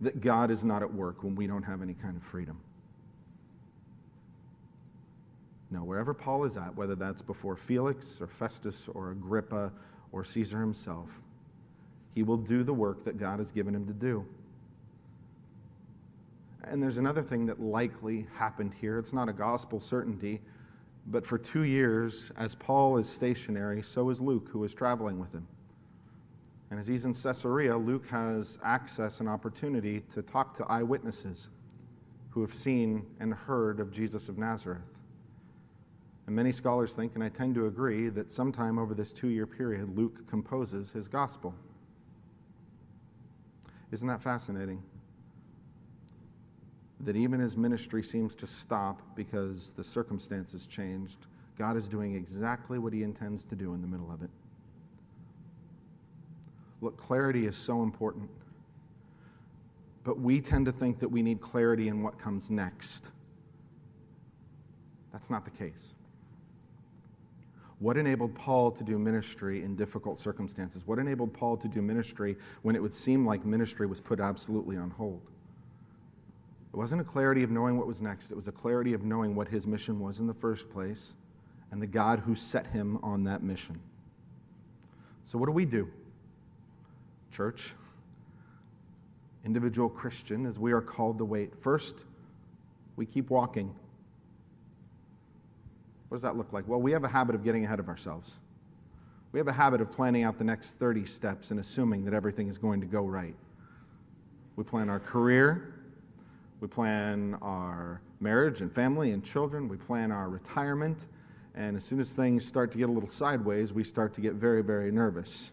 That 0.00 0.22
God 0.22 0.50
is 0.50 0.64
not 0.64 0.80
at 0.82 0.90
work 0.90 1.24
when 1.24 1.34
we 1.34 1.46
don't 1.46 1.64
have 1.64 1.82
any 1.82 1.92
kind 1.92 2.16
of 2.16 2.22
freedom. 2.22 2.58
No, 5.70 5.84
wherever 5.84 6.14
Paul 6.14 6.44
is 6.44 6.56
at, 6.56 6.74
whether 6.74 6.94
that's 6.94 7.20
before 7.20 7.54
Felix 7.54 8.18
or 8.22 8.26
Festus 8.26 8.88
or 8.88 9.10
Agrippa 9.10 9.72
or 10.12 10.24
Caesar 10.24 10.60
himself. 10.60 11.08
He 12.14 12.22
will 12.22 12.36
do 12.36 12.62
the 12.62 12.72
work 12.72 13.04
that 13.04 13.18
God 13.18 13.38
has 13.38 13.52
given 13.52 13.74
him 13.74 13.86
to 13.86 13.92
do. 13.92 14.24
And 16.64 16.82
there's 16.82 16.98
another 16.98 17.22
thing 17.22 17.46
that 17.46 17.60
likely 17.60 18.26
happened 18.34 18.72
here. 18.80 18.98
It's 18.98 19.12
not 19.12 19.28
a 19.28 19.32
gospel 19.32 19.80
certainty, 19.80 20.40
but 21.06 21.24
for 21.24 21.38
two 21.38 21.62
years, 21.62 22.32
as 22.36 22.54
Paul 22.54 22.96
is 22.96 23.08
stationary, 23.08 23.82
so 23.82 24.10
is 24.10 24.20
Luke, 24.20 24.48
who 24.50 24.64
is 24.64 24.74
traveling 24.74 25.20
with 25.20 25.32
him. 25.32 25.46
And 26.70 26.80
as 26.80 26.86
he's 26.86 27.04
in 27.04 27.14
Caesarea, 27.14 27.76
Luke 27.76 28.06
has 28.08 28.58
access 28.64 29.20
and 29.20 29.28
opportunity 29.28 30.00
to 30.12 30.22
talk 30.22 30.56
to 30.56 30.64
eyewitnesses 30.64 31.48
who 32.30 32.40
have 32.40 32.52
seen 32.52 33.06
and 33.20 33.32
heard 33.32 33.78
of 33.78 33.92
Jesus 33.92 34.28
of 34.28 34.36
Nazareth. 34.36 34.82
And 36.26 36.34
many 36.34 36.50
scholars 36.50 36.94
think, 36.94 37.14
and 37.14 37.22
I 37.22 37.28
tend 37.28 37.54
to 37.54 37.66
agree, 37.66 38.08
that 38.10 38.32
sometime 38.32 38.78
over 38.78 38.94
this 38.94 39.12
two 39.12 39.28
year 39.28 39.46
period, 39.46 39.96
Luke 39.96 40.28
composes 40.28 40.90
his 40.90 41.06
gospel. 41.08 41.54
Isn't 43.92 44.08
that 44.08 44.20
fascinating? 44.20 44.82
That 47.00 47.14
even 47.14 47.38
his 47.38 47.56
ministry 47.56 48.02
seems 48.02 48.34
to 48.36 48.46
stop 48.46 49.00
because 49.14 49.72
the 49.76 49.84
circumstances 49.84 50.66
changed, 50.66 51.18
God 51.58 51.76
is 51.76 51.88
doing 51.88 52.14
exactly 52.14 52.78
what 52.78 52.92
he 52.92 53.02
intends 53.02 53.44
to 53.44 53.54
do 53.54 53.74
in 53.74 53.80
the 53.80 53.86
middle 53.86 54.10
of 54.10 54.22
it. 54.22 54.30
Look, 56.80 56.96
clarity 56.96 57.46
is 57.46 57.56
so 57.56 57.82
important. 57.82 58.28
But 60.04 60.20
we 60.20 60.40
tend 60.40 60.66
to 60.66 60.72
think 60.72 60.98
that 61.00 61.08
we 61.08 61.22
need 61.22 61.40
clarity 61.40 61.88
in 61.88 62.02
what 62.02 62.18
comes 62.18 62.50
next. 62.50 63.06
That's 65.12 65.30
not 65.30 65.44
the 65.44 65.50
case. 65.50 65.94
What 67.78 67.96
enabled 67.98 68.34
Paul 68.34 68.70
to 68.70 68.82
do 68.82 68.98
ministry 68.98 69.62
in 69.62 69.76
difficult 69.76 70.18
circumstances? 70.18 70.86
What 70.86 70.98
enabled 70.98 71.34
Paul 71.34 71.56
to 71.58 71.68
do 71.68 71.82
ministry 71.82 72.36
when 72.62 72.74
it 72.74 72.80
would 72.80 72.94
seem 72.94 73.26
like 73.26 73.44
ministry 73.44 73.86
was 73.86 74.00
put 74.00 74.18
absolutely 74.18 74.76
on 74.76 74.90
hold? 74.90 75.20
It 76.72 76.76
wasn't 76.76 77.02
a 77.02 77.04
clarity 77.04 77.42
of 77.42 77.50
knowing 77.50 77.76
what 77.76 77.86
was 77.86 78.00
next, 78.00 78.30
it 78.30 78.36
was 78.36 78.48
a 78.48 78.52
clarity 78.52 78.92
of 78.92 79.04
knowing 79.04 79.34
what 79.34 79.48
his 79.48 79.66
mission 79.66 80.00
was 80.00 80.20
in 80.20 80.26
the 80.26 80.34
first 80.34 80.70
place 80.70 81.14
and 81.70 81.80
the 81.80 81.86
God 81.86 82.20
who 82.20 82.34
set 82.34 82.66
him 82.66 82.98
on 83.02 83.24
that 83.24 83.42
mission. 83.42 83.76
So, 85.24 85.38
what 85.38 85.46
do 85.46 85.52
we 85.52 85.64
do? 85.64 85.90
Church, 87.32 87.74
individual 89.44 89.88
Christian, 89.88 90.46
as 90.46 90.58
we 90.58 90.72
are 90.72 90.80
called 90.80 91.18
to 91.18 91.24
wait. 91.24 91.54
First, 91.60 92.04
we 92.96 93.04
keep 93.04 93.30
walking. 93.30 93.74
What 96.08 96.16
does 96.16 96.22
that 96.22 96.36
look 96.36 96.52
like? 96.52 96.66
Well, 96.68 96.80
we 96.80 96.92
have 96.92 97.04
a 97.04 97.08
habit 97.08 97.34
of 97.34 97.42
getting 97.42 97.64
ahead 97.64 97.80
of 97.80 97.88
ourselves. 97.88 98.34
We 99.32 99.40
have 99.40 99.48
a 99.48 99.52
habit 99.52 99.80
of 99.80 99.90
planning 99.90 100.22
out 100.22 100.38
the 100.38 100.44
next 100.44 100.78
30 100.78 101.04
steps 101.04 101.50
and 101.50 101.60
assuming 101.60 102.04
that 102.04 102.14
everything 102.14 102.48
is 102.48 102.58
going 102.58 102.80
to 102.80 102.86
go 102.86 103.02
right. 103.02 103.34
We 104.54 104.64
plan 104.64 104.88
our 104.88 105.00
career, 105.00 105.74
we 106.60 106.68
plan 106.68 107.36
our 107.42 108.00
marriage 108.20 108.62
and 108.62 108.72
family 108.72 109.10
and 109.10 109.22
children, 109.22 109.68
we 109.68 109.76
plan 109.76 110.10
our 110.10 110.28
retirement, 110.28 111.06
and 111.54 111.76
as 111.76 111.84
soon 111.84 112.00
as 112.00 112.12
things 112.12 112.44
start 112.44 112.72
to 112.72 112.78
get 112.78 112.88
a 112.88 112.92
little 112.92 113.08
sideways, 113.08 113.72
we 113.72 113.84
start 113.84 114.14
to 114.14 114.20
get 114.20 114.34
very, 114.34 114.62
very 114.62 114.90
nervous. 114.90 115.50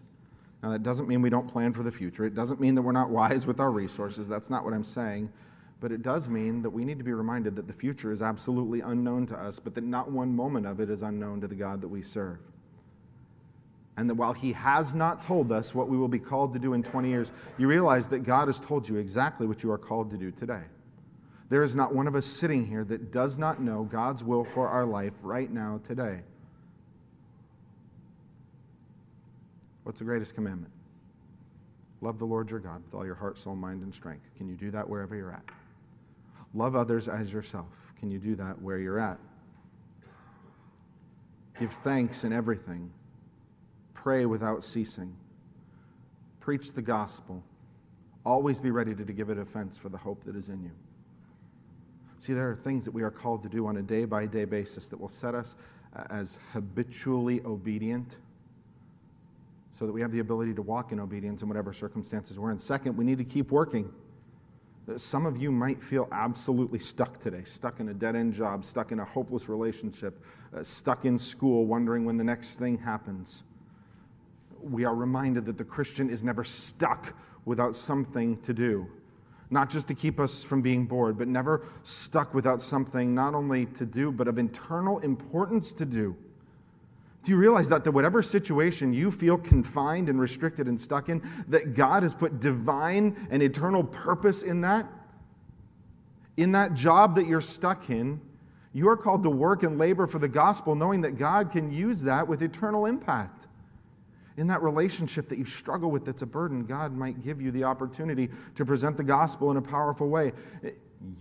Now, 0.61 0.71
that 0.71 0.83
doesn't 0.83 1.09
mean 1.09 1.21
we 1.21 1.29
don't 1.29 1.47
plan 1.47 1.73
for 1.73 1.83
the 1.83 1.91
future. 1.91 2.23
It 2.23 2.35
doesn't 2.35 2.61
mean 2.61 2.75
that 2.75 2.81
we're 2.81 2.93
not 2.93 3.09
wise 3.09 3.45
with 3.45 3.59
our 3.59 3.71
resources. 3.71 4.29
That's 4.29 4.49
not 4.49 4.63
what 4.63 4.73
I'm 4.73 4.83
saying. 4.83 5.29
But 5.83 5.91
it 5.91 6.01
does 6.01 6.29
mean 6.29 6.61
that 6.61 6.69
we 6.69 6.85
need 6.85 6.97
to 6.99 7.03
be 7.03 7.11
reminded 7.11 7.57
that 7.57 7.67
the 7.67 7.73
future 7.73 8.13
is 8.13 8.21
absolutely 8.21 8.79
unknown 8.79 9.27
to 9.27 9.35
us, 9.35 9.59
but 9.59 9.75
that 9.75 9.83
not 9.83 10.09
one 10.09 10.33
moment 10.33 10.65
of 10.65 10.79
it 10.79 10.89
is 10.89 11.01
unknown 11.01 11.41
to 11.41 11.47
the 11.49 11.55
God 11.55 11.81
that 11.81 11.89
we 11.89 12.01
serve. 12.01 12.37
And 13.97 14.09
that 14.09 14.15
while 14.15 14.31
He 14.31 14.53
has 14.53 14.93
not 14.93 15.21
told 15.21 15.51
us 15.51 15.75
what 15.75 15.89
we 15.89 15.97
will 15.97 16.07
be 16.07 16.19
called 16.19 16.53
to 16.53 16.59
do 16.59 16.71
in 16.71 16.83
20 16.83 17.09
years, 17.09 17.33
you 17.57 17.67
realize 17.67 18.07
that 18.07 18.19
God 18.19 18.47
has 18.47 18.61
told 18.61 18.87
you 18.87 18.95
exactly 18.95 19.45
what 19.45 19.61
you 19.61 19.69
are 19.73 19.77
called 19.77 20.09
to 20.11 20.17
do 20.17 20.31
today. 20.31 20.61
There 21.49 21.63
is 21.63 21.75
not 21.75 21.93
one 21.93 22.07
of 22.07 22.15
us 22.15 22.25
sitting 22.25 22.65
here 22.65 22.85
that 22.85 23.11
does 23.11 23.37
not 23.37 23.61
know 23.61 23.83
God's 23.83 24.23
will 24.23 24.45
for 24.45 24.69
our 24.69 24.85
life 24.85 25.15
right 25.21 25.51
now, 25.51 25.81
today. 25.85 26.21
What's 29.83 29.99
the 29.99 30.05
greatest 30.05 30.33
commandment? 30.33 30.71
Love 31.99 32.19
the 32.19 32.25
Lord 32.25 32.49
your 32.49 32.61
God 32.61 32.81
with 32.85 32.93
all 32.93 33.05
your 33.05 33.15
heart, 33.15 33.37
soul, 33.37 33.57
mind, 33.57 33.83
and 33.83 33.93
strength. 33.93 34.29
Can 34.37 34.47
you 34.47 34.55
do 34.55 34.71
that 34.71 34.87
wherever 34.87 35.13
you're 35.13 35.33
at? 35.33 35.43
Love 36.53 36.75
others 36.75 37.07
as 37.07 37.33
yourself. 37.33 37.67
Can 37.99 38.11
you 38.11 38.19
do 38.19 38.35
that 38.35 38.61
where 38.61 38.79
you're 38.79 38.99
at? 38.99 39.19
Give 41.59 41.71
thanks 41.83 42.23
in 42.23 42.33
everything. 42.33 42.91
Pray 43.93 44.25
without 44.25 44.63
ceasing. 44.63 45.15
Preach 46.39 46.73
the 46.73 46.81
gospel. 46.81 47.43
Always 48.25 48.59
be 48.59 48.71
ready 48.71 48.93
to 48.93 49.03
give 49.03 49.29
a 49.29 49.35
defense 49.35 49.77
for 49.77 49.89
the 49.89 49.97
hope 49.97 50.23
that 50.25 50.35
is 50.35 50.49
in 50.49 50.61
you. 50.61 50.71
See, 52.17 52.33
there 52.33 52.49
are 52.49 52.55
things 52.55 52.85
that 52.85 52.91
we 52.91 53.03
are 53.03 53.11
called 53.11 53.43
to 53.43 53.49
do 53.49 53.67
on 53.67 53.77
a 53.77 53.81
day 53.81 54.05
by 54.05 54.25
day 54.25 54.45
basis 54.45 54.87
that 54.87 54.99
will 54.99 55.09
set 55.09 55.35
us 55.35 55.55
uh, 55.95 56.03
as 56.09 56.39
habitually 56.53 57.41
obedient 57.45 58.15
so 59.73 59.85
that 59.85 59.91
we 59.91 60.01
have 60.01 60.11
the 60.11 60.19
ability 60.19 60.53
to 60.53 60.61
walk 60.61 60.91
in 60.91 60.99
obedience 60.99 61.41
in 61.41 61.47
whatever 61.47 61.73
circumstances 61.73 62.39
we're 62.39 62.51
in. 62.51 62.59
Second, 62.59 62.95
we 62.95 63.03
need 63.03 63.17
to 63.17 63.23
keep 63.23 63.51
working. 63.51 63.91
Some 64.97 65.25
of 65.25 65.37
you 65.37 65.49
might 65.49 65.81
feel 65.81 66.09
absolutely 66.11 66.79
stuck 66.79 67.19
today, 67.19 67.43
stuck 67.45 67.79
in 67.79 67.89
a 67.89 67.93
dead 67.93 68.15
end 68.17 68.33
job, 68.33 68.65
stuck 68.65 68.91
in 68.91 68.99
a 68.99 69.05
hopeless 69.05 69.47
relationship, 69.47 70.21
uh, 70.55 70.61
stuck 70.61 71.05
in 71.05 71.17
school, 71.17 71.65
wondering 71.65 72.03
when 72.03 72.17
the 72.17 72.23
next 72.23 72.55
thing 72.55 72.77
happens. 72.77 73.43
We 74.61 74.83
are 74.83 74.93
reminded 74.93 75.45
that 75.45 75.57
the 75.57 75.63
Christian 75.63 76.09
is 76.09 76.23
never 76.23 76.43
stuck 76.43 77.15
without 77.45 77.75
something 77.75 78.41
to 78.41 78.53
do. 78.53 78.87
Not 79.49 79.69
just 79.69 79.87
to 79.87 79.93
keep 79.93 80.19
us 80.19 80.43
from 80.43 80.61
being 80.61 80.85
bored, 80.85 81.17
but 81.17 81.29
never 81.29 81.65
stuck 81.83 82.33
without 82.33 82.61
something 82.61 83.15
not 83.15 83.35
only 83.35 83.67
to 83.67 83.85
do, 83.85 84.11
but 84.11 84.27
of 84.27 84.37
internal 84.37 84.99
importance 84.99 85.71
to 85.73 85.85
do. 85.85 86.15
Do 87.23 87.31
you 87.31 87.37
realize 87.37 87.69
that, 87.69 87.85
that 87.85 87.91
whatever 87.91 88.21
situation 88.21 88.91
you 88.91 89.09
feel 89.09 89.37
confined 89.37 90.09
and 90.09 90.19
restricted 90.19 90.67
and 90.67 90.79
stuck 90.79 91.07
in, 91.07 91.21
that 91.47 91.73
God 91.73 92.03
has 92.03 92.13
put 92.13 92.41
divine 92.41 93.27
and 93.31 93.41
eternal 93.41 93.83
purpose 93.83 94.43
in 94.43 94.61
that? 94.61 94.85
In 96.35 96.51
that 96.51 96.73
job 96.73 97.15
that 97.15 97.25
you're 97.25 97.41
stuck 97.41 97.89
in, 97.89 98.19
you 98.73 98.89
are 98.89 98.97
called 98.97 99.23
to 99.23 99.29
work 99.29 99.63
and 99.63 99.77
labor 99.77 100.05
for 100.05 100.19
the 100.19 100.27
gospel, 100.27 100.75
knowing 100.75 100.99
that 101.01 101.17
God 101.17 101.51
can 101.51 101.71
use 101.71 102.01
that 102.01 102.27
with 102.27 102.41
eternal 102.41 102.87
impact. 102.87 103.47
In 104.35 104.47
that 104.47 104.61
relationship 104.61 105.29
that 105.29 105.37
you 105.37 105.45
struggle 105.45 105.91
with 105.91 106.05
that's 106.05 106.23
a 106.23 106.25
burden, 106.25 106.65
God 106.65 106.91
might 106.91 107.23
give 107.23 107.39
you 107.39 107.51
the 107.51 107.63
opportunity 107.63 108.29
to 108.55 108.65
present 108.65 108.97
the 108.97 109.03
gospel 109.03 109.51
in 109.51 109.57
a 109.57 109.61
powerful 109.61 110.09
way. 110.09 110.33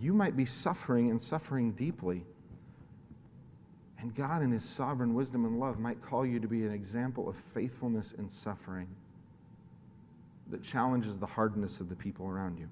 You 0.01 0.13
might 0.13 0.35
be 0.35 0.45
suffering 0.45 1.11
and 1.11 1.21
suffering 1.21 1.71
deeply. 1.73 2.25
And 4.03 4.13
God, 4.13 4.41
in 4.41 4.51
His 4.51 4.65
sovereign 4.65 5.13
wisdom 5.13 5.45
and 5.45 5.61
love, 5.61 5.79
might 5.79 6.01
call 6.01 6.25
you 6.25 6.37
to 6.41 6.47
be 6.47 6.65
an 6.65 6.73
example 6.73 7.29
of 7.29 7.37
faithfulness 7.37 8.11
in 8.17 8.27
suffering 8.27 8.87
that 10.49 10.61
challenges 10.61 11.17
the 11.17 11.25
hardness 11.25 11.79
of 11.79 11.87
the 11.87 11.95
people 11.95 12.27
around 12.27 12.59
you. 12.59 12.67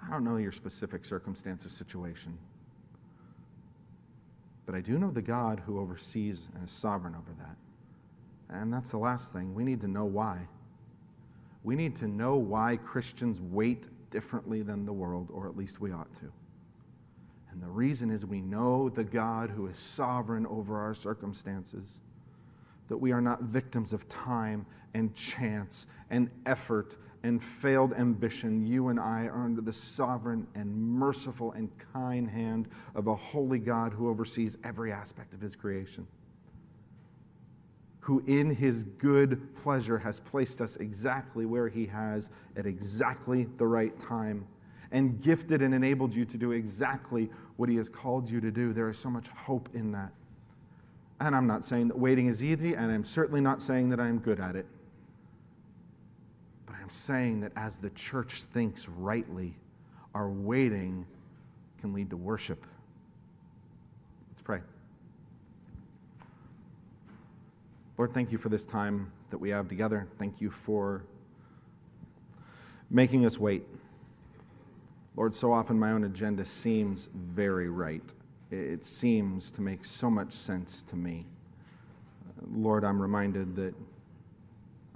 I 0.00 0.10
don't 0.12 0.22
know 0.22 0.36
your 0.36 0.52
specific 0.52 1.04
circumstance 1.04 1.66
or 1.66 1.70
situation, 1.70 2.38
but 4.64 4.76
I 4.76 4.80
do 4.80 4.96
know 4.96 5.10
the 5.10 5.20
God 5.20 5.60
who 5.66 5.80
oversees 5.80 6.50
and 6.54 6.64
is 6.64 6.70
sovereign 6.70 7.16
over 7.16 7.32
that. 7.40 8.56
And 8.56 8.72
that's 8.72 8.90
the 8.90 8.98
last 8.98 9.32
thing. 9.32 9.52
We 9.56 9.64
need 9.64 9.80
to 9.80 9.88
know 9.88 10.04
why. 10.04 10.38
We 11.64 11.74
need 11.74 11.96
to 11.96 12.06
know 12.06 12.36
why 12.36 12.76
Christians 12.76 13.40
wait 13.40 13.88
differently 14.12 14.62
than 14.62 14.86
the 14.86 14.92
world, 14.92 15.30
or 15.32 15.48
at 15.48 15.56
least 15.56 15.80
we 15.80 15.90
ought 15.90 16.14
to. 16.20 16.30
And 17.52 17.62
the 17.62 17.68
reason 17.68 18.10
is 18.10 18.24
we 18.24 18.40
know 18.40 18.88
the 18.88 19.04
God 19.04 19.50
who 19.50 19.66
is 19.66 19.78
sovereign 19.78 20.46
over 20.46 20.78
our 20.78 20.94
circumstances, 20.94 21.98
that 22.88 22.96
we 22.96 23.12
are 23.12 23.20
not 23.20 23.42
victims 23.42 23.92
of 23.92 24.08
time 24.08 24.66
and 24.94 25.14
chance 25.14 25.86
and 26.10 26.30
effort 26.46 26.96
and 27.22 27.42
failed 27.42 27.92
ambition. 27.94 28.66
You 28.66 28.88
and 28.88 28.98
I 28.98 29.26
are 29.26 29.44
under 29.44 29.60
the 29.60 29.72
sovereign 29.72 30.46
and 30.54 30.74
merciful 30.74 31.52
and 31.52 31.70
kind 31.92 32.28
hand 32.28 32.68
of 32.94 33.08
a 33.08 33.14
holy 33.14 33.58
God 33.58 33.92
who 33.92 34.08
oversees 34.08 34.56
every 34.64 34.92
aspect 34.92 35.34
of 35.34 35.40
his 35.40 35.54
creation. 35.54 36.06
Who, 38.00 38.22
in 38.26 38.54
his 38.54 38.84
good 38.84 39.54
pleasure, 39.56 39.98
has 39.98 40.20
placed 40.20 40.60
us 40.60 40.76
exactly 40.76 41.44
where 41.44 41.68
he 41.68 41.84
has 41.86 42.30
at 42.56 42.66
exactly 42.66 43.46
the 43.58 43.66
right 43.66 43.98
time 44.00 44.46
and 44.92 45.20
gifted 45.22 45.62
and 45.62 45.74
enabled 45.74 46.14
you 46.14 46.24
to 46.24 46.36
do 46.36 46.52
exactly 46.52 47.30
what 47.56 47.68
He 47.68 47.76
has 47.76 47.88
called 47.88 48.28
you 48.28 48.40
to 48.40 48.50
do. 48.50 48.72
There 48.72 48.88
is 48.88 48.98
so 48.98 49.10
much 49.10 49.28
hope 49.28 49.68
in 49.74 49.92
that. 49.92 50.10
And 51.20 51.36
I'm 51.36 51.46
not 51.46 51.64
saying 51.64 51.88
that 51.88 51.98
waiting 51.98 52.26
is 52.26 52.42
easy, 52.42 52.74
and 52.74 52.90
I'm 52.90 53.04
certainly 53.04 53.40
not 53.40 53.60
saying 53.60 53.90
that 53.90 54.00
I'm 54.00 54.18
good 54.18 54.40
at 54.40 54.56
it. 54.56 54.66
But 56.66 56.76
I'm 56.80 56.88
saying 56.88 57.40
that 57.40 57.52
as 57.56 57.78
the 57.78 57.90
church 57.90 58.42
thinks 58.52 58.88
rightly, 58.88 59.54
our 60.14 60.28
waiting 60.28 61.06
can 61.80 61.92
lead 61.92 62.10
to 62.10 62.16
worship. 62.16 62.64
Let's 64.30 64.42
pray. 64.42 64.60
Lord, 67.98 68.14
thank 68.14 68.32
you 68.32 68.38
for 68.38 68.48
this 68.48 68.64
time 68.64 69.12
that 69.28 69.38
we 69.38 69.50
have 69.50 69.68
together. 69.68 70.08
Thank 70.18 70.40
you 70.40 70.50
for 70.50 71.04
making 72.88 73.26
us 73.26 73.38
wait. 73.38 73.62
Lord, 75.16 75.34
so 75.34 75.52
often 75.52 75.78
my 75.78 75.92
own 75.92 76.04
agenda 76.04 76.44
seems 76.44 77.08
very 77.14 77.68
right. 77.68 78.14
It 78.50 78.84
seems 78.84 79.50
to 79.52 79.60
make 79.60 79.84
so 79.84 80.10
much 80.10 80.32
sense 80.32 80.82
to 80.84 80.96
me. 80.96 81.26
Uh, 82.26 82.46
Lord, 82.52 82.84
I'm 82.84 83.00
reminded 83.00 83.54
that 83.56 83.74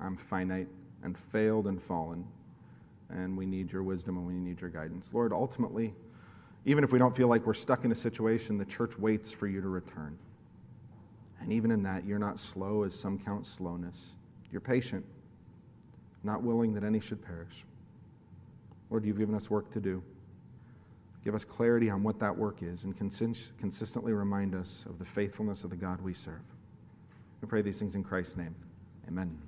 I'm 0.00 0.16
finite 0.16 0.68
and 1.02 1.16
failed 1.16 1.66
and 1.66 1.82
fallen, 1.82 2.24
and 3.10 3.36
we 3.36 3.46
need 3.46 3.72
your 3.72 3.82
wisdom 3.82 4.16
and 4.16 4.26
we 4.26 4.34
need 4.34 4.60
your 4.60 4.70
guidance. 4.70 5.12
Lord, 5.12 5.32
ultimately, 5.32 5.94
even 6.64 6.82
if 6.82 6.92
we 6.92 6.98
don't 6.98 7.14
feel 7.14 7.28
like 7.28 7.46
we're 7.46 7.54
stuck 7.54 7.84
in 7.84 7.92
a 7.92 7.96
situation, 7.96 8.56
the 8.56 8.64
church 8.64 8.98
waits 8.98 9.30
for 9.30 9.46
you 9.46 9.60
to 9.60 9.68
return. 9.68 10.16
And 11.40 11.52
even 11.52 11.70
in 11.70 11.82
that, 11.82 12.06
you're 12.06 12.18
not 12.18 12.38
slow 12.38 12.84
as 12.84 12.94
some 12.94 13.18
count 13.18 13.46
slowness. 13.46 14.12
You're 14.50 14.62
patient, 14.62 15.04
not 16.22 16.42
willing 16.42 16.72
that 16.74 16.84
any 16.84 17.00
should 17.00 17.22
perish. 17.22 17.66
Lord, 18.90 19.04
you've 19.04 19.18
given 19.18 19.34
us 19.34 19.50
work 19.50 19.72
to 19.72 19.80
do. 19.80 20.02
Give 21.24 21.34
us 21.34 21.44
clarity 21.44 21.88
on 21.88 22.02
what 22.02 22.18
that 22.20 22.36
work 22.36 22.62
is 22.62 22.84
and 22.84 22.94
consistently 22.96 24.12
remind 24.12 24.54
us 24.54 24.84
of 24.88 24.98
the 24.98 25.04
faithfulness 25.04 25.64
of 25.64 25.70
the 25.70 25.76
God 25.76 26.00
we 26.02 26.12
serve. 26.12 26.42
We 27.40 27.48
pray 27.48 27.62
these 27.62 27.78
things 27.78 27.94
in 27.94 28.04
Christ's 28.04 28.36
name. 28.36 28.54
Amen. 29.08 29.38